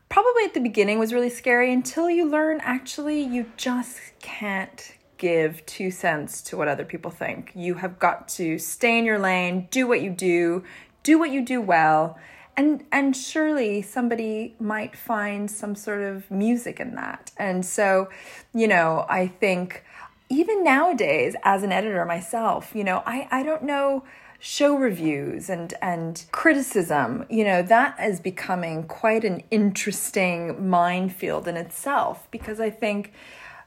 probably 0.10 0.44
at 0.44 0.54
the 0.54 0.60
beginning, 0.60 1.00
was 1.00 1.14
really 1.14 1.30
scary 1.30 1.72
until 1.72 2.10
you 2.10 2.30
learn 2.30 2.60
actually 2.62 3.22
you 3.22 3.50
just 3.56 4.00
can't 4.20 4.94
give 5.18 5.66
two 5.66 5.90
cents 5.90 6.42
to 6.42 6.58
what 6.58 6.68
other 6.68 6.84
people 6.84 7.10
think. 7.10 7.54
You 7.56 7.76
have 7.76 7.98
got 7.98 8.28
to 8.30 8.60
stay 8.60 9.00
in 9.00 9.06
your 9.06 9.20
lane, 9.20 9.70
do 9.72 9.88
what 9.88 10.02
you 10.02 10.10
do, 10.10 10.64
do 11.02 11.18
what 11.18 11.32
you 11.32 11.44
do 11.44 11.62
well. 11.62 12.20
And, 12.58 12.84
and 12.92 13.16
surely 13.16 13.82
somebody 13.82 14.56
might 14.60 14.96
find 14.96 15.50
some 15.50 15.76
sort 15.76 16.02
of 16.02 16.30
music 16.30 16.80
in 16.80 16.94
that. 16.96 17.32
And 17.38 17.66
so, 17.66 18.10
you 18.54 18.68
know, 18.68 19.06
I 19.10 19.28
think 19.28 19.84
even 20.30 20.64
nowadays 20.64 21.36
as 21.44 21.64
an 21.64 21.72
editor 21.72 22.06
myself 22.06 22.72
you 22.74 22.84
know 22.84 23.04
i, 23.06 23.28
I 23.30 23.44
don't 23.44 23.64
know 23.64 24.04
show 24.46 24.76
reviews 24.76 25.50
and 25.50 25.74
and 25.82 26.26
criticism 26.34 27.26
you 27.30 27.46
know 27.46 27.62
that 27.62 27.98
is 27.98 28.20
becoming 28.20 28.84
quite 28.84 29.24
an 29.24 29.42
interesting 29.52 30.70
minefield 30.70 31.48
in 31.48 31.56
itself 31.56 32.28
because 32.30 32.60
i 32.60 32.70
think 32.70 33.14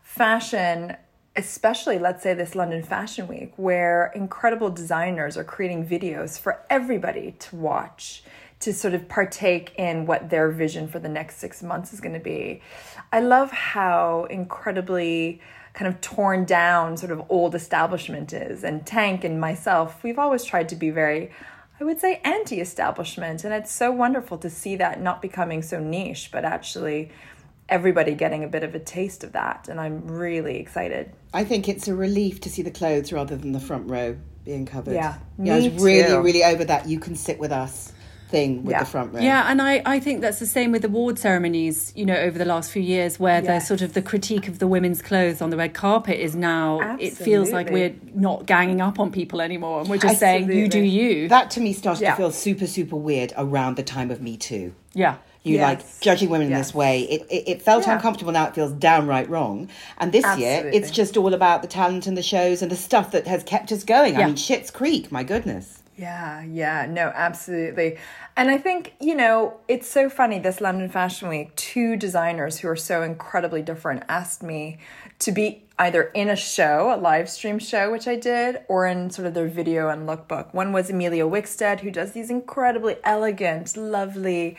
fashion 0.02 0.94
especially 1.34 1.98
let's 1.98 2.22
say 2.22 2.34
this 2.34 2.54
london 2.54 2.82
fashion 2.82 3.26
week 3.26 3.54
where 3.56 4.12
incredible 4.14 4.68
designers 4.68 5.38
are 5.38 5.44
creating 5.44 5.82
videos 5.82 6.38
for 6.38 6.60
everybody 6.68 7.34
to 7.38 7.56
watch 7.56 8.22
to 8.60 8.74
sort 8.74 8.92
of 8.92 9.08
partake 9.08 9.72
in 9.78 10.04
what 10.04 10.28
their 10.28 10.50
vision 10.50 10.88
for 10.88 10.98
the 10.98 11.08
next 11.08 11.36
six 11.36 11.62
months 11.62 11.92
is 11.92 12.00
going 12.00 12.14
to 12.14 12.20
be. 12.20 12.62
I 13.12 13.20
love 13.20 13.50
how 13.50 14.26
incredibly 14.30 15.42
kind 15.76 15.92
of 15.92 16.00
torn 16.00 16.46
down 16.46 16.96
sort 16.96 17.12
of 17.12 17.22
old 17.28 17.54
establishment 17.54 18.32
is. 18.32 18.64
And 18.64 18.84
Tank 18.86 19.24
and 19.24 19.38
myself, 19.38 20.02
we've 20.02 20.18
always 20.18 20.42
tried 20.42 20.70
to 20.70 20.74
be 20.74 20.88
very, 20.88 21.30
I 21.78 21.84
would 21.84 22.00
say, 22.00 22.20
anti 22.24 22.60
establishment. 22.60 23.44
And 23.44 23.52
it's 23.52 23.70
so 23.70 23.92
wonderful 23.92 24.38
to 24.38 24.48
see 24.48 24.76
that 24.76 25.02
not 25.02 25.20
becoming 25.20 25.62
so 25.62 25.78
niche, 25.78 26.30
but 26.32 26.46
actually 26.46 27.12
everybody 27.68 28.14
getting 28.14 28.42
a 28.42 28.48
bit 28.48 28.64
of 28.64 28.74
a 28.74 28.78
taste 28.78 29.22
of 29.22 29.32
that. 29.32 29.68
And 29.68 29.78
I'm 29.78 30.08
really 30.08 30.56
excited. 30.56 31.12
I 31.34 31.44
think 31.44 31.68
it's 31.68 31.88
a 31.88 31.94
relief 31.94 32.40
to 32.40 32.50
see 32.50 32.62
the 32.62 32.70
clothes 32.70 33.12
rather 33.12 33.36
than 33.36 33.52
the 33.52 33.60
front 33.60 33.90
row 33.90 34.16
being 34.46 34.64
covered. 34.64 34.94
Yeah, 34.94 35.18
yeah 35.38 35.56
I 35.56 35.56
was 35.58 35.68
really, 35.82 36.08
too. 36.08 36.20
really 36.22 36.42
over 36.42 36.64
that. 36.64 36.88
You 36.88 36.98
can 36.98 37.16
sit 37.16 37.38
with 37.38 37.52
us 37.52 37.92
thing 38.28 38.64
with 38.64 38.72
Yeah. 38.72 38.80
the 38.80 38.86
front 38.86 39.14
row. 39.14 39.20
Yeah, 39.20 39.46
and 39.50 39.62
I, 39.62 39.82
I 39.86 40.00
think 40.00 40.20
that's 40.20 40.38
the 40.40 40.46
same 40.46 40.72
with 40.72 40.84
award 40.84 41.18
ceremonies, 41.18 41.92
you 41.94 42.04
know, 42.04 42.16
over 42.16 42.38
the 42.38 42.44
last 42.44 42.70
few 42.72 42.82
years, 42.82 43.20
where 43.20 43.40
the 43.40 43.46
Yes. 43.54 43.68
sort 43.68 43.82
of 43.82 43.92
the 43.94 44.02
critique 44.02 44.48
of 44.48 44.58
the 44.58 44.66
women's 44.66 45.00
clothes 45.02 45.40
on 45.40 45.50
the 45.50 45.56
red 45.56 45.74
carpet 45.74 46.18
is 46.18 46.34
now, 46.34 46.80
Absolutely. 46.80 47.06
it 47.06 47.16
feels 47.16 47.52
like 47.52 47.70
we're 47.70 47.94
not 48.14 48.46
ganging 48.46 48.80
up 48.80 48.98
on 48.98 49.12
people 49.12 49.40
anymore. 49.40 49.80
And 49.80 49.88
we're 49.88 49.98
just 49.98 50.18
saying, 50.18 50.50
you 50.50 50.66
do 50.68 50.80
you. 50.80 51.28
That 51.28 51.50
to 51.52 51.60
me 51.60 51.72
started 51.72 52.02
Yeah. 52.02 52.10
to 52.12 52.16
feel 52.16 52.30
super, 52.32 52.66
super 52.66 52.96
weird 52.96 53.32
around 53.36 53.76
the 53.76 53.82
time 53.82 54.10
of 54.10 54.20
Me 54.20 54.36
Too. 54.36 54.72
yeah. 54.94 55.16
You 55.44 55.58
like 55.58 56.00
judging 56.00 56.28
women 56.28 56.48
in 56.48 56.52
this 56.54 56.74
way. 56.74 57.02
It, 57.02 57.24
it, 57.30 57.44
it 57.48 57.62
felt 57.62 57.86
Yeah. 57.86 57.94
uncomfortable. 57.94 58.32
Now 58.32 58.48
it 58.48 58.54
feels 58.56 58.72
downright 58.72 59.30
wrong. 59.30 59.68
And 59.98 60.10
this 60.10 60.24
year, 60.36 60.68
it's 60.74 60.90
just 60.90 61.16
all 61.16 61.32
about 61.32 61.62
the 61.62 61.68
talent 61.68 62.08
and 62.08 62.18
the 62.18 62.22
shows 62.24 62.62
and 62.62 62.68
the 62.72 62.74
stuff 62.76 63.12
that 63.12 63.28
has 63.28 63.44
kept 63.44 63.70
us 63.70 63.84
going. 63.84 64.16
I 64.16 64.26
mean, 64.26 64.34
Schitt's 64.34 64.72
Creek, 64.72 65.12
my 65.12 65.22
goodness. 65.22 65.75
Yeah, 65.96 66.42
yeah, 66.42 66.86
no, 66.86 67.10
absolutely. 67.14 67.96
And 68.36 68.50
I 68.50 68.58
think, 68.58 68.94
you 69.00 69.14
know, 69.14 69.58
it's 69.66 69.88
so 69.88 70.10
funny 70.10 70.38
this 70.38 70.60
London 70.60 70.90
Fashion 70.90 71.28
Week, 71.30 71.56
two 71.56 71.96
designers 71.96 72.58
who 72.58 72.68
are 72.68 72.76
so 72.76 73.02
incredibly 73.02 73.62
different 73.62 74.02
asked 74.06 74.42
me 74.42 74.76
to 75.20 75.32
be 75.32 75.62
either 75.78 76.02
in 76.14 76.28
a 76.28 76.36
show, 76.36 76.92
a 76.94 77.00
live 77.00 77.30
stream 77.30 77.58
show, 77.58 77.90
which 77.90 78.06
I 78.06 78.16
did, 78.16 78.58
or 78.68 78.86
in 78.86 79.08
sort 79.08 79.26
of 79.26 79.32
their 79.32 79.48
video 79.48 79.88
and 79.88 80.06
lookbook. 80.06 80.52
One 80.52 80.72
was 80.72 80.90
Emilia 80.90 81.24
Wickstead, 81.24 81.80
who 81.80 81.90
does 81.90 82.12
these 82.12 82.28
incredibly 82.28 82.96
elegant, 83.02 83.74
lovely 83.74 84.58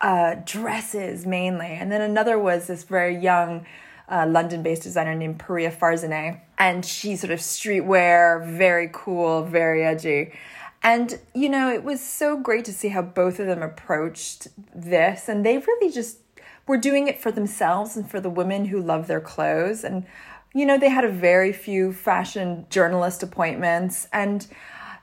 uh, 0.00 0.36
dresses 0.46 1.26
mainly. 1.26 1.66
And 1.66 1.92
then 1.92 2.00
another 2.00 2.38
was 2.38 2.66
this 2.66 2.84
very 2.84 3.16
young, 3.16 3.66
uh, 4.10 4.26
London 4.26 4.62
based 4.62 4.84
designer 4.84 5.14
named 5.14 5.38
Paria 5.38 5.70
Farzaneh. 5.70 6.40
And 6.56 6.84
she's 6.84 7.20
sort 7.20 7.30
of 7.30 7.40
streetwear, 7.40 8.46
very 8.46 8.88
cool, 8.90 9.42
very 9.44 9.84
edgy. 9.84 10.32
And, 10.82 11.18
you 11.34 11.48
know, 11.48 11.72
it 11.72 11.82
was 11.82 12.00
so 12.00 12.38
great 12.38 12.64
to 12.66 12.72
see 12.72 12.88
how 12.88 13.02
both 13.02 13.40
of 13.40 13.46
them 13.46 13.62
approached 13.62 14.48
this. 14.74 15.28
And 15.28 15.44
they 15.44 15.58
really 15.58 15.92
just 15.92 16.18
were 16.66 16.76
doing 16.76 17.08
it 17.08 17.20
for 17.20 17.32
themselves 17.32 17.96
and 17.96 18.08
for 18.08 18.20
the 18.20 18.30
women 18.30 18.66
who 18.66 18.80
love 18.80 19.06
their 19.06 19.20
clothes. 19.20 19.82
And, 19.82 20.06
you 20.54 20.64
know, 20.64 20.78
they 20.78 20.90
had 20.90 21.04
a 21.04 21.10
very 21.10 21.52
few 21.52 21.92
fashion 21.92 22.66
journalist 22.70 23.22
appointments. 23.22 24.06
And 24.12 24.46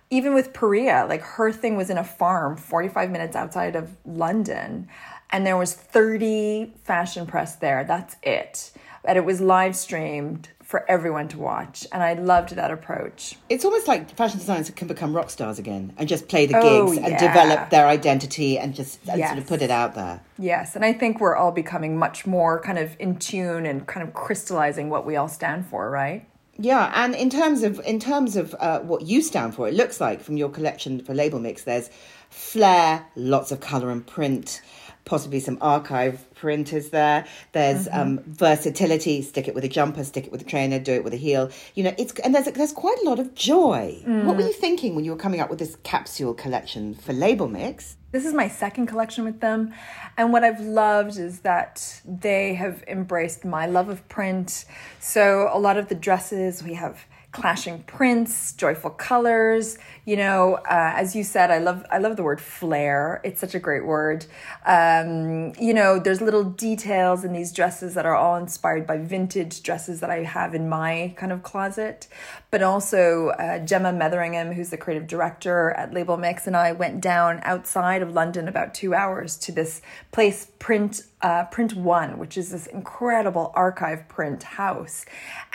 even 0.10 0.34
with 0.34 0.54
Paria, 0.54 1.06
like 1.10 1.22
her 1.22 1.52
thing 1.52 1.76
was 1.76 1.90
in 1.90 1.98
a 1.98 2.04
farm 2.04 2.56
45 2.56 3.12
minutes 3.12 3.36
outside 3.36 3.76
of 3.76 3.98
London. 4.06 4.88
And 5.32 5.46
there 5.46 5.58
was 5.58 5.74
30 5.74 6.74
fashion 6.84 7.26
press 7.26 7.56
there. 7.56 7.84
That's 7.84 8.16
it. 8.24 8.72
And 9.04 9.18
it 9.18 9.26
was 9.26 9.42
live 9.42 9.76
streamed 9.76 10.50
for 10.76 10.92
everyone 10.92 11.30
to 11.30 11.40
watch. 11.40 11.88
And 11.94 12.04
I 12.04 12.16
loved 12.16 12.50
that 12.50 12.70
approach. 12.70 13.38
It's 13.48 13.64
almost 13.64 13.88
like 13.88 14.14
fashion 14.14 14.40
designers 14.40 14.70
can 14.72 14.90
become 14.90 15.16
rock 15.16 15.30
stars 15.30 15.58
again 15.58 15.94
and 15.96 16.10
just 16.10 16.28
play 16.28 16.48
the 16.48 16.58
Oh, 16.58 16.88
gigs 16.88 16.98
and 16.98 17.18
develop 17.18 17.70
their 17.70 17.88
identity 17.88 18.60
and 18.60 18.76
just 18.76 19.00
and 19.08 19.24
sort 19.24 19.38
of 19.38 19.48
put 19.48 19.62
it 19.62 19.72
out 19.72 19.96
there. 19.96 20.20
Yes, 20.38 20.76
and 20.76 20.84
I 20.84 20.92
think 20.92 21.22
we're 21.22 21.38
all 21.38 21.54
becoming 21.54 21.98
much 21.98 22.28
more 22.28 22.60
kind 22.60 22.78
of 22.78 22.94
in 23.00 23.16
tune 23.20 23.66
and 23.66 23.88
kind 23.88 24.06
of 24.06 24.14
crystallizing 24.14 24.90
what 24.90 25.06
we 25.06 25.16
all 25.16 25.30
stand 25.30 25.66
for, 25.66 25.90
right? 25.90 26.28
Yeah, 26.58 26.92
and 26.94 27.16
in 27.16 27.30
terms 27.30 27.64
of 27.64 27.80
in 27.86 28.02
terms 28.02 28.36
of 28.36 28.54
uh, 28.60 28.80
what 28.80 29.04
you 29.04 29.22
stand 29.22 29.56
for, 29.56 29.70
it 29.70 29.76
looks 29.76 30.02
like 30.02 30.20
from 30.20 30.36
your 30.36 30.50
collection 30.50 31.00
for 31.00 31.14
Label 31.14 31.40
Mix, 31.40 31.64
there's 31.64 31.90
flair, 32.30 33.06
lots 33.16 33.54
of 33.54 33.62
color 33.62 33.92
and 33.92 34.06
print, 34.06 34.62
possibly 35.06 35.40
some 35.40 35.58
archive 35.62 36.26
printers 36.36 36.90
there. 36.90 37.26
There's 37.54 37.88
um, 37.92 38.20
versatility. 38.26 39.22
Stick 39.22 39.48
it 39.48 39.56
with 39.56 39.64
a 39.64 39.70
jumper, 39.70 40.04
stick 40.04 40.26
it 40.26 40.32
with 40.32 40.42
a 40.42 40.46
trainer, 40.46 40.80
do 40.80 40.94
it 40.94 41.04
with 41.04 41.14
a 41.14 41.18
heel. 41.18 41.50
You 41.76 41.84
know, 41.86 41.96
it's 41.98 42.14
and 42.20 42.34
there's 42.36 42.46
there's 42.48 42.74
quite 42.74 42.98
a 43.04 43.06
lot 43.06 43.20
of 43.20 43.34
joy. 43.36 44.02
What 44.06 44.36
were 44.36 44.44
you 44.44 44.54
thinking 44.54 44.96
when 44.96 45.06
you 45.06 45.12
were 45.12 45.18
coming 45.18 45.40
up 45.40 45.50
with 45.50 45.60
this 45.60 45.78
capsule 45.84 46.34
collection 46.34 46.96
for 46.96 47.14
Label 47.14 47.48
Mix? 47.48 47.98
This 48.12 48.26
is 48.26 48.34
my 48.34 48.48
second 48.48 48.86
collection 48.86 49.26
with 49.26 49.42
them. 49.42 49.74
And 50.18 50.32
what 50.32 50.46
I've 50.46 50.62
loved 50.62 51.18
is 51.18 51.42
that 51.42 52.02
they 52.06 52.54
have 52.54 52.82
embraced 52.88 53.44
my 53.44 53.66
love 53.66 53.90
of 53.90 54.08
print. 54.08 54.64
So, 55.02 55.50
a 55.52 55.60
lot 55.60 55.76
of 55.76 55.90
the 55.90 55.96
dresses, 55.96 56.64
we 56.64 56.76
have 56.76 57.06
clashing 57.36 57.84
prints, 57.84 58.54
joyful 58.54 58.90
colors. 58.90 59.78
You 60.06 60.16
know, 60.16 60.54
uh, 60.56 60.94
as 60.96 61.18
you 61.18 61.24
said, 61.24 61.52
I 61.52 61.58
love 61.58 61.86
I 61.92 61.98
love 61.98 62.16
the 62.16 62.24
word 62.24 62.40
flair. 62.40 63.20
It's 63.26 63.42
such 63.42 63.54
a 63.54 63.60
great 63.60 63.86
word. 63.86 64.26
Um, 64.66 65.52
you 65.60 65.74
know, 65.74 66.00
there's 66.00 66.22
little 66.22 66.46
details 66.46 67.26
in 67.26 67.34
these 67.34 67.52
dresses 67.52 67.94
that 67.96 68.06
are 68.06 68.16
all 68.16 68.38
inspired 68.38 68.88
by 68.88 69.00
vintage 69.00 69.64
dresses 69.64 70.00
that 70.00 70.10
I 70.10 70.24
have 70.24 70.56
in 70.56 70.70
my 70.70 71.14
kind 71.18 71.34
of 71.34 71.44
closet. 71.44 72.08
But 72.52 72.64
also, 72.64 73.30
uh, 73.30 73.60
Gemma 73.60 73.92
Metheringham, 73.92 74.54
who's 74.54 74.70
the 74.70 74.78
creative 74.78 75.06
director 75.06 75.72
at 75.72 75.94
Label 75.94 76.16
Mix, 76.16 76.48
and 76.48 76.56
I 76.56 76.72
went 76.72 77.02
down 77.02 77.42
outside 77.44 78.02
of 78.02 78.14
London 78.14 78.48
about 78.48 78.74
two 78.74 78.94
hours 78.94 79.36
to 79.40 79.52
this 79.52 79.82
place, 80.14 80.48
Print 80.58 81.02
uh, 81.26 81.44
Print 81.46 81.74
One, 81.74 82.20
which 82.20 82.38
is 82.38 82.52
this 82.52 82.68
incredible 82.68 83.52
archive 83.56 84.08
print 84.08 84.44
house, 84.44 85.06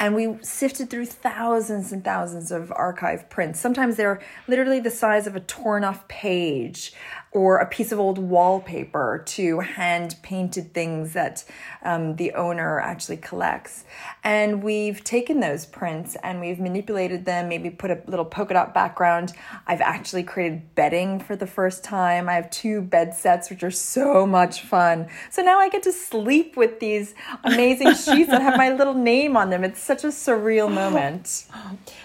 and 0.00 0.16
we 0.16 0.36
sifted 0.42 0.90
through 0.90 1.06
thousands 1.06 1.92
and 1.92 2.04
thousands 2.04 2.50
of 2.50 2.72
archive 2.72 3.30
prints. 3.30 3.60
Sometimes 3.60 3.94
they're 3.94 4.20
literally 4.48 4.80
the 4.80 4.90
size 4.90 5.28
of 5.28 5.36
a 5.36 5.40
torn 5.40 5.84
off 5.84 6.08
page 6.08 6.92
or 7.32 7.58
a 7.58 7.66
piece 7.66 7.92
of 7.92 8.00
old 8.00 8.18
wallpaper 8.18 9.22
to 9.24 9.60
hand 9.60 10.16
painted 10.20 10.74
things 10.74 11.12
that 11.12 11.44
um, 11.82 12.16
the 12.16 12.32
owner 12.32 12.80
actually 12.80 13.16
collects. 13.16 13.84
And 14.24 14.64
we've 14.64 15.04
taken 15.04 15.38
those 15.38 15.64
prints 15.64 16.16
and 16.24 16.40
we've 16.40 16.58
manipulated 16.58 17.24
them, 17.24 17.48
maybe 17.48 17.70
put 17.70 17.92
a 17.92 18.02
little 18.06 18.24
polka 18.24 18.54
dot 18.54 18.74
background. 18.74 19.32
I've 19.68 19.80
actually 19.80 20.24
created 20.24 20.74
bedding 20.74 21.20
for 21.20 21.36
the 21.36 21.46
first 21.46 21.84
time. 21.84 22.28
I 22.28 22.32
have 22.32 22.50
two 22.50 22.82
bed 22.82 23.14
sets, 23.14 23.48
which 23.48 23.62
are 23.62 23.70
so 23.70 24.26
much 24.26 24.62
fun. 24.62 25.06
So 25.30 25.42
now 25.42 25.60
I 25.60 25.68
get 25.68 25.84
to 25.84 25.92
sleep 25.92 26.56
with 26.56 26.80
these 26.80 27.14
amazing 27.44 27.94
sheets 27.94 28.30
that 28.30 28.42
have 28.42 28.58
my 28.58 28.72
little 28.72 28.94
name 28.94 29.36
on 29.36 29.50
them. 29.50 29.62
It's 29.62 29.80
such 29.80 30.02
a 30.02 30.08
surreal 30.08 30.72
moment. 30.74 31.46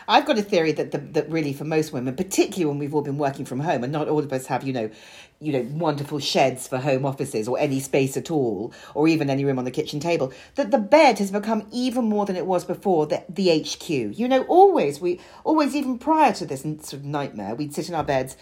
I've 0.08 0.28
got 0.28 0.38
a 0.38 0.44
theory 0.44 0.72
that 0.74 0.92
the, 0.92 1.00
that 1.00 1.32
really 1.32 1.52
for 1.54 1.64
most 1.64 1.92
women, 1.92 2.16
particularly 2.16 2.66
when 2.66 2.78
we've 2.78 2.94
all 2.94 3.02
been 3.02 3.18
working 3.18 3.46
from 3.46 3.62
home, 3.62 3.84
and 3.84 3.92
not 3.92 4.08
all 4.08 4.20
of 4.20 4.32
us 4.32 4.46
have, 4.46 4.64
you 4.64 4.72
know, 4.72 4.92
you 5.40 5.52
know, 5.52 5.68
wonderful 5.72 6.20
sheds 6.20 6.68
for 6.68 6.78
home 6.78 7.06
offices 7.06 7.48
or 7.48 7.60
any 7.60 7.80
space 7.80 8.16
at 8.16 8.32
all, 8.32 8.74
or 8.94 9.08
even 9.08 9.30
any 9.30 9.46
room 9.46 9.60
on 9.60 9.66
the 9.66 9.72
kitchen 9.72 10.00
table, 10.00 10.32
that 10.56 10.72
the 10.72 10.78
bed 10.78 11.20
has 11.20 11.32
become 11.32 11.68
even 11.72 12.06
more 12.06 12.26
than 12.26 12.36
it 12.36 12.46
was 12.46 12.64
before 12.64 13.06
the, 13.06 13.24
the 13.30 13.60
HQ. 13.60 13.90
You 13.90 14.28
know, 14.28 14.44
always 14.44 15.00
we 15.00 15.20
always 15.44 15.76
even 15.76 16.00
prior 16.00 16.34
to 16.34 16.46
this 16.46 16.62
sort 16.62 16.94
of 16.94 17.06
nightmare, 17.06 17.56
we'd 17.56 17.74
sit 17.74 17.90
in 17.90 17.96
our 17.96 18.04
beds. 18.04 18.38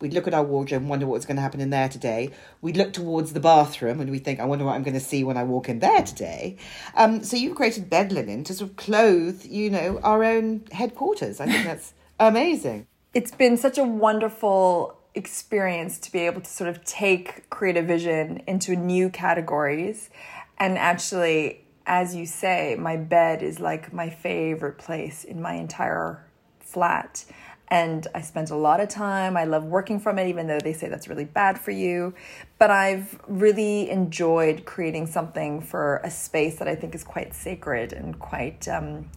We'd 0.00 0.14
look 0.14 0.28
at 0.28 0.34
our 0.34 0.44
wardrobe 0.44 0.82
and 0.82 0.90
wonder 0.90 1.06
what 1.06 1.14
was 1.14 1.26
going 1.26 1.38
to 1.38 1.42
happen 1.42 1.60
in 1.60 1.70
there 1.70 1.88
today. 1.88 2.30
We'd 2.60 2.76
look 2.76 2.92
towards 2.92 3.32
the 3.32 3.40
bathroom 3.40 4.00
and 4.00 4.12
we 4.12 4.20
think, 4.20 4.38
I 4.38 4.44
wonder 4.44 4.64
what 4.64 4.76
I'm 4.76 4.84
going 4.84 4.94
to 4.94 5.00
see 5.00 5.24
when 5.24 5.36
I 5.36 5.42
walk 5.42 5.68
in 5.68 5.80
there 5.80 6.02
today. 6.02 6.56
Um, 6.94 7.24
so 7.24 7.36
you've 7.36 7.56
created 7.56 7.90
bed 7.90 8.12
linen 8.12 8.44
to 8.44 8.54
sort 8.54 8.70
of 8.70 8.76
clothe, 8.76 9.44
you 9.44 9.70
know, 9.70 9.98
our 10.04 10.22
own 10.22 10.62
headquarters. 10.70 11.40
I 11.40 11.46
think 11.46 11.64
that's 11.64 11.94
amazing. 12.20 12.86
it's 13.12 13.32
been 13.32 13.56
such 13.56 13.76
a 13.76 13.82
wonderful 13.82 14.97
experience 15.18 15.98
to 15.98 16.12
be 16.12 16.20
able 16.20 16.40
to 16.40 16.50
sort 16.50 16.70
of 16.70 16.84
take 16.84 17.48
creative 17.50 17.86
vision 17.86 18.42
into 18.46 18.74
new 18.74 19.10
categories 19.10 20.08
and 20.58 20.78
actually 20.78 21.64
as 21.86 22.14
you 22.14 22.24
say 22.24 22.76
my 22.78 22.96
bed 22.96 23.42
is 23.42 23.60
like 23.60 23.92
my 23.92 24.08
favorite 24.08 24.78
place 24.78 25.24
in 25.24 25.42
my 25.42 25.54
entire 25.54 26.24
flat 26.60 27.24
and 27.70 28.06
I 28.14 28.22
spent 28.22 28.50
a 28.50 28.56
lot 28.56 28.80
of 28.80 28.88
time. 28.88 29.36
I 29.36 29.44
love 29.44 29.64
working 29.64 30.00
from 30.00 30.18
it, 30.18 30.28
even 30.28 30.46
though 30.46 30.58
they 30.58 30.72
say 30.72 30.88
that's 30.88 31.08
really 31.08 31.24
bad 31.24 31.58
for 31.58 31.70
you. 31.70 32.14
But 32.58 32.70
I've 32.70 33.20
really 33.28 33.90
enjoyed 33.90 34.64
creating 34.64 35.06
something 35.06 35.60
for 35.60 36.00
a 36.02 36.10
space 36.10 36.56
that 36.56 36.68
I 36.68 36.74
think 36.74 36.94
is 36.94 37.04
quite 37.04 37.34
sacred 37.34 37.92
and 37.92 38.18
quite 38.18 38.66
um, 38.68 39.10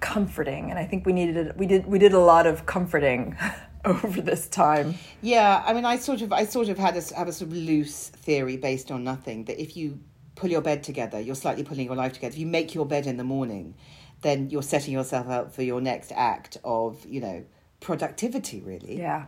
comforting. 0.00 0.70
And 0.70 0.78
I 0.78 0.84
think 0.84 1.04
we 1.04 1.12
needed 1.12 1.58
we 1.58 1.66
did 1.66 1.86
we 1.86 1.98
did 1.98 2.12
a 2.12 2.20
lot 2.20 2.46
of 2.46 2.64
comforting 2.64 3.36
over 4.04 4.20
this 4.20 4.48
time. 4.48 4.94
Yeah, 5.22 5.62
I 5.64 5.72
mean, 5.72 5.84
I 5.84 5.96
sort 5.96 6.22
of, 6.22 6.32
I 6.32 6.44
sort 6.44 6.68
of 6.68 6.78
had 6.78 6.96
a, 6.96 7.14
have 7.14 7.28
a 7.28 7.32
sort 7.32 7.50
of 7.50 7.56
loose 7.56 8.08
theory 8.08 8.56
based 8.56 8.90
on 8.90 9.04
nothing 9.04 9.44
that 9.44 9.60
if 9.60 9.76
you 9.76 10.00
pull 10.34 10.50
your 10.50 10.60
bed 10.60 10.82
together, 10.82 11.20
you're 11.20 11.34
slightly 11.34 11.64
pulling 11.64 11.86
your 11.86 11.96
life 11.96 12.12
together. 12.12 12.32
If 12.32 12.38
you 12.38 12.46
make 12.46 12.74
your 12.74 12.86
bed 12.86 13.06
in 13.06 13.16
the 13.16 13.24
morning, 13.24 13.74
then 14.22 14.50
you're 14.50 14.62
setting 14.62 14.92
yourself 14.92 15.28
up 15.28 15.54
for 15.54 15.62
your 15.62 15.80
next 15.80 16.12
act 16.12 16.58
of, 16.64 17.04
you 17.06 17.20
know, 17.20 17.44
productivity. 17.80 18.60
Really. 18.60 18.98
Yeah. 18.98 19.26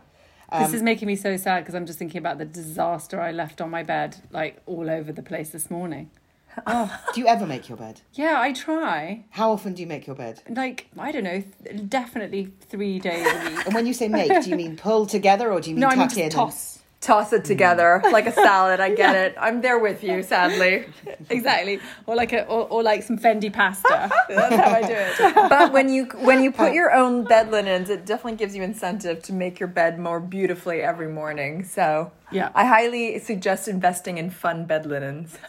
Um, 0.51 0.63
this 0.63 0.73
is 0.73 0.81
making 0.81 1.07
me 1.07 1.15
so 1.15 1.37
sad 1.37 1.61
because 1.61 1.75
I'm 1.75 1.85
just 1.85 1.99
thinking 1.99 2.17
about 2.17 2.37
the 2.37 2.45
disaster 2.45 3.21
I 3.21 3.31
left 3.31 3.61
on 3.61 3.69
my 3.69 3.83
bed, 3.83 4.17
like 4.31 4.61
all 4.65 4.89
over 4.89 5.11
the 5.11 5.23
place 5.23 5.49
this 5.49 5.69
morning. 5.69 6.09
Oh. 6.67 6.99
Do 7.13 7.21
you 7.21 7.27
ever 7.27 7.45
make 7.45 7.69
your 7.69 7.77
bed? 7.77 8.01
Yeah, 8.13 8.39
I 8.39 8.51
try. 8.53 9.25
How 9.31 9.51
often 9.51 9.73
do 9.73 9.81
you 9.81 9.87
make 9.87 10.05
your 10.07 10.15
bed? 10.15 10.41
Like, 10.49 10.87
I 10.97 11.11
don't 11.11 11.23
know, 11.23 11.43
th- 11.63 11.89
definitely 11.89 12.51
three 12.61 12.99
days 12.99 13.25
a 13.25 13.49
week. 13.49 13.65
And 13.65 13.73
when 13.75 13.85
you 13.85 13.93
say 13.93 14.07
make, 14.07 14.29
do 14.43 14.49
you 14.49 14.55
mean 14.55 14.75
pull 14.77 15.05
together 15.05 15.51
or 15.51 15.61
do 15.61 15.69
you 15.69 15.75
mean 15.75 15.81
No, 15.81 15.87
I 15.89 15.95
tuck 15.95 16.15
mean 16.15 16.25
in? 16.25 16.31
toss. 16.31 16.78
Toss 17.01 17.31
it 17.31 17.45
together 17.45 18.01
mm. 18.03 18.11
like 18.11 18.27
a 18.27 18.33
salad. 18.33 18.81
I 18.81 18.93
get 19.03 19.15
it. 19.15 19.35
I'm 19.39 19.61
there 19.61 19.79
with 19.79 20.03
you, 20.03 20.21
sadly. 20.21 20.85
Exactly. 21.29 21.79
Or 22.05 22.15
like 22.15 22.33
a 22.33 22.45
or, 22.45 22.67
or 22.67 22.83
like 22.83 23.03
some 23.03 23.17
Fendi 23.17 23.51
pasta. 23.51 24.09
That's 24.29 24.55
how 24.55 24.71
I 24.71 24.81
do 24.81 24.93
it. 24.93 25.49
But 25.49 25.71
when 25.71 25.87
you 25.89 26.05
when 26.19 26.43
you 26.43 26.51
put 26.51 26.73
your 26.73 26.93
own 26.93 27.23
bed 27.23 27.51
linens, 27.51 27.89
it 27.89 28.05
definitely 28.05 28.37
gives 28.37 28.55
you 28.55 28.63
incentive 28.63 29.23
to 29.23 29.33
make 29.33 29.59
your 29.59 29.69
bed 29.69 29.97
more 29.97 30.19
beautifully 30.19 30.81
every 30.81 31.07
morning. 31.07 31.63
So 31.63 32.11
Yeah. 32.31 32.49
I 32.53 32.65
highly 32.65 33.17
suggest 33.19 33.67
investing 33.67 34.17
in 34.17 34.29
fun 34.29 34.65
bed 34.65 34.85
linens. 34.85 35.37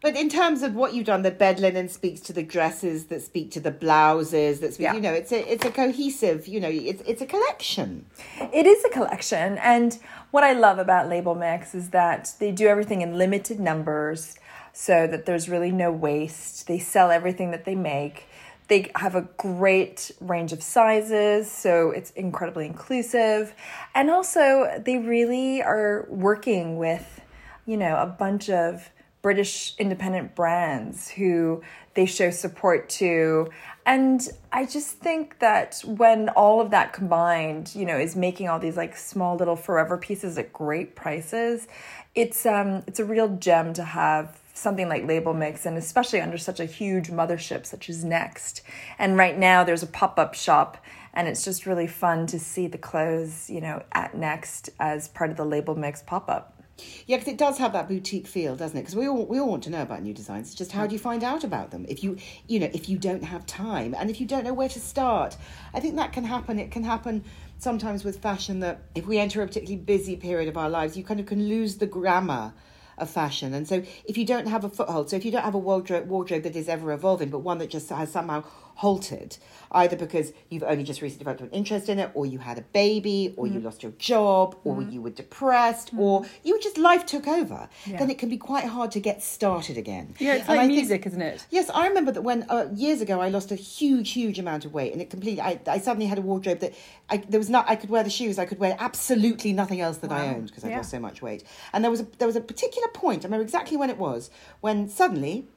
But 0.00 0.14
in 0.14 0.28
terms 0.28 0.62
of 0.62 0.74
what 0.76 0.94
you've 0.94 1.06
done, 1.06 1.22
the 1.22 1.32
bed 1.32 1.58
linen 1.58 1.88
speaks 1.88 2.20
to 2.20 2.32
the 2.32 2.44
dresses 2.44 3.06
that 3.06 3.20
speak 3.20 3.50
to 3.50 3.60
the 3.60 3.72
blouses 3.72 4.60
that 4.60 4.74
speak. 4.74 4.84
Yeah. 4.84 4.94
You 4.94 5.00
know, 5.00 5.12
it's 5.12 5.32
a 5.32 5.52
it's 5.52 5.64
a 5.64 5.72
cohesive. 5.72 6.46
You 6.46 6.60
know, 6.60 6.68
it's 6.68 7.02
it's 7.04 7.20
a 7.20 7.26
collection. 7.26 8.06
It 8.52 8.64
is 8.64 8.84
a 8.84 8.90
collection, 8.90 9.58
and 9.58 9.98
what 10.30 10.44
I 10.44 10.52
love 10.52 10.78
about 10.78 11.08
Label 11.08 11.34
Mix 11.34 11.74
is 11.74 11.90
that 11.90 12.34
they 12.38 12.52
do 12.52 12.66
everything 12.66 13.02
in 13.02 13.16
limited 13.16 13.58
numbers, 13.58 14.38
so 14.72 15.06
that 15.06 15.26
there's 15.26 15.48
really 15.48 15.72
no 15.72 15.90
waste. 15.90 16.66
They 16.68 16.78
sell 16.78 17.10
everything 17.10 17.50
that 17.50 17.64
they 17.64 17.74
make. 17.74 18.26
They 18.68 18.90
have 18.96 19.14
a 19.14 19.22
great 19.38 20.10
range 20.20 20.52
of 20.52 20.62
sizes, 20.62 21.50
so 21.50 21.90
it's 21.90 22.10
incredibly 22.10 22.66
inclusive, 22.66 23.54
and 23.94 24.10
also 24.10 24.80
they 24.84 24.98
really 24.98 25.62
are 25.62 26.06
working 26.10 26.76
with, 26.76 27.20
you 27.64 27.78
know, 27.78 27.96
a 27.96 28.06
bunch 28.06 28.50
of 28.50 28.90
British 29.22 29.74
independent 29.78 30.34
brands 30.34 31.08
who 31.10 31.62
they 31.94 32.06
show 32.06 32.30
support 32.30 32.88
to. 32.88 33.50
And 33.84 34.28
I 34.52 34.66
just 34.66 34.98
think 34.98 35.40
that 35.40 35.82
when 35.84 36.28
all 36.30 36.60
of 36.60 36.70
that 36.70 36.92
combined, 36.92 37.74
you 37.74 37.84
know, 37.84 37.98
is 37.98 38.14
making 38.14 38.48
all 38.48 38.58
these 38.58 38.76
like 38.76 38.96
small 38.96 39.36
little 39.36 39.56
forever 39.56 39.98
pieces 39.98 40.38
at 40.38 40.52
great 40.52 40.94
prices, 40.94 41.66
it's 42.14 42.46
um 42.46 42.82
it's 42.86 43.00
a 43.00 43.04
real 43.04 43.36
gem 43.36 43.72
to 43.74 43.82
have 43.82 44.38
something 44.54 44.88
like 44.88 45.06
Label 45.06 45.34
Mix 45.34 45.66
and 45.66 45.76
especially 45.76 46.20
under 46.20 46.38
such 46.38 46.60
a 46.60 46.64
huge 46.64 47.08
mothership 47.08 47.64
such 47.64 47.88
as 47.88 48.04
Next. 48.04 48.62
And 48.98 49.16
right 49.16 49.38
now 49.38 49.64
there's 49.64 49.82
a 49.82 49.86
pop-up 49.86 50.34
shop 50.34 50.84
and 51.14 51.26
it's 51.26 51.44
just 51.44 51.66
really 51.66 51.86
fun 51.86 52.26
to 52.28 52.38
see 52.38 52.66
the 52.66 52.78
clothes, 52.78 53.48
you 53.48 53.60
know, 53.60 53.82
at 53.92 54.16
Next 54.16 54.70
as 54.78 55.08
part 55.08 55.30
of 55.30 55.36
the 55.36 55.44
Label 55.44 55.74
Mix 55.74 56.02
pop-up. 56.02 56.57
Yeah, 57.06 57.16
because 57.16 57.32
it 57.32 57.38
does 57.38 57.58
have 57.58 57.72
that 57.72 57.88
boutique 57.88 58.26
feel, 58.26 58.56
doesn't 58.56 58.76
it? 58.76 58.82
Because 58.82 58.96
we 58.96 59.08
all 59.08 59.26
we 59.26 59.38
all 59.38 59.48
want 59.48 59.64
to 59.64 59.70
know 59.70 59.82
about 59.82 60.02
new 60.02 60.14
designs. 60.14 60.48
It's 60.48 60.54
just 60.54 60.72
how 60.72 60.86
do 60.86 60.94
you 60.94 60.98
find 60.98 61.24
out 61.24 61.44
about 61.44 61.70
them? 61.70 61.86
If 61.88 62.02
you 62.02 62.16
you 62.46 62.60
know 62.60 62.70
if 62.72 62.88
you 62.88 62.98
don't 62.98 63.24
have 63.24 63.46
time 63.46 63.94
and 63.98 64.10
if 64.10 64.20
you 64.20 64.26
don't 64.26 64.44
know 64.44 64.54
where 64.54 64.68
to 64.68 64.80
start, 64.80 65.36
I 65.74 65.80
think 65.80 65.96
that 65.96 66.12
can 66.12 66.24
happen. 66.24 66.58
It 66.58 66.70
can 66.70 66.84
happen 66.84 67.24
sometimes 67.58 68.04
with 68.04 68.20
fashion 68.20 68.60
that 68.60 68.82
if 68.94 69.06
we 69.06 69.18
enter 69.18 69.42
a 69.42 69.46
particularly 69.46 69.82
busy 69.82 70.16
period 70.16 70.48
of 70.48 70.56
our 70.56 70.70
lives, 70.70 70.96
you 70.96 71.04
kind 71.04 71.20
of 71.20 71.26
can 71.26 71.48
lose 71.48 71.76
the 71.76 71.86
grammar 71.86 72.52
of 72.98 73.10
fashion. 73.10 73.54
And 73.54 73.66
so 73.66 73.82
if 74.04 74.18
you 74.18 74.24
don't 74.24 74.46
have 74.46 74.64
a 74.64 74.68
foothold, 74.68 75.10
so 75.10 75.16
if 75.16 75.24
you 75.24 75.30
don't 75.30 75.44
have 75.44 75.54
a 75.54 75.58
wardrobe 75.58 76.08
wardrobe 76.08 76.42
that 76.42 76.56
is 76.56 76.68
ever 76.68 76.92
evolving, 76.92 77.30
but 77.30 77.40
one 77.40 77.58
that 77.58 77.70
just 77.70 77.88
has 77.90 78.10
somehow 78.10 78.44
halted, 78.82 79.36
either 79.72 79.96
because 79.96 80.32
you've 80.50 80.62
only 80.62 80.84
just 80.84 81.02
recently 81.02 81.18
developed 81.24 81.40
an 81.42 81.50
interest 81.50 81.88
in 81.88 81.98
it, 81.98 82.10
or 82.14 82.24
you 82.26 82.38
had 82.38 82.58
a 82.58 82.62
baby, 82.72 83.34
or 83.36 83.44
Mm-hmm. 83.46 83.54
you 83.54 83.60
lost 83.60 83.82
your 83.82 83.92
job, 83.98 84.56
or 84.64 84.82
you 84.82 85.02
were 85.02 85.10
depressed, 85.10 85.90
or 85.98 86.24
you 86.44 86.60
just 86.60 86.78
life 86.78 87.04
took 87.04 87.26
over, 87.26 87.68
then 87.86 88.08
it 88.08 88.18
can 88.18 88.28
be 88.28 88.36
quite 88.36 88.64
hard 88.64 88.90
to 88.92 89.00
get 89.00 89.20
started 89.22 89.76
again. 89.76 90.14
Yeah, 90.20 90.34
it's 90.34 90.40
And 90.48 90.50
like 90.50 90.58
I 90.58 90.66
think- 90.68 90.76
music, 90.78 91.06
isn't 91.06 91.20
it? 91.22 91.44
Yes, 91.50 91.70
I 91.70 91.88
remember 91.88 92.12
that 92.12 92.22
when 92.22 92.44
uh, 92.48 92.68
years 92.72 93.00
ago 93.00 93.20
I 93.20 93.28
lost 93.30 93.50
a 93.50 93.56
huge, 93.56 94.10
huge 94.12 94.38
amount 94.38 94.64
of 94.64 94.72
weight, 94.72 94.92
and 94.92 95.02
it 95.02 95.10
completely. 95.10 95.40
I, 95.40 95.60
I 95.66 95.78
suddenly 95.78 96.06
had 96.06 96.18
a 96.18 96.22
wardrobe 96.22 96.60
that 96.60 96.72
I 97.10 97.16
there 97.18 97.40
was 97.40 97.50
not. 97.50 97.68
I 97.68 97.74
could 97.76 97.90
wear 97.90 98.04
the 98.04 98.10
shoes. 98.10 98.38
I 98.38 98.46
could 98.46 98.60
wear 98.60 98.76
absolutely 98.78 99.52
nothing 99.52 99.80
else 99.80 99.98
that 99.98 100.12
I 100.12 100.28
owned 100.34 100.46
because 100.48 100.64
I 100.64 100.68
Yeah. 100.70 100.76
lost 100.78 100.90
so 100.90 101.00
much 101.00 101.20
weight. 101.20 101.42
And 101.72 101.82
there 101.82 101.90
was 101.90 102.00
a 102.00 102.06
there 102.18 102.28
was 102.28 102.36
a 102.36 102.40
particular 102.52 102.88
point. 102.88 103.24
I 103.24 103.26
remember 103.26 103.42
exactly 103.42 103.76
when 103.76 103.90
it 103.90 103.98
was 103.98 104.30
when 104.60 104.88
suddenly 104.88 105.48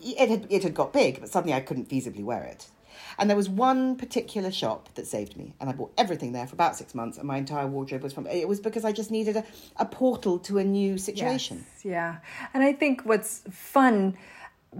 it 0.00 0.28
had 0.28 0.46
it 0.50 0.62
had 0.62 0.74
got 0.74 0.92
big, 0.92 1.20
but 1.20 1.28
suddenly 1.28 1.54
I 1.54 1.60
couldn't 1.60 1.88
feasibly 1.88 2.24
wear 2.24 2.42
it. 2.44 2.68
And 3.18 3.30
there 3.30 3.36
was 3.36 3.48
one 3.48 3.96
particular 3.96 4.50
shop 4.50 4.88
that 4.94 5.06
saved 5.06 5.36
me, 5.36 5.54
and 5.60 5.70
I 5.70 5.72
bought 5.72 5.92
everything 5.96 6.32
there 6.32 6.46
for 6.46 6.54
about 6.54 6.76
six 6.76 6.94
months, 6.94 7.16
and 7.16 7.26
my 7.26 7.36
entire 7.36 7.66
wardrobe 7.66 8.02
was 8.02 8.12
from. 8.12 8.26
It 8.26 8.48
was 8.48 8.60
because 8.60 8.84
I 8.84 8.92
just 8.92 9.10
needed 9.10 9.36
a, 9.36 9.44
a 9.76 9.86
portal 9.86 10.38
to 10.40 10.58
a 10.58 10.64
new 10.64 10.98
situation. 10.98 11.64
Yes, 11.76 11.84
yeah. 11.84 12.16
And 12.52 12.62
I 12.62 12.72
think 12.72 13.02
what's 13.02 13.42
fun 13.50 14.16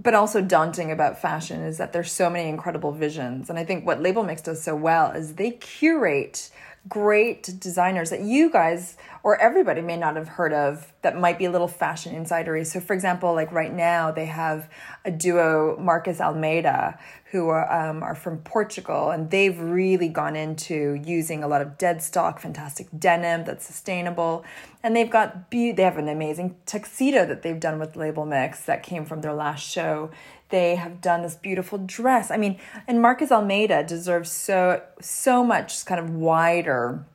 but 0.01 0.13
also 0.13 0.41
daunting 0.41 0.91
about 0.91 1.21
fashion 1.21 1.61
is 1.61 1.77
that 1.77 1.93
there's 1.93 2.11
so 2.11 2.29
many 2.29 2.49
incredible 2.49 2.91
visions. 2.91 3.49
And 3.49 3.57
I 3.57 3.63
think 3.63 3.85
what 3.85 4.01
Label 4.01 4.23
Mix 4.23 4.41
does 4.41 4.61
so 4.61 4.75
well 4.75 5.11
is 5.11 5.35
they 5.35 5.51
curate 5.51 6.49
great 6.87 7.59
designers 7.59 8.11
that 8.11 8.21
you 8.21 8.51
guys 8.51 8.95
or 9.23 9.41
everybody 9.41 9.81
may 9.81 9.97
not 9.97 10.15
have 10.15 10.27
heard 10.27 10.53
of 10.53 10.93
that 11.01 11.19
might 11.19 11.39
be 11.39 11.45
a 11.45 11.51
little 11.51 11.67
fashion 11.67 12.13
insidery. 12.13 12.65
So 12.65 12.79
for 12.79 12.93
example, 12.93 13.33
like 13.33 13.51
right 13.51 13.73
now 13.73 14.11
they 14.11 14.25
have 14.25 14.69
a 15.03 15.09
duo, 15.09 15.77
Marques 15.79 16.21
Almeida, 16.21 16.99
who 17.31 17.49
are, 17.49 17.71
um, 17.71 18.03
are 18.03 18.13
from 18.13 18.37
Portugal, 18.39 19.09
and 19.09 19.31
they've 19.31 19.59
really 19.59 20.07
gone 20.07 20.35
into 20.35 21.01
using 21.03 21.43
a 21.43 21.47
lot 21.47 21.61
of 21.61 21.77
dead 21.77 22.01
stock, 22.01 22.39
fantastic 22.39 22.87
denim 22.97 23.43
that's 23.43 23.65
sustainable, 23.65 24.45
and 24.83 24.95
they've 24.95 25.09
got 25.09 25.49
be- 25.49 25.71
they 25.71 25.83
have 25.83 25.97
an 25.97 26.07
amazing 26.07 26.55
tuxedo 26.65 27.25
that 27.25 27.41
they've 27.41 27.59
done 27.59 27.79
with 27.79 27.95
Label 27.95 28.25
Mix 28.25 28.61
that 28.65 28.83
came 28.83 29.05
from 29.05 29.21
their 29.21 29.33
last 29.33 29.67
show. 29.67 30.11
They 30.49 30.75
have 30.75 31.01
done 31.01 31.23
this 31.23 31.35
beautiful 31.35 31.79
dress. 31.79 32.29
I 32.31 32.37
mean, 32.37 32.59
and 32.87 33.01
Marques 33.01 33.31
Almeida 33.31 33.83
deserves 33.83 34.31
so 34.31 34.81
so 35.01 35.43
much 35.43 35.85
kind 35.85 35.99
of 35.99 36.09
wider 36.11 37.05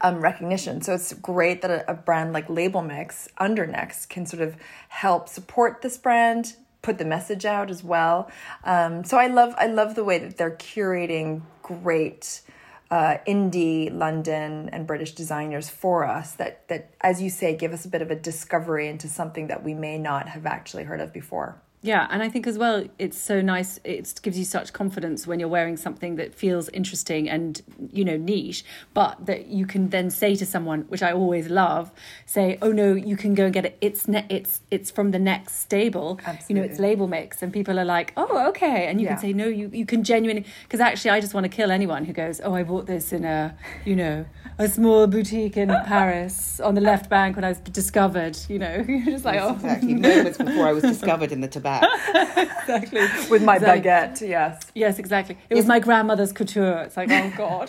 um, 0.00 0.20
recognition. 0.20 0.82
So 0.82 0.94
it's 0.94 1.12
great 1.14 1.62
that 1.62 1.70
a, 1.70 1.90
a 1.90 1.94
brand 1.94 2.32
like 2.32 2.48
Label 2.48 2.82
Mix, 2.82 3.28
Under 3.38 3.66
Next, 3.66 4.06
can 4.06 4.26
sort 4.26 4.42
of 4.42 4.56
help 4.88 5.28
support 5.28 5.82
this 5.82 5.96
brand, 5.96 6.56
put 6.82 6.98
the 6.98 7.04
message 7.04 7.44
out 7.44 7.70
as 7.70 7.82
well. 7.82 8.30
Um, 8.64 9.04
so 9.04 9.18
I 9.18 9.28
love 9.28 9.54
I 9.56 9.66
love 9.66 9.94
the 9.94 10.04
way 10.04 10.18
that 10.18 10.36
they're 10.36 10.56
curating 10.56 11.42
great 11.62 12.42
uh, 12.90 13.18
indie 13.26 13.92
London 13.92 14.68
and 14.72 14.86
British 14.86 15.12
designers 15.12 15.68
for 15.68 16.04
us. 16.04 16.34
That 16.34 16.68
that 16.68 16.90
as 17.00 17.22
you 17.22 17.30
say, 17.30 17.56
give 17.56 17.72
us 17.72 17.84
a 17.84 17.88
bit 17.88 18.02
of 18.02 18.10
a 18.10 18.16
discovery 18.16 18.88
into 18.88 19.08
something 19.08 19.48
that 19.48 19.64
we 19.64 19.74
may 19.74 19.98
not 19.98 20.28
have 20.28 20.46
actually 20.46 20.84
heard 20.84 21.00
of 21.00 21.12
before. 21.12 21.60
Yeah, 21.80 22.08
and 22.10 22.24
I 22.24 22.28
think 22.28 22.46
as 22.48 22.58
well, 22.58 22.84
it's 22.98 23.16
so 23.16 23.40
nice. 23.40 23.78
It 23.84 24.12
gives 24.22 24.36
you 24.36 24.44
such 24.44 24.72
confidence 24.72 25.28
when 25.28 25.38
you're 25.38 25.48
wearing 25.48 25.76
something 25.76 26.16
that 26.16 26.34
feels 26.34 26.68
interesting 26.70 27.28
and 27.28 27.62
you 27.92 28.04
know 28.04 28.16
niche, 28.16 28.64
but 28.94 29.26
that 29.26 29.46
you 29.46 29.64
can 29.64 29.90
then 29.90 30.10
say 30.10 30.34
to 30.34 30.44
someone, 30.44 30.80
which 30.88 31.04
I 31.04 31.12
always 31.12 31.48
love, 31.48 31.92
say, 32.26 32.58
"Oh 32.60 32.72
no, 32.72 32.94
you 32.94 33.16
can 33.16 33.34
go 33.34 33.44
and 33.44 33.54
get 33.54 33.64
it. 33.64 33.78
It's 33.80 34.08
ne- 34.08 34.26
it's 34.28 34.60
it's 34.72 34.90
from 34.90 35.12
the 35.12 35.20
next 35.20 35.60
stable. 35.60 36.18
You 36.48 36.56
know, 36.56 36.62
it's 36.62 36.80
label 36.80 37.06
mix." 37.06 37.42
And 37.44 37.52
people 37.52 37.78
are 37.78 37.84
like, 37.84 38.12
"Oh, 38.16 38.48
okay," 38.48 38.88
and 38.88 39.00
you 39.00 39.04
Yeah. 39.06 39.12
can 39.12 39.20
say, 39.20 39.32
"No, 39.32 39.46
you 39.46 39.70
you 39.72 39.86
can 39.86 40.02
genuinely." 40.02 40.44
Because 40.64 40.80
actually, 40.80 41.12
I 41.12 41.20
just 41.20 41.32
want 41.32 41.44
to 41.44 41.48
kill 41.48 41.70
anyone 41.70 42.04
who 42.06 42.12
goes, 42.12 42.40
"Oh, 42.42 42.54
I 42.54 42.64
bought 42.64 42.86
this 42.86 43.12
in 43.12 43.24
a 43.24 43.56
you 43.84 43.94
know 43.94 44.24
a 44.58 44.66
small 44.66 45.06
boutique 45.06 45.56
in 45.56 45.68
Paris 45.86 46.58
on 46.58 46.74
the 46.74 46.80
left 46.80 47.08
bank 47.08 47.36
when 47.36 47.44
I 47.44 47.50
was 47.50 47.58
discovered." 47.60 48.36
You 48.48 48.58
know, 48.58 48.84
you're 48.88 49.04
just 49.14 49.24
like, 49.24 49.38
"Oh, 49.40 49.54
Exactly, 49.54 49.94
moments 49.94 50.38
before 50.38 50.66
I 50.66 50.72
was 50.72 50.82
discovered 50.94 51.30
in 51.30 51.40
the 51.40 51.46
tobacco. 51.46 51.67
exactly." 52.62 53.00
With 53.30 53.42
my 53.42 53.56
Exactly. 53.56 53.90
baguette, 53.90 54.28
yes. 54.28 54.62
Yes, 54.74 54.98
exactly. 54.98 55.36
It 55.50 55.54
was 55.54 55.66
my 55.66 55.78
grandmother's 55.78 56.32
couture. 56.32 56.78
It's 56.82 56.96
like, 56.96 57.10
oh 57.10 57.32
God. 57.36 57.68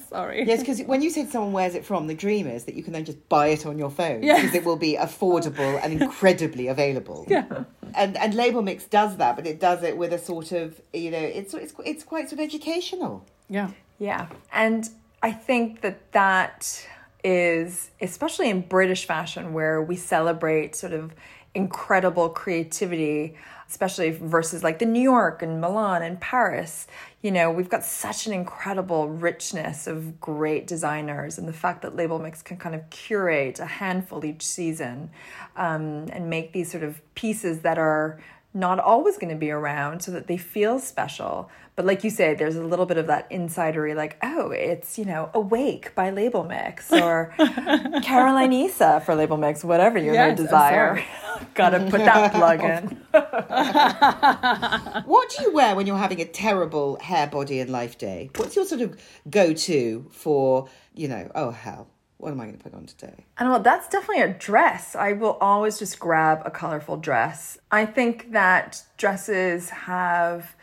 Sorry. 0.08 0.44
Yes, 0.46 0.60
because 0.60 0.80
when 0.82 1.02
you 1.02 1.10
said 1.10 1.28
someone 1.30 1.52
wears 1.52 1.74
it 1.74 1.84
from, 1.84 2.06
the 2.06 2.14
dream 2.14 2.46
is 2.46 2.64
that 2.64 2.74
you 2.74 2.82
can 2.82 2.92
then 2.92 3.04
just 3.04 3.28
buy 3.28 3.48
it 3.48 3.66
on 3.66 3.78
your 3.78 3.90
phone 3.90 4.22
Yes. 4.22 4.40
because 4.40 4.54
it 4.54 4.64
will 4.64 4.76
be 4.76 4.96
affordable 4.96 5.80
and 5.82 6.00
incredibly 6.00 6.68
available. 6.68 7.24
Yeah. 7.28 7.64
And 7.94 8.16
and 8.16 8.34
Label 8.34 8.62
Mix 8.62 8.84
does 8.84 9.16
that, 9.18 9.36
but 9.36 9.46
it 9.46 9.60
does 9.60 9.82
it 9.82 9.96
with 9.96 10.12
a 10.12 10.18
sort 10.18 10.52
of 10.52 10.80
you 10.92 11.10
know 11.10 11.18
it's 11.18 11.54
it's 11.54 11.74
it's 11.84 12.04
quite 12.04 12.28
sort 12.28 12.40
of 12.40 12.44
educational. 12.44 13.24
Yeah. 13.48 13.70
Yeah. 13.98 14.26
And 14.52 14.88
I 15.22 15.32
think 15.32 15.80
that 15.80 16.12
that 16.12 16.86
is, 17.24 17.90
especially 18.00 18.50
in 18.50 18.60
British 18.60 19.06
fashion, 19.06 19.52
where 19.52 19.82
we 19.82 19.96
celebrate 19.96 20.76
sort 20.76 20.92
of 20.92 21.12
incredible 21.56 22.28
creativity, 22.28 23.34
especially 23.68 24.10
versus 24.10 24.62
like 24.62 24.78
the 24.78 24.86
New 24.86 25.00
York 25.00 25.42
and 25.42 25.60
Milan 25.60 26.02
and 26.02 26.20
Paris. 26.20 26.86
You 27.22 27.32
know, 27.32 27.50
we've 27.50 27.70
got 27.70 27.82
such 27.82 28.26
an 28.26 28.32
incredible 28.32 29.08
richness 29.08 29.86
of 29.86 30.20
great 30.20 30.66
designers, 30.66 31.38
and 31.38 31.48
the 31.48 31.52
fact 31.52 31.82
that 31.82 31.96
Label 31.96 32.18
Mix 32.18 32.42
can 32.42 32.58
kind 32.58 32.74
of 32.74 32.88
curate 32.90 33.58
a 33.58 33.66
handful 33.66 34.24
each 34.24 34.46
season 34.46 35.10
um, 35.56 36.06
and 36.12 36.30
make 36.30 36.52
these 36.52 36.70
sort 36.70 36.84
of 36.84 37.00
pieces 37.14 37.60
that 37.60 37.78
are 37.78 38.20
not 38.56 38.80
always 38.80 39.18
going 39.18 39.28
to 39.28 39.36
be 39.36 39.50
around 39.50 40.00
so 40.00 40.10
that 40.12 40.26
they 40.26 40.36
feel 40.36 40.78
special. 40.78 41.50
But 41.76 41.84
like 41.84 42.02
you 42.02 42.10
say, 42.10 42.34
there's 42.34 42.56
a 42.56 42.64
little 42.64 42.86
bit 42.86 42.96
of 42.96 43.06
that 43.08 43.28
insidery, 43.30 43.94
like, 43.94 44.16
oh, 44.22 44.50
it's, 44.50 44.98
you 44.98 45.04
know, 45.04 45.28
Awake 45.34 45.94
by 45.94 46.08
Label 46.10 46.42
Mix 46.42 46.90
or 46.90 47.34
Caroline 48.02 48.52
Issa 48.54 49.02
for 49.04 49.14
Label 49.14 49.36
Mix, 49.36 49.62
whatever 49.62 49.98
you 49.98 50.14
Yes, 50.14 50.38
desire. 50.38 51.04
Gotta 51.54 51.80
put 51.90 51.98
that 51.98 52.32
plug 52.32 52.62
in. 52.64 52.96
What 55.06 55.30
do 55.30 55.42
you 55.44 55.52
wear 55.52 55.74
when 55.74 55.86
you're 55.86 55.96
having 55.98 56.20
a 56.20 56.24
terrible 56.24 56.98
hair, 57.00 57.26
body, 57.26 57.60
and 57.60 57.70
life 57.70 57.98
day? 57.98 58.30
What's 58.36 58.56
your 58.56 58.64
sort 58.64 58.80
of 58.80 58.98
go 59.28 59.52
to 59.52 60.06
for 60.10 60.68
you 60.94 61.08
know? 61.08 61.30
Oh 61.34 61.50
hell, 61.50 61.88
what 62.18 62.32
am 62.32 62.40
I 62.40 62.44
going 62.44 62.56
to 62.56 62.62
put 62.62 62.74
on 62.74 62.86
today? 62.86 63.24
And 63.38 63.50
well, 63.50 63.60
that's 63.60 63.88
definitely 63.88 64.22
a 64.22 64.32
dress. 64.32 64.96
I 64.96 65.12
will 65.12 65.36
always 65.40 65.78
just 65.78 65.98
grab 65.98 66.42
a 66.44 66.50
colorful 66.50 66.96
dress. 66.96 67.58
I 67.70 67.84
think 67.84 68.32
that 68.32 68.82
dresses 68.96 69.70
have, 69.70 70.54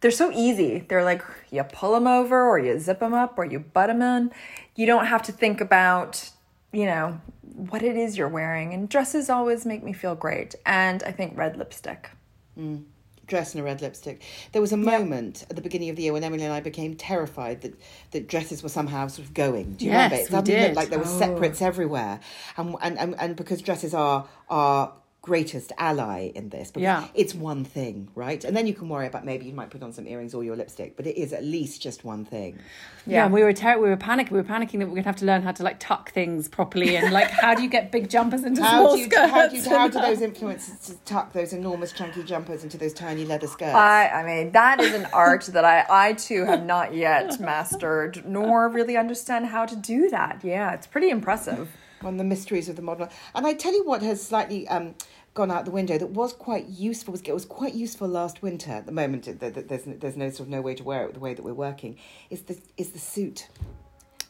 they're 0.00 0.10
so 0.10 0.30
easy. 0.30 0.80
They're 0.80 1.04
like 1.04 1.22
you 1.50 1.62
pull 1.64 1.92
them 1.92 2.06
over 2.06 2.46
or 2.46 2.58
you 2.58 2.78
zip 2.78 3.00
them 3.00 3.14
up 3.14 3.38
or 3.38 3.44
you 3.44 3.60
butt 3.60 3.88
them 3.88 4.02
in. 4.02 4.30
You 4.76 4.86
don't 4.86 5.06
have 5.06 5.22
to 5.24 5.32
think 5.32 5.60
about, 5.60 6.30
you 6.72 6.84
know, 6.84 7.20
what 7.54 7.82
it 7.82 7.96
is 7.96 8.18
you're 8.18 8.28
wearing. 8.28 8.74
And 8.74 8.88
dresses 8.88 9.30
always 9.30 9.64
make 9.64 9.82
me 9.82 9.92
feel 9.92 10.14
great. 10.14 10.54
And 10.66 11.02
I 11.02 11.12
think 11.12 11.36
red 11.36 11.56
lipstick. 11.56 12.10
Mm. 12.58 12.84
Dress 13.30 13.54
and 13.54 13.60
a 13.62 13.64
red 13.64 13.80
lipstick. 13.80 14.20
There 14.52 14.60
was 14.60 14.72
a 14.72 14.76
moment 14.76 15.46
at 15.48 15.56
the 15.56 15.62
beginning 15.62 15.88
of 15.88 15.96
the 15.96 16.02
year 16.02 16.12
when 16.12 16.22
Emily 16.22 16.44
and 16.44 16.52
I 16.52 16.60
became 16.60 16.94
terrified 16.94 17.62
that, 17.62 17.74
that 18.10 18.28
dresses 18.28 18.62
were 18.62 18.68
somehow 18.68 19.06
sort 19.06 19.26
of 19.26 19.32
going. 19.32 19.74
Do 19.74 19.86
you 19.86 19.92
Yes, 19.92 20.10
remember? 20.10 20.22
It 20.22 20.30
suddenly 20.30 20.60
did. 20.60 20.62
looked 20.64 20.76
like 20.76 20.88
there 20.90 20.98
were 20.98 21.04
oh. 21.06 21.18
separates 21.18 21.62
everywhere. 21.62 22.20
And, 22.58 22.76
and, 22.82 22.98
and, 22.98 23.14
and 23.18 23.36
because 23.36 23.62
dresses 23.62 23.94
are 23.94 24.28
our 24.50 24.92
greatest 25.22 25.70
ally 25.76 26.30
in 26.34 26.48
this, 26.48 26.70
because 26.70 26.82
Yeah. 26.82 27.04
it's 27.14 27.34
one 27.34 27.62
thing, 27.62 28.08
right? 28.14 28.42
And 28.42 28.56
then 28.56 28.66
you 28.66 28.72
can 28.72 28.88
worry 28.88 29.06
about 29.06 29.24
maybe 29.24 29.44
you 29.44 29.52
might 29.52 29.68
put 29.68 29.82
on 29.82 29.92
some 29.92 30.06
earrings 30.06 30.32
or 30.32 30.42
your 30.42 30.56
lipstick, 30.56 30.96
but 30.96 31.06
it 31.06 31.16
is 31.20 31.34
at 31.34 31.44
least 31.44 31.82
just 31.82 32.04
one 32.06 32.24
thing. 32.24 32.58
Yeah, 33.06 33.24
and 33.26 33.34
we 33.34 33.42
were 33.42 33.52
ter- 33.52 33.78
we 33.78 33.88
were 33.90 33.96
panicking. 33.98 34.30
We 34.30 34.38
were 34.38 34.44
panicking 34.44 34.78
that 34.78 34.88
we're 34.88 34.94
gonna 34.94 35.02
have 35.02 35.16
to 35.16 35.26
learn 35.26 35.42
how 35.42 35.52
to 35.52 35.62
like 35.62 35.78
tuck 35.78 36.10
things 36.12 36.48
properly 36.48 36.96
and 36.96 37.12
like 37.12 37.28
how 37.30 37.54
do 37.54 37.62
you 37.62 37.68
get 37.68 37.92
big 37.92 38.08
jumpers 38.08 38.44
into 38.44 38.62
How 38.62 38.80
small 38.82 38.94
do, 38.94 39.00
you, 39.00 39.10
skirts? 39.10 39.30
how, 39.30 39.48
do 39.48 39.56
you, 39.56 39.68
how 39.68 39.88
do 39.88 40.00
those 40.00 40.20
influences 40.22 40.96
tuck 41.04 41.32
those 41.34 41.52
enormous 41.52 41.92
chunky 41.92 42.22
jumpers 42.22 42.62
into 42.64 42.78
those 42.78 42.94
tiny 42.94 43.24
leather 43.26 43.46
skirts? 43.46 43.74
I, 43.74 44.08
I 44.08 44.24
mean, 44.24 44.52
that 44.52 44.80
is 44.80 44.94
an 44.94 45.06
art 45.12 45.44
that 45.52 45.64
I, 45.66 45.84
I 45.90 46.12
too 46.14 46.44
have 46.46 46.64
not 46.64 46.94
yet 46.94 47.38
mastered, 47.40 48.24
nor 48.26 48.68
really 48.68 48.96
understand 48.96 49.46
how 49.46 49.66
to 49.66 49.76
do 49.76 50.08
that. 50.10 50.40
Yeah, 50.42 50.72
it's 50.72 50.86
pretty 50.86 51.10
impressive. 51.10 51.68
On 52.02 52.16
the 52.16 52.24
mysteries 52.24 52.68
of 52.68 52.76
the 52.76 52.82
modern 52.82 53.08
and 53.34 53.46
i 53.46 53.52
tell 53.52 53.72
you 53.72 53.84
what 53.84 54.02
has 54.02 54.22
slightly 54.24 54.66
um 54.68 54.94
gone 55.34 55.50
out 55.50 55.64
the 55.64 55.70
window 55.70 55.96
that 55.96 56.08
was 56.10 56.32
quite 56.32 56.66
useful 56.66 57.12
was 57.12 57.20
it 57.22 57.32
was 57.32 57.44
quite 57.44 57.74
useful 57.74 58.08
last 58.08 58.42
winter 58.42 58.72
at 58.72 58.86
the 58.86 58.92
moment 58.92 59.24
th- 59.24 59.38
th- 59.38 59.54
there's 59.68 59.84
there's 59.84 60.16
no 60.16 60.28
sort 60.30 60.40
of 60.40 60.48
no 60.48 60.60
way 60.60 60.74
to 60.74 60.82
wear 60.82 61.06
it 61.06 61.14
the 61.14 61.20
way 61.20 61.34
that 61.34 61.42
we're 61.44 61.54
working 61.54 61.96
is 62.30 62.42
the 62.42 62.58
is 62.76 62.90
the 62.90 62.98
suit 62.98 63.48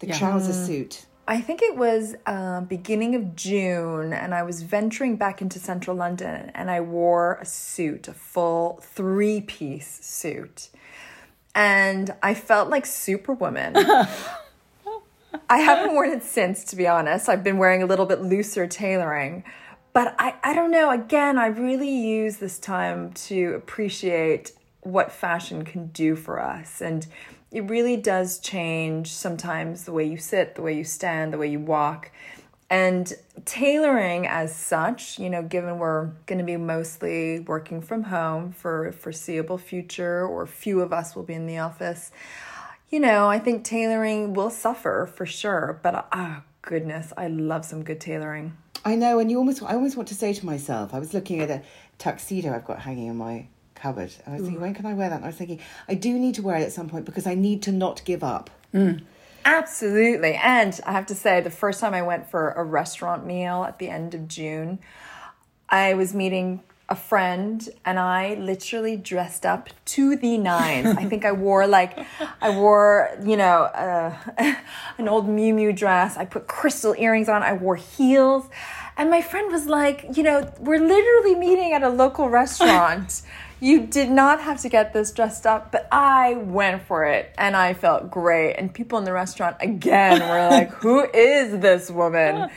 the 0.01 0.09
Yeah. 0.09 0.19
trouser 0.19 0.53
suit 0.53 1.07
I 1.29 1.41
think 1.41 1.63
it 1.63 1.77
was 1.77 2.17
uh, 2.27 2.63
beginning 2.63 3.15
of 3.15 3.37
June, 3.37 4.13
and 4.13 4.35
I 4.35 4.43
was 4.43 4.63
venturing 4.63 5.15
back 5.15 5.41
into 5.41 5.61
central 5.61 5.97
London, 5.97 6.51
and 6.57 6.69
I 6.69 6.81
wore 6.81 7.35
a 7.41 7.45
suit, 7.47 8.09
a 8.09 8.13
full 8.15 8.81
three 8.83 9.41
piece 9.41 10.05
suit. 10.05 10.71
And 11.55 12.13
I 12.21 12.35
felt 12.35 12.69
like 12.69 12.85
Superwoman. 12.85 13.77
I 15.49 15.59
haven't 15.59 15.95
worn 15.95 16.11
it 16.11 16.23
since, 16.23 16.65
to 16.65 16.77
be 16.77 16.87
honest. 16.87 17.29
I've 17.29 17.45
been 17.45 17.59
wearing 17.59 17.83
a 17.83 17.87
little 17.87 18.07
bit 18.07 18.21
looser 18.21 18.67
tailoring. 18.67 19.45
But 19.93 20.15
I, 20.19 20.37
I 20.45 20.55
don't 20.55 20.71
know. 20.71 20.91
Again, 20.91 21.39
I 21.39 21.47
really 21.47 21.91
use 21.91 22.37
this 22.37 22.59
time 22.59 23.13
to 23.13 23.55
appreciate 23.55 24.53
what 24.83 25.13
fashion 25.13 25.65
can 25.65 25.89
do 25.89 26.15
for 26.17 26.41
us. 26.41 26.81
And 26.81 27.07
it 27.51 27.69
really 27.69 27.97
does 27.97 28.39
change 28.39 29.13
sometimes 29.13 29.85
the 29.85 29.93
way 29.93 30.05
you 30.05 30.17
sit, 30.17 30.55
the 30.55 30.63
way 30.63 30.77
you 30.77 30.85
stand, 30.85 31.33
the 31.33 31.39
way 31.39 31.49
you 31.49 31.59
walk. 31.59 32.13
And 32.71 33.13
tailoring 33.45 34.29
as 34.29 34.55
such, 34.55 35.19
you 35.19 35.29
know, 35.29 35.43
given 35.43 35.79
we're 35.79 36.13
going 36.27 36.39
to 36.39 36.45
be 36.45 36.57
mostly 36.57 37.41
working 37.41 37.81
from 37.81 38.05
home 38.05 38.53
for 38.53 38.87
a 38.87 38.93
foreseeable 38.93 39.59
future, 39.59 40.25
or 40.25 40.47
few 40.47 40.81
of 40.81 40.93
us 40.93 41.17
will 41.17 41.25
be 41.25 41.35
in 41.35 41.47
the 41.47 41.59
office, 41.59 42.13
you 42.91 43.01
know, 43.01 43.29
I 43.29 43.39
think 43.39 43.65
tailoring 43.65 44.35
will 44.35 44.51
suffer 44.51 45.11
for 45.15 45.25
sure. 45.25 45.79
But 45.83 46.09
oh, 46.13 46.43
goodness, 46.63 47.13
I 47.17 47.29
love 47.29 47.65
some 47.65 47.83
good 47.83 48.01
tailoring. 48.01 48.57
I 48.85 48.97
know, 48.97 49.19
and 49.19 49.31
you 49.31 49.39
almost, 49.39 49.63
I 49.63 49.75
always 49.75 49.97
want 49.97 50.09
to 50.09 50.15
say 50.15 50.33
to 50.33 50.47
myself, 50.47 50.95
I 50.95 50.99
was 50.99 51.15
looking 51.15 51.41
at 51.41 51.51
a 51.51 51.63
tuxedo 51.99 52.55
I've 52.55 52.65
got 52.65 52.81
hanging 52.81 53.09
in 53.09 53.17
my 53.17 53.47
cupboard, 53.75 54.13
and 54.25 54.35
I 54.35 54.39
was 54.39 54.47
thinking, 54.47 54.61
when 54.61 54.75
can 54.75 54.87
I 54.87 54.95
wear 54.95 55.09
that? 55.11 55.17
And 55.17 55.25
I 55.25 55.29
was 55.29 55.37
thinking, 55.37 55.61
I 55.87 55.95
do 55.95 56.19
need 56.19 56.35
to 56.37 56.43
wear 56.43 56.57
it 56.57 56.63
at 56.63 56.73
some 56.73 56.89
point 56.89 57.05
because 57.05 57.27
I 57.27 57.35
need 57.35 57.63
to 57.63 57.73
not 57.73 58.05
give 58.05 58.25
up. 58.25 58.51
Mm. 58.75 59.03
Absolutely. 59.45 60.35
And 60.35 60.79
I 60.87 60.93
have 60.93 61.07
to 61.07 61.15
say, 61.15 61.41
the 61.41 61.51
first 61.51 61.81
time 61.81 61.95
I 61.95 62.03
went 62.03 62.31
for 62.31 62.53
a 62.53 62.65
restaurant 62.65 63.27
meal 63.27 63.65
at 63.65 63.79
the 63.79 63.89
end 63.89 64.15
of 64.15 64.29
June, 64.29 64.79
I 65.69 65.95
was 65.95 66.15
meeting 66.15 66.63
a 66.91 66.97
friend 66.97 67.69
and 67.85 68.01
I 68.01 68.35
literally 68.35 68.97
dressed 68.97 69.47
up 69.47 69.71
to 69.87 70.17
the 70.17 70.37
nines. 70.37 70.89
I 70.99 71.05
think 71.05 71.25
I 71.25 71.31
wore 71.31 71.69
like, 71.69 71.97
I 72.43 72.51
wore, 72.51 73.17
you 73.25 73.37
know, 73.37 73.63
uh, 73.63 74.17
an 74.99 75.09
old 75.09 75.29
Miu 75.29 75.55
Miu 75.55 75.75
dress. 75.75 76.17
I 76.17 76.25
put 76.25 76.49
crystal 76.49 76.95
earrings 76.99 77.29
on. 77.29 77.45
I 77.45 77.53
wore 77.53 77.77
heels. 77.77 78.49
And 78.97 79.09
my 79.09 79.23
friend 79.23 79.53
was 79.53 79.67
like, 79.67 80.17
you 80.17 80.25
know, 80.25 80.53
we're 80.59 80.81
literally 80.81 81.37
meeting 81.37 81.73
at 81.73 81.85
a 81.85 81.89
local 81.89 82.29
restaurant. 82.29 83.23
You 83.61 83.87
did 83.87 84.11
not 84.11 84.41
have 84.41 84.61
to 84.63 84.69
get 84.69 84.93
this 84.93 85.13
dressed 85.13 85.47
up, 85.47 85.71
but 85.71 85.87
I 85.93 86.35
went 86.35 86.83
for 86.83 87.05
it 87.05 87.33
and 87.39 87.55
I 87.55 87.75
felt 87.75 88.11
great. 88.11 88.55
And 88.55 88.73
people 88.75 88.99
in 88.99 89.05
the 89.05 89.13
restaurant 89.13 89.57
again 89.61 90.21
were 90.21 90.49
like, 90.49 90.71
who 90.73 91.05
is 91.05 91.61
this 91.61 91.91
woman? 91.91 92.51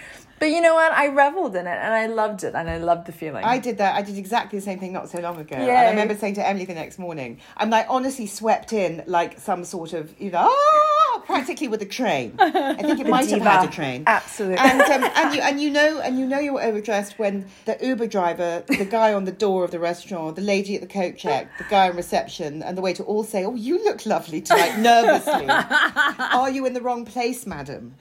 But 0.44 0.52
you 0.52 0.60
know 0.60 0.74
what? 0.74 0.92
I 0.92 1.08
reveled 1.08 1.56
in 1.56 1.68
it 1.68 1.78
and 1.82 1.94
I 1.94 2.08
loved 2.08 2.44
it 2.44 2.54
and 2.54 2.70
I 2.70 2.78
loved 2.78 3.06
the 3.08 3.14
feeling. 3.14 3.46
I 3.46 3.60
did 3.60 3.78
that. 3.78 3.96
I 3.96 4.02
did 4.02 4.18
exactly 4.18 4.60
the 4.60 4.66
same 4.66 4.78
thing 4.78 4.92
not 4.92 5.08
so 5.08 5.22
long 5.22 5.40
ago. 5.40 5.56
And 5.56 5.72
I 5.72 5.90
remember 5.92 6.16
saying 6.18 6.34
to 6.36 6.46
Emilie 6.46 6.66
the 6.66 6.74
next 6.74 7.00
morning, 7.00 7.40
and 7.56 7.74
I 7.74 7.86
honestly 7.88 8.28
swept 8.28 8.74
in 8.74 9.04
like 9.08 9.40
some 9.40 9.64
sort 9.64 9.94
of, 9.94 10.14
you 10.20 10.32
know, 10.32 10.40
ah, 10.52 10.93
practically 11.26 11.68
with 11.68 11.82
a 11.82 11.86
train. 11.86 12.36
I 12.40 12.76
think 12.76 13.00
it 13.00 13.08
might 13.08 13.30
have 13.30 13.40
diva. 13.40 13.50
had 13.50 13.68
a 13.70 13.72
train. 13.72 14.04
Absolutely. 14.08 14.58
And 14.60 14.82
um, 14.82 15.04
and 15.16 15.36
you 15.36 15.42
and 15.42 15.62
you 15.62 15.70
know 15.70 16.00
and 16.02 16.20
you 16.20 16.26
know 16.26 16.40
you 16.40 16.54
were 16.54 16.62
overdressed 16.62 17.18
when 17.20 17.46
the 17.66 17.78
Uber 17.82 18.08
driver, 18.08 18.64
the 18.68 18.86
guy 18.86 19.14
on 19.14 19.26
the 19.26 19.32
door 19.32 19.64
of 19.64 19.72
the 19.72 19.80
restaurant, 19.80 20.36
the 20.36 20.42
lady 20.42 20.76
at 20.76 20.82
the 20.82 20.88
coat 20.88 21.18
check, 21.18 21.58
the 21.58 21.64
guy 21.66 21.88
in 21.90 21.96
reception, 21.96 22.62
and 22.64 22.78
the 22.78 22.82
waiter 22.82 23.04
all 23.04 23.24
say, 23.24 23.44
"Oh, 23.46 23.56
you 23.56 23.84
look 23.84 24.06
lovely 24.06 24.42
tonight." 24.42 24.78
Nervously, 24.80 25.48
are 25.50 26.50
you 26.50 26.66
in 26.66 26.74
the 26.74 26.82
wrong 26.82 27.06
place, 27.06 27.46
madam? 27.46 27.96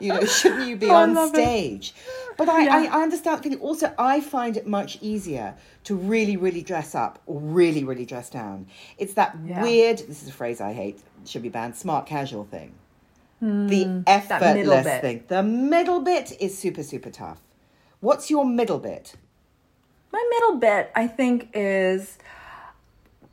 You 0.00 0.14
know, 0.14 0.24
shouldn't 0.24 0.68
you 0.68 0.76
be 0.76 0.86
Oh, 0.86 0.94
on 0.94 1.28
stage? 1.28 1.94
it. 1.96 2.23
But 2.36 2.48
I, 2.48 2.64
Yeah. 2.64 2.76
I, 2.92 2.98
I 2.98 3.02
understand. 3.02 3.42
Feeling. 3.42 3.60
Also, 3.60 3.92
I 3.98 4.20
find 4.20 4.56
it 4.56 4.66
much 4.66 4.98
easier 5.00 5.54
to 5.84 5.94
really, 5.94 6.36
really 6.36 6.62
dress 6.62 6.94
up 6.94 7.20
or 7.26 7.40
really, 7.40 7.84
really 7.84 8.04
dress 8.04 8.28
down. 8.30 8.66
It's 8.98 9.14
that 9.14 9.36
Yeah. 9.44 9.62
weird. 9.62 9.98
This 9.98 10.22
is 10.22 10.28
a 10.28 10.32
phrase 10.32 10.60
I 10.60 10.72
hate. 10.72 11.00
Should 11.24 11.42
be 11.42 11.48
banned. 11.48 11.76
Smart 11.76 12.06
casual 12.06 12.44
thing. 12.44 12.72
the 13.40 13.84
Hmm, 13.84 14.00
effortless 14.06 14.86
thing. 15.02 15.24
The 15.28 15.42
middle 15.42 16.00
bit 16.00 16.32
is 16.40 16.56
super, 16.56 16.82
super 16.82 17.10
tough. 17.10 17.40
What's 18.00 18.30
your 18.30 18.44
middle 18.46 18.78
bit? 18.78 19.16
My 20.12 20.24
middle 20.30 20.56
bit, 20.56 20.90
I 20.94 21.06
think, 21.08 21.50
is 21.52 22.16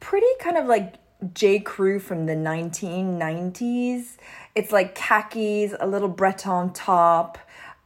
pretty 0.01 0.27
kind 0.39 0.57
of 0.57 0.65
like 0.65 0.95
J. 1.33 1.59
Crew 1.59 1.99
from 1.99 2.25
the 2.25 2.33
1990s. 2.35 4.17
It's 4.55 4.71
like 4.71 4.95
khakis, 4.95 5.73
a 5.79 5.87
little 5.87 6.09
Breton 6.09 6.73
top, 6.73 7.37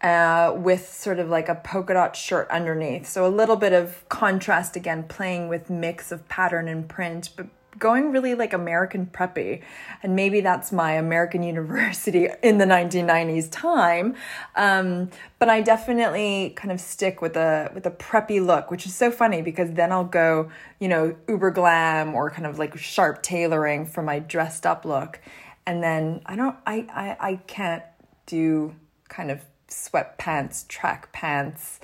uh, 0.01 0.53
with 0.55 0.93
sort 0.93 1.19
of 1.19 1.29
like 1.29 1.49
a 1.49 1.55
polka 1.55 1.93
dot 1.93 2.15
shirt 2.15 2.49
underneath. 2.49 3.07
So 3.07 3.25
a 3.25 3.29
little 3.29 3.55
bit 3.55 3.73
of 3.73 4.07
contrast 4.09 4.75
again, 4.75 5.03
playing 5.03 5.47
with 5.47 5.69
mix 5.69 6.11
of 6.11 6.27
pattern 6.27 6.67
and 6.67 6.87
print, 6.87 7.29
but 7.35 7.47
going 7.77 8.11
really 8.11 8.35
like 8.35 8.53
American 8.53 9.05
preppy. 9.05 9.61
And 10.03 10.15
maybe 10.15 10.41
that's 10.41 10.71
my 10.71 10.93
American 10.93 11.43
University 11.55 12.27
in 12.43 12.57
the 12.57 12.65
1990s 12.65 13.49
time. 13.51 14.15
Um, 14.55 15.09
but 15.39 15.49
I 15.49 15.61
definitely 15.61 16.53
kind 16.55 16.71
of 16.71 16.79
stick 16.79 17.21
with 17.21 17.35
a 17.35 17.71
with 17.73 17.85
a 17.85 17.91
preppy 17.91 18.45
look, 18.45 18.71
which 18.71 18.85
is 18.85 18.95
so 18.95 19.11
funny 19.11 19.41
because 19.41 19.71
then 19.71 19.91
I'll 19.91 20.03
go, 20.03 20.49
you 20.79 20.87
know, 20.87 21.15
uber 21.27 21.51
glam 21.51 22.15
or 22.15 22.29
kind 22.31 22.45
of 22.45 22.59
like 22.59 22.77
sharp 22.77 23.21
tailoring 23.21 23.85
for 23.85 24.01
my 24.01 24.19
dressed 24.19 24.65
up 24.65 24.85
look. 24.85 25.19
And 25.65 25.81
then 25.81 26.21
I 26.25 26.35
don't 26.35 26.55
I 26.65 26.85
I, 26.93 27.17
I 27.31 27.35
can't 27.47 27.83
do 28.25 28.75
kind 29.07 29.29
of 29.29 29.41
sweatpants, 29.69 30.67
track 30.67 31.11
pants. 31.11 31.79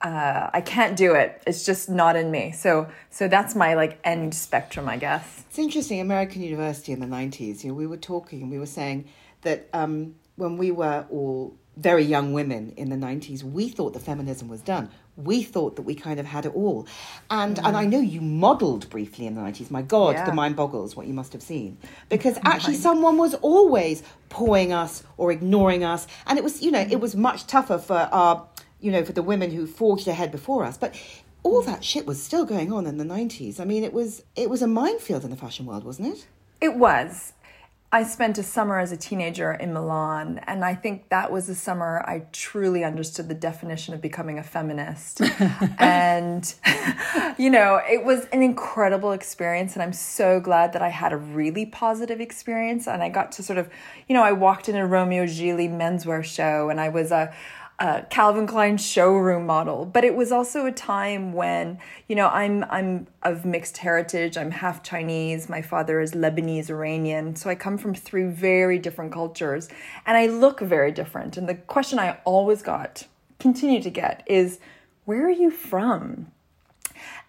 Uh, 0.00 0.50
I 0.52 0.60
can't 0.60 0.96
do 0.96 1.14
it. 1.14 1.42
It's 1.46 1.64
just 1.64 1.88
not 1.88 2.16
in 2.16 2.30
me. 2.30 2.52
So 2.52 2.88
so 3.10 3.28
that's 3.28 3.54
my 3.54 3.74
like 3.74 3.98
end 4.04 4.34
spectrum, 4.34 4.88
I 4.88 4.96
guess. 4.96 5.44
It's 5.48 5.58
interesting. 5.58 6.00
American 6.00 6.42
University 6.42 6.92
in 6.92 7.00
the 7.00 7.06
nineties. 7.06 7.64
You 7.64 7.70
know, 7.70 7.76
we 7.76 7.86
were 7.86 7.96
talking 7.96 8.50
we 8.50 8.58
were 8.58 8.66
saying 8.66 9.06
that 9.42 9.68
um, 9.72 10.16
when 10.36 10.56
we 10.56 10.70
were 10.70 11.06
all 11.10 11.56
very 11.76 12.04
young 12.04 12.32
women 12.32 12.72
in 12.76 12.88
the 12.90 12.96
nineties, 12.96 13.42
we 13.42 13.68
thought 13.68 13.92
that 13.94 14.02
feminism 14.02 14.48
was 14.48 14.60
done. 14.60 14.90
We 15.16 15.42
thought 15.42 15.76
that 15.76 15.82
we 15.82 15.94
kind 15.94 16.18
of 16.18 16.26
had 16.26 16.46
it 16.46 16.54
all, 16.54 16.86
and 17.30 17.58
and 17.58 17.76
I 17.76 17.84
mm. 17.84 17.90
know 17.90 18.00
you 18.00 18.20
modelled 18.20 18.88
briefly 18.90 19.26
in 19.26 19.34
the 19.34 19.42
nineties. 19.42 19.70
My 19.70 19.82
God, 19.82 20.14
Yeah. 20.14 20.24
the 20.24 20.32
mind 20.32 20.56
boggles 20.56 20.96
what 20.96 21.06
you 21.06 21.14
must 21.14 21.32
have 21.32 21.42
seen 21.42 21.78
because 22.08 22.38
actually 22.44 22.74
someone 22.74 23.16
was 23.16 23.34
always 23.34 24.02
pawing 24.28 24.72
us 24.72 25.04
or 25.16 25.30
ignoring 25.30 25.84
us, 25.84 26.06
and 26.26 26.38
it 26.38 26.44
was 26.44 26.62
you 26.62 26.70
know 26.70 26.80
it 26.80 27.00
was 27.00 27.14
much 27.14 27.46
tougher 27.46 27.78
for 27.78 28.08
our 28.12 28.46
you 28.80 28.90
know 28.90 29.04
for 29.04 29.12
the 29.12 29.22
women 29.22 29.50
who 29.50 29.66
forged 29.66 30.08
ahead 30.08 30.30
before 30.30 30.64
us, 30.64 30.76
but. 30.76 30.94
All 31.46 31.62
mm. 31.62 31.66
that 31.66 31.84
shit 31.84 32.06
was 32.06 32.22
still 32.22 32.46
going 32.46 32.72
on 32.72 32.86
in 32.86 32.96
the 32.96 33.04
nineties. 33.04 33.60
I 33.60 33.66
mean, 33.66 33.84
it 33.84 33.92
was 33.92 34.22
it 34.34 34.48
was 34.48 34.62
a 34.62 34.66
minefield 34.66 35.24
in 35.24 35.30
the 35.30 35.36
fashion 35.36 35.66
world, 35.66 35.84
wasn't 35.84 36.16
it? 36.16 36.26
It 36.62 36.76
was. 36.76 37.34
I 37.94 38.02
spent 38.02 38.38
a 38.38 38.42
summer 38.42 38.80
as 38.80 38.90
a 38.90 38.96
teenager 38.96 39.52
in 39.52 39.72
Milan, 39.72 40.40
and 40.48 40.64
I 40.64 40.74
think 40.74 41.10
that 41.10 41.30
was 41.30 41.46
the 41.46 41.54
summer 41.54 42.02
I 42.04 42.24
truly 42.32 42.82
understood 42.82 43.28
the 43.28 43.36
definition 43.36 43.94
of 43.94 44.00
becoming 44.00 44.36
a 44.36 44.42
feminist. 44.42 45.20
and, 45.78 46.52
you 47.38 47.50
know, 47.50 47.80
it 47.88 48.04
was 48.04 48.24
an 48.32 48.42
incredible 48.42 49.12
experience, 49.12 49.74
and 49.74 49.82
I'm 49.84 49.92
so 49.92 50.40
glad 50.40 50.72
that 50.72 50.82
I 50.82 50.88
had 50.88 51.12
a 51.12 51.16
really 51.16 51.66
positive 51.66 52.20
experience. 52.20 52.88
And 52.88 53.00
I 53.00 53.10
got 53.10 53.30
to 53.30 53.44
sort 53.44 53.60
of, 53.60 53.70
you 54.08 54.14
know, 54.14 54.24
I 54.24 54.32
walked 54.32 54.68
in 54.68 54.74
a 54.74 54.84
Romeo 54.84 55.24
Gigli 55.24 55.70
menswear 55.70 56.24
show, 56.24 56.70
and 56.70 56.80
I 56.80 56.88
was 56.88 57.12
a 57.12 57.32
uh, 57.78 58.02
Calvin 58.08 58.46
Klein 58.46 58.76
showroom 58.76 59.46
model, 59.46 59.84
but 59.84 60.04
it 60.04 60.14
was 60.14 60.30
also 60.30 60.64
a 60.64 60.72
time 60.72 61.32
when 61.32 61.78
you 62.08 62.14
know 62.14 62.28
I'm 62.28 62.64
I'm 62.70 63.08
of 63.22 63.44
mixed 63.44 63.78
heritage. 63.78 64.36
I'm 64.36 64.52
half 64.52 64.82
Chinese. 64.82 65.48
My 65.48 65.60
father 65.60 66.00
is 66.00 66.12
Lebanese 66.12 66.70
Iranian, 66.70 67.34
so 67.34 67.50
I 67.50 67.56
come 67.56 67.76
from 67.76 67.94
three 67.94 68.24
very 68.24 68.78
different 68.78 69.12
cultures, 69.12 69.68
and 70.06 70.16
I 70.16 70.26
look 70.26 70.60
very 70.60 70.92
different. 70.92 71.36
And 71.36 71.48
the 71.48 71.56
question 71.56 71.98
I 71.98 72.18
always 72.24 72.62
got, 72.62 73.06
continue 73.40 73.82
to 73.82 73.90
get, 73.90 74.22
is 74.26 74.60
where 75.04 75.26
are 75.26 75.30
you 75.30 75.50
from? 75.50 76.28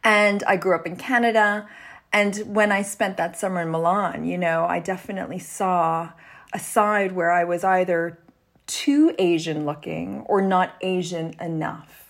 And 0.04 0.44
I 0.44 0.58
grew 0.58 0.76
up 0.76 0.86
in 0.86 0.96
Canada. 0.96 1.68
And 2.14 2.56
when 2.56 2.72
I 2.72 2.82
spent 2.84 3.18
that 3.18 3.38
summer 3.38 3.62
in 3.62 3.72
Milan, 3.72 4.24
you 4.24 4.38
know, 4.38 4.66
I 4.66 4.80
definitely 4.80 5.40
saw 5.40 6.12
a 6.54 6.60
side 6.60 7.12
where 7.12 7.32
I 7.32 7.44
was 7.44 7.66
either 7.66 8.20
too 8.68 9.16
Asian 9.20 9.66
looking 9.66 10.22
or 10.22 10.42
not 10.42 10.76
Asian 10.82 11.36
enough. 11.40 12.06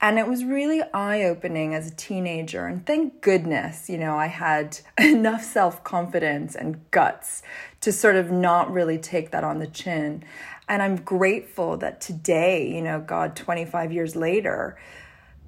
And 0.00 0.18
it 0.18 0.26
was 0.26 0.44
really 0.44 0.82
eye 0.94 1.24
opening 1.24 1.74
as 1.74 1.88
a 1.88 1.94
teenager. 1.94 2.66
And 2.66 2.86
thank 2.86 3.20
goodness, 3.20 3.90
you 3.90 3.98
know, 3.98 4.16
I 4.16 4.26
had 4.26 4.78
enough 4.98 5.42
self 5.42 5.82
confidence 5.84 6.54
and 6.54 6.90
guts 6.90 7.42
to 7.80 7.92
sort 7.92 8.16
of 8.16 8.30
not 8.30 8.72
really 8.72 8.98
take 8.98 9.30
that 9.30 9.44
on 9.44 9.58
the 9.58 9.66
chin. 9.66 10.24
And 10.68 10.82
I'm 10.82 10.96
grateful 10.96 11.76
that 11.78 12.00
today, 12.00 12.70
you 12.70 12.82
know, 12.82 13.00
God, 13.00 13.34
25 13.34 13.92
years 13.92 14.14
later, 14.14 14.76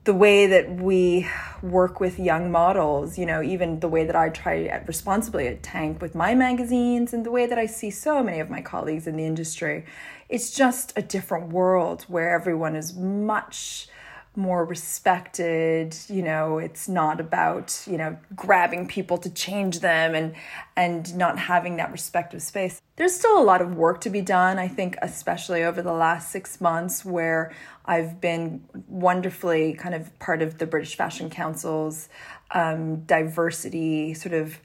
the 0.04 0.14
way 0.14 0.46
that 0.46 0.80
we 0.80 1.28
work 1.62 2.00
with 2.00 2.18
young 2.18 2.50
models, 2.50 3.18
you 3.18 3.26
know, 3.26 3.42
even 3.42 3.80
the 3.80 3.88
way 3.88 4.04
that 4.04 4.16
I 4.16 4.30
try 4.30 4.64
at 4.64 4.88
responsibly 4.88 5.46
at 5.46 5.62
Tank 5.62 6.00
with 6.00 6.14
my 6.14 6.34
magazines 6.34 7.12
and 7.12 7.24
the 7.24 7.30
way 7.30 7.46
that 7.46 7.58
I 7.58 7.66
see 7.66 7.90
so 7.90 8.22
many 8.22 8.40
of 8.40 8.48
my 8.48 8.62
colleagues 8.62 9.06
in 9.06 9.16
the 9.16 9.26
industry, 9.26 9.84
it's 10.30 10.50
just 10.50 10.94
a 10.96 11.02
different 11.02 11.52
world 11.52 12.06
where 12.08 12.30
everyone 12.34 12.76
is 12.76 12.94
much 12.94 13.88
more 14.36 14.64
respected 14.64 15.96
you 16.08 16.22
know 16.22 16.58
it's 16.58 16.88
not 16.88 17.18
about 17.18 17.82
you 17.86 17.98
know 17.98 18.16
grabbing 18.36 18.86
people 18.86 19.18
to 19.18 19.28
change 19.30 19.80
them 19.80 20.14
and 20.14 20.34
and 20.76 21.16
not 21.16 21.38
having 21.38 21.76
that 21.76 21.90
respective 21.92 22.40
space. 22.40 22.80
There's 22.96 23.14
still 23.14 23.38
a 23.38 23.42
lot 23.42 23.60
of 23.60 23.74
work 23.74 24.00
to 24.02 24.10
be 24.10 24.20
done 24.20 24.58
i 24.58 24.68
think 24.68 24.96
especially 25.02 25.64
over 25.64 25.82
the 25.82 25.92
last 25.92 26.30
6 26.30 26.60
months 26.60 27.04
where 27.04 27.52
i've 27.86 28.20
been 28.20 28.62
wonderfully 28.88 29.74
kind 29.74 29.94
of 29.94 30.16
part 30.20 30.42
of 30.42 30.58
the 30.58 30.66
british 30.66 30.94
fashion 30.94 31.28
council's 31.28 32.08
um, 32.52 33.00
diversity 33.00 34.14
sort 34.14 34.34
of 34.34 34.60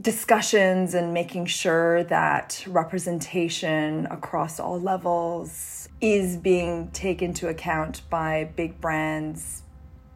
discussions 0.00 0.94
and 0.94 1.12
making 1.12 1.46
sure 1.46 2.02
that 2.04 2.64
representation 2.66 4.06
across 4.06 4.58
all 4.58 4.80
levels 4.80 5.88
is 6.00 6.36
being 6.36 6.90
taken 6.90 7.28
into 7.28 7.48
account 7.48 8.02
by 8.08 8.50
big 8.56 8.80
brands, 8.80 9.62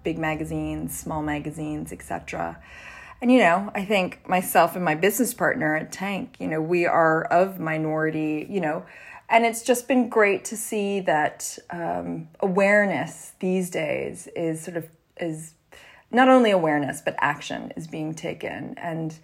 big 0.03 0.19
magazines, 0.19 0.99
small 0.99 1.23
magazines, 1.23 1.93
etc. 1.93 2.59
And 3.21 3.31
you 3.31 3.39
know, 3.39 3.71
I 3.75 3.85
think 3.85 4.27
myself 4.29 4.77
and 4.77 4.85
my 4.85 4.95
business 4.95 5.35
partner 5.35 5.77
at 5.77 5.93
Tank, 5.93 6.37
you 6.39 6.49
know, 6.49 6.61
we 6.61 6.87
are 6.87 7.25
of 7.25 7.61
minority, 7.61 8.47
you 8.49 8.61
know, 8.61 8.85
and 9.29 9.45
it's 9.45 9.63
just 9.63 9.89
been 9.89 10.09
great 10.09 10.45
to 10.47 10.57
see 10.57 11.01
that 11.01 11.59
um, 11.71 12.29
awareness 12.41 13.33
these 13.41 13.71
days 13.71 14.29
is 14.35 14.63
sort 14.63 14.77
of 14.77 14.89
is 15.19 15.55
not 16.11 16.29
only 16.29 16.51
awareness 16.51 17.01
but 17.01 17.15
action 17.19 17.73
is 17.77 17.87
being 17.87 18.15
taken 18.15 18.75
and 18.79 19.19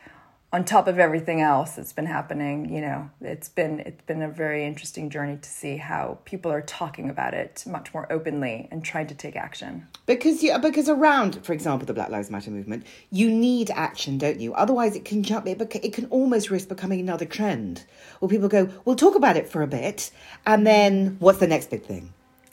on 0.52 0.66
top 0.66 0.86
of 0.86 0.98
everything 0.98 1.40
else 1.40 1.72
that's 1.76 1.94
been 1.94 2.04
happening, 2.04 2.68
you 2.72 2.82
know, 2.82 3.08
it's 3.22 3.48
been 3.48 3.80
it's 3.80 4.02
been 4.02 4.20
a 4.20 4.28
very 4.28 4.66
interesting 4.66 5.08
journey 5.08 5.38
to 5.38 5.48
see 5.48 5.78
how 5.78 6.18
people 6.26 6.52
are 6.52 6.60
talking 6.60 7.08
about 7.08 7.32
it 7.32 7.64
much 7.66 7.94
more 7.94 8.10
openly 8.12 8.68
and 8.70 8.84
trying 8.84 9.06
to 9.06 9.14
take 9.14 9.34
action. 9.34 9.86
Because 10.04 10.42
you, 10.42 10.56
because 10.58 10.90
around, 10.90 11.44
for 11.44 11.54
example, 11.54 11.86
the 11.86 11.94
Black 11.94 12.10
Lives 12.10 12.30
Matter 12.30 12.50
movement, 12.50 12.86
you 13.10 13.30
need 13.30 13.70
action, 13.70 14.18
don't 14.18 14.40
you? 14.40 14.52
Otherwise, 14.52 14.94
it 14.94 15.06
can 15.06 15.22
jump. 15.22 15.46
It, 15.46 15.60
it 15.82 15.94
can 15.94 16.06
almost 16.06 16.50
risk 16.50 16.68
becoming 16.68 17.00
another 17.00 17.24
trend, 17.24 17.84
where 18.20 18.28
people 18.28 18.48
go, 18.48 18.68
"We'll 18.84 18.96
talk 18.96 19.14
about 19.14 19.38
it 19.38 19.48
for 19.48 19.62
a 19.62 19.66
bit, 19.66 20.10
and 20.44 20.66
then 20.66 21.16
what's 21.18 21.38
the 21.38 21.46
next 21.46 21.70
big 21.70 21.84
thing?" 21.84 22.12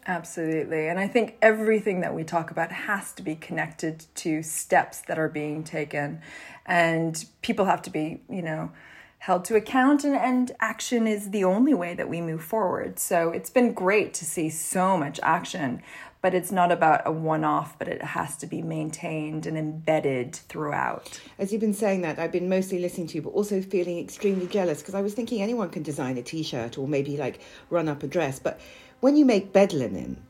Absolutely. 0.10 0.88
And 0.88 1.00
I 1.00 1.08
think 1.08 1.38
everything 1.40 2.02
that 2.02 2.16
we 2.16 2.24
talk 2.24 2.50
about 2.50 2.72
has 2.72 3.12
to 3.14 3.22
be 3.22 3.36
connected 3.36 4.08
to 4.16 4.42
steps 4.42 5.02
that 5.02 5.20
are 5.20 5.30
being 5.30 5.64
taken. 5.64 6.22
And 6.66 7.24
people 7.44 7.66
have 7.66 7.84
to 7.84 7.92
be, 7.92 8.24
you 8.28 8.42
know, 8.42 8.72
held 9.20 9.46
to 9.46 9.56
account 9.56 10.04
and, 10.04 10.16
and 10.16 10.52
action 10.60 11.06
is 11.06 11.30
the 11.30 11.44
only 11.44 11.76
way 11.76 11.94
that 11.94 12.10
we 12.10 12.22
move 12.22 12.42
forward. 12.42 12.98
So 12.98 13.30
it's 13.30 13.52
been 13.52 13.72
great 13.72 14.16
to 14.16 14.26
see 14.26 14.50
so 14.50 14.98
much 14.98 15.20
action, 15.22 15.84
but 16.24 16.34
it's 16.34 16.52
not 16.52 16.72
about 16.72 17.04
a 17.06 17.12
one 17.12 17.44
off, 17.44 17.78
but 17.78 17.88
it 17.88 18.02
has 18.02 18.36
to 18.38 18.48
be 18.48 18.64
maintained 18.64 19.46
and 19.46 19.60
embedded 19.60 20.36
throughout. 20.36 21.22
As 21.38 21.52
you've 21.52 21.62
been 21.62 21.74
saying 21.76 22.02
that, 22.02 22.18
I've 22.18 22.32
been 22.32 22.50
mostly 22.50 22.80
listening 22.80 23.06
to 23.08 23.16
you, 23.16 23.22
but 23.22 23.30
also 23.30 23.62
feeling 23.62 24.00
extremely 24.00 24.48
jealous 24.48 24.80
because 24.80 24.96
I 24.96 25.02
was 25.02 25.14
thinking 25.14 25.44
anyone 25.44 25.70
can 25.70 25.84
design 25.84 26.18
a 26.18 26.24
t 26.24 26.42
shirt 26.42 26.80
or 26.80 26.88
maybe 26.88 27.16
like 27.16 27.42
run 27.70 27.88
up 27.88 28.02
a 28.02 28.08
dress. 28.08 28.40
But 28.40 28.60
when 29.00 29.16
you 29.16 29.26
make 29.26 29.54
bed 29.54 29.74
linen, 29.74 30.22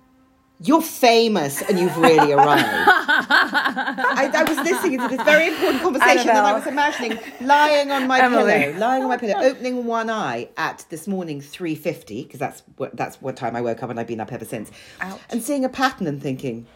you're 0.61 0.81
famous 0.81 1.61
and 1.61 1.79
you've 1.79 1.95
really 1.97 2.31
arrived. 2.33 2.65
I, 2.67 4.29
I, 4.33 4.43
was 4.43 4.57
listening 4.57 4.99
to 4.99 5.07
this 5.07 5.21
very 5.21 5.47
important 5.47 5.81
conversation 5.81 6.29
Annabel. 6.29 6.37
and 6.37 6.47
I 6.47 6.53
was 6.53 6.67
imagining 6.67 7.19
lying 7.41 7.91
on 7.91 8.07
my 8.07 8.19
Emilie. 8.19 8.51
pillow, 8.51 8.77
lying 8.77 9.03
on 9.03 9.09
my 9.09 9.17
pillow, 9.17 9.41
opening 9.41 9.85
one 9.85 10.09
eye 10.09 10.49
at 10.57 10.85
this 10.89 11.07
morning 11.07 11.39
3.50, 11.39 12.23
because 12.23 12.39
that's 12.39 12.63
what, 12.75 12.95
that's 12.95 13.21
what 13.21 13.37
time 13.37 13.55
I 13.55 13.61
woke 13.61 13.81
up 13.83 13.89
and 13.89 13.99
I've 13.99 14.07
been 14.07 14.19
up 14.19 14.33
ever 14.33 14.45
since, 14.45 14.69
Ouch. 14.99 15.19
and 15.29 15.41
seeing 15.41 15.63
a 15.63 15.69
pattern 15.69 16.07
and 16.07 16.21
thinking, 16.21 16.67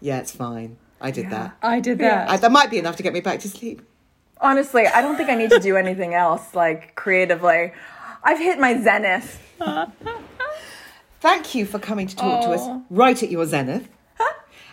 yeah, 0.00 0.18
it's 0.18 0.32
fine. 0.32 0.76
I 1.00 1.10
did 1.10 1.24
yeah, 1.24 1.30
that. 1.30 1.56
I 1.62 1.80
did 1.80 1.98
that. 1.98 2.28
I, 2.28 2.36
that 2.36 2.52
might 2.52 2.70
be 2.70 2.78
enough 2.78 2.96
to 2.96 3.02
get 3.02 3.12
me 3.12 3.20
back 3.20 3.40
to 3.40 3.48
sleep. 3.48 3.82
Honestly, 4.40 4.86
I 4.86 5.00
don't 5.00 5.16
think 5.16 5.30
I 5.30 5.36
need 5.36 5.50
to 5.50 5.60
do 5.60 5.76
anything 5.76 6.14
else, 6.14 6.54
like 6.54 6.94
creatively. 6.96 7.72
I've 8.22 8.38
hit 8.38 8.58
my 8.58 8.80
zenith. 8.80 9.40
Thank 11.22 11.54
you 11.54 11.66
for 11.66 11.78
coming 11.78 12.08
to 12.08 12.16
talk 12.16 12.42
Aww. 12.42 12.46
to 12.46 12.50
us 12.50 12.82
right 12.90 13.22
at 13.22 13.30
your 13.30 13.46
zenith. 13.46 13.88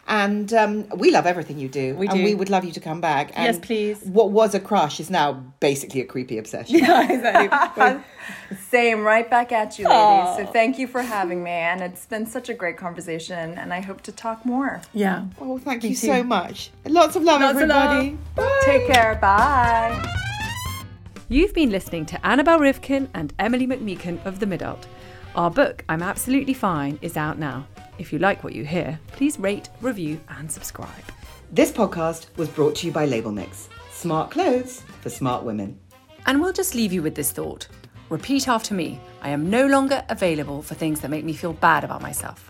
And 0.08 0.52
um, 0.54 0.90
we 0.98 1.12
love 1.12 1.28
everything 1.28 1.60
you 1.60 1.70
do. 1.70 1.96
We 1.96 2.08
do. 2.08 2.16
And 2.16 2.24
we 2.24 2.34
would 2.34 2.50
love 2.50 2.66
you 2.66 2.72
to 2.72 2.80
come 2.80 3.00
back. 3.00 3.32
And 3.36 3.46
yes, 3.46 3.60
please. 3.64 4.02
What 4.02 4.32
was 4.32 4.56
a 4.56 4.60
crush 4.60 5.00
is 5.00 5.12
now 5.12 5.34
basically 5.60 6.02
a 6.02 6.06
creepy 6.06 6.40
obsession. 6.40 6.80
Yeah, 6.84 7.12
exactly. 7.12 8.04
Same, 8.72 9.04
right 9.04 9.30
back 9.30 9.52
at 9.52 9.78
you, 9.78 9.86
ladies. 9.86 10.00
Aww. 10.00 10.38
So 10.38 10.46
thank 10.48 10.80
you 10.80 10.88
for 10.88 11.04
having 11.04 11.44
me. 11.44 11.52
And 11.52 11.82
it's 11.82 12.08
been 12.08 12.26
such 12.26 12.50
a 12.50 12.56
great 12.56 12.78
conversation. 12.78 13.54
And 13.60 13.72
I 13.72 13.82
hope 13.82 14.02
to 14.02 14.12
talk 14.12 14.44
more. 14.44 14.82
Yeah. 14.96 15.26
Oh, 15.40 15.60
thank 15.60 15.84
you 15.84 15.94
so 15.94 16.24
much. 16.24 16.72
Lots 16.86 17.16
of 17.16 17.22
love, 17.22 17.42
Lots 17.42 17.54
everybody. 17.54 18.18
Of 18.36 18.38
love. 18.38 18.64
Take 18.64 18.88
care. 18.88 19.14
Bye. 19.22 20.04
You've 21.28 21.54
been 21.54 21.70
listening 21.70 22.08
to 22.08 22.26
Annabel 22.26 22.58
Rivkin 22.58 23.10
and 23.14 23.32
Emilie 23.38 23.68
McMeekan 23.68 24.26
of 24.26 24.40
The 24.40 24.48
Midult. 24.48 24.86
Our 25.36 25.52
book, 25.52 25.86
I'm 25.88 26.02
Absolutely 26.02 26.56
Fine, 26.56 26.98
is 27.04 27.16
out 27.16 27.38
now. 27.38 27.68
If 28.00 28.12
you 28.12 28.18
like 28.18 28.44
what 28.44 28.54
you 28.54 28.66
hear, 28.66 29.00
please 29.08 29.40
rate, 29.40 29.70
review, 29.80 30.20
and 30.30 30.52
subscribe. 30.52 30.90
This 31.52 31.72
podcast 31.72 32.36
was 32.36 32.50
brought 32.50 32.76
to 32.78 32.88
you 32.88 32.92
by 32.92 33.06
Label 33.06 33.32
Mix 33.32 33.70
smart 33.92 34.32
clothes 34.32 34.82
for 35.02 35.10
smart 35.10 35.44
women. 35.44 35.78
And 36.26 36.40
we'll 36.40 36.54
just 36.54 36.74
leave 36.74 36.94
you 36.94 37.04
with 37.04 37.16
this 37.16 37.32
thought. 37.32 37.68
Repeat 38.10 38.48
after 38.48 38.74
me 38.74 39.00
I 39.22 39.30
am 39.30 39.50
no 39.50 39.68
longer 39.68 40.04
available 40.10 40.62
for 40.62 40.74
things 40.74 41.02
that 41.02 41.12
make 41.12 41.26
me 41.26 41.34
feel 41.34 41.54
bad 41.54 41.84
about 41.84 42.02
myself. 42.02 42.50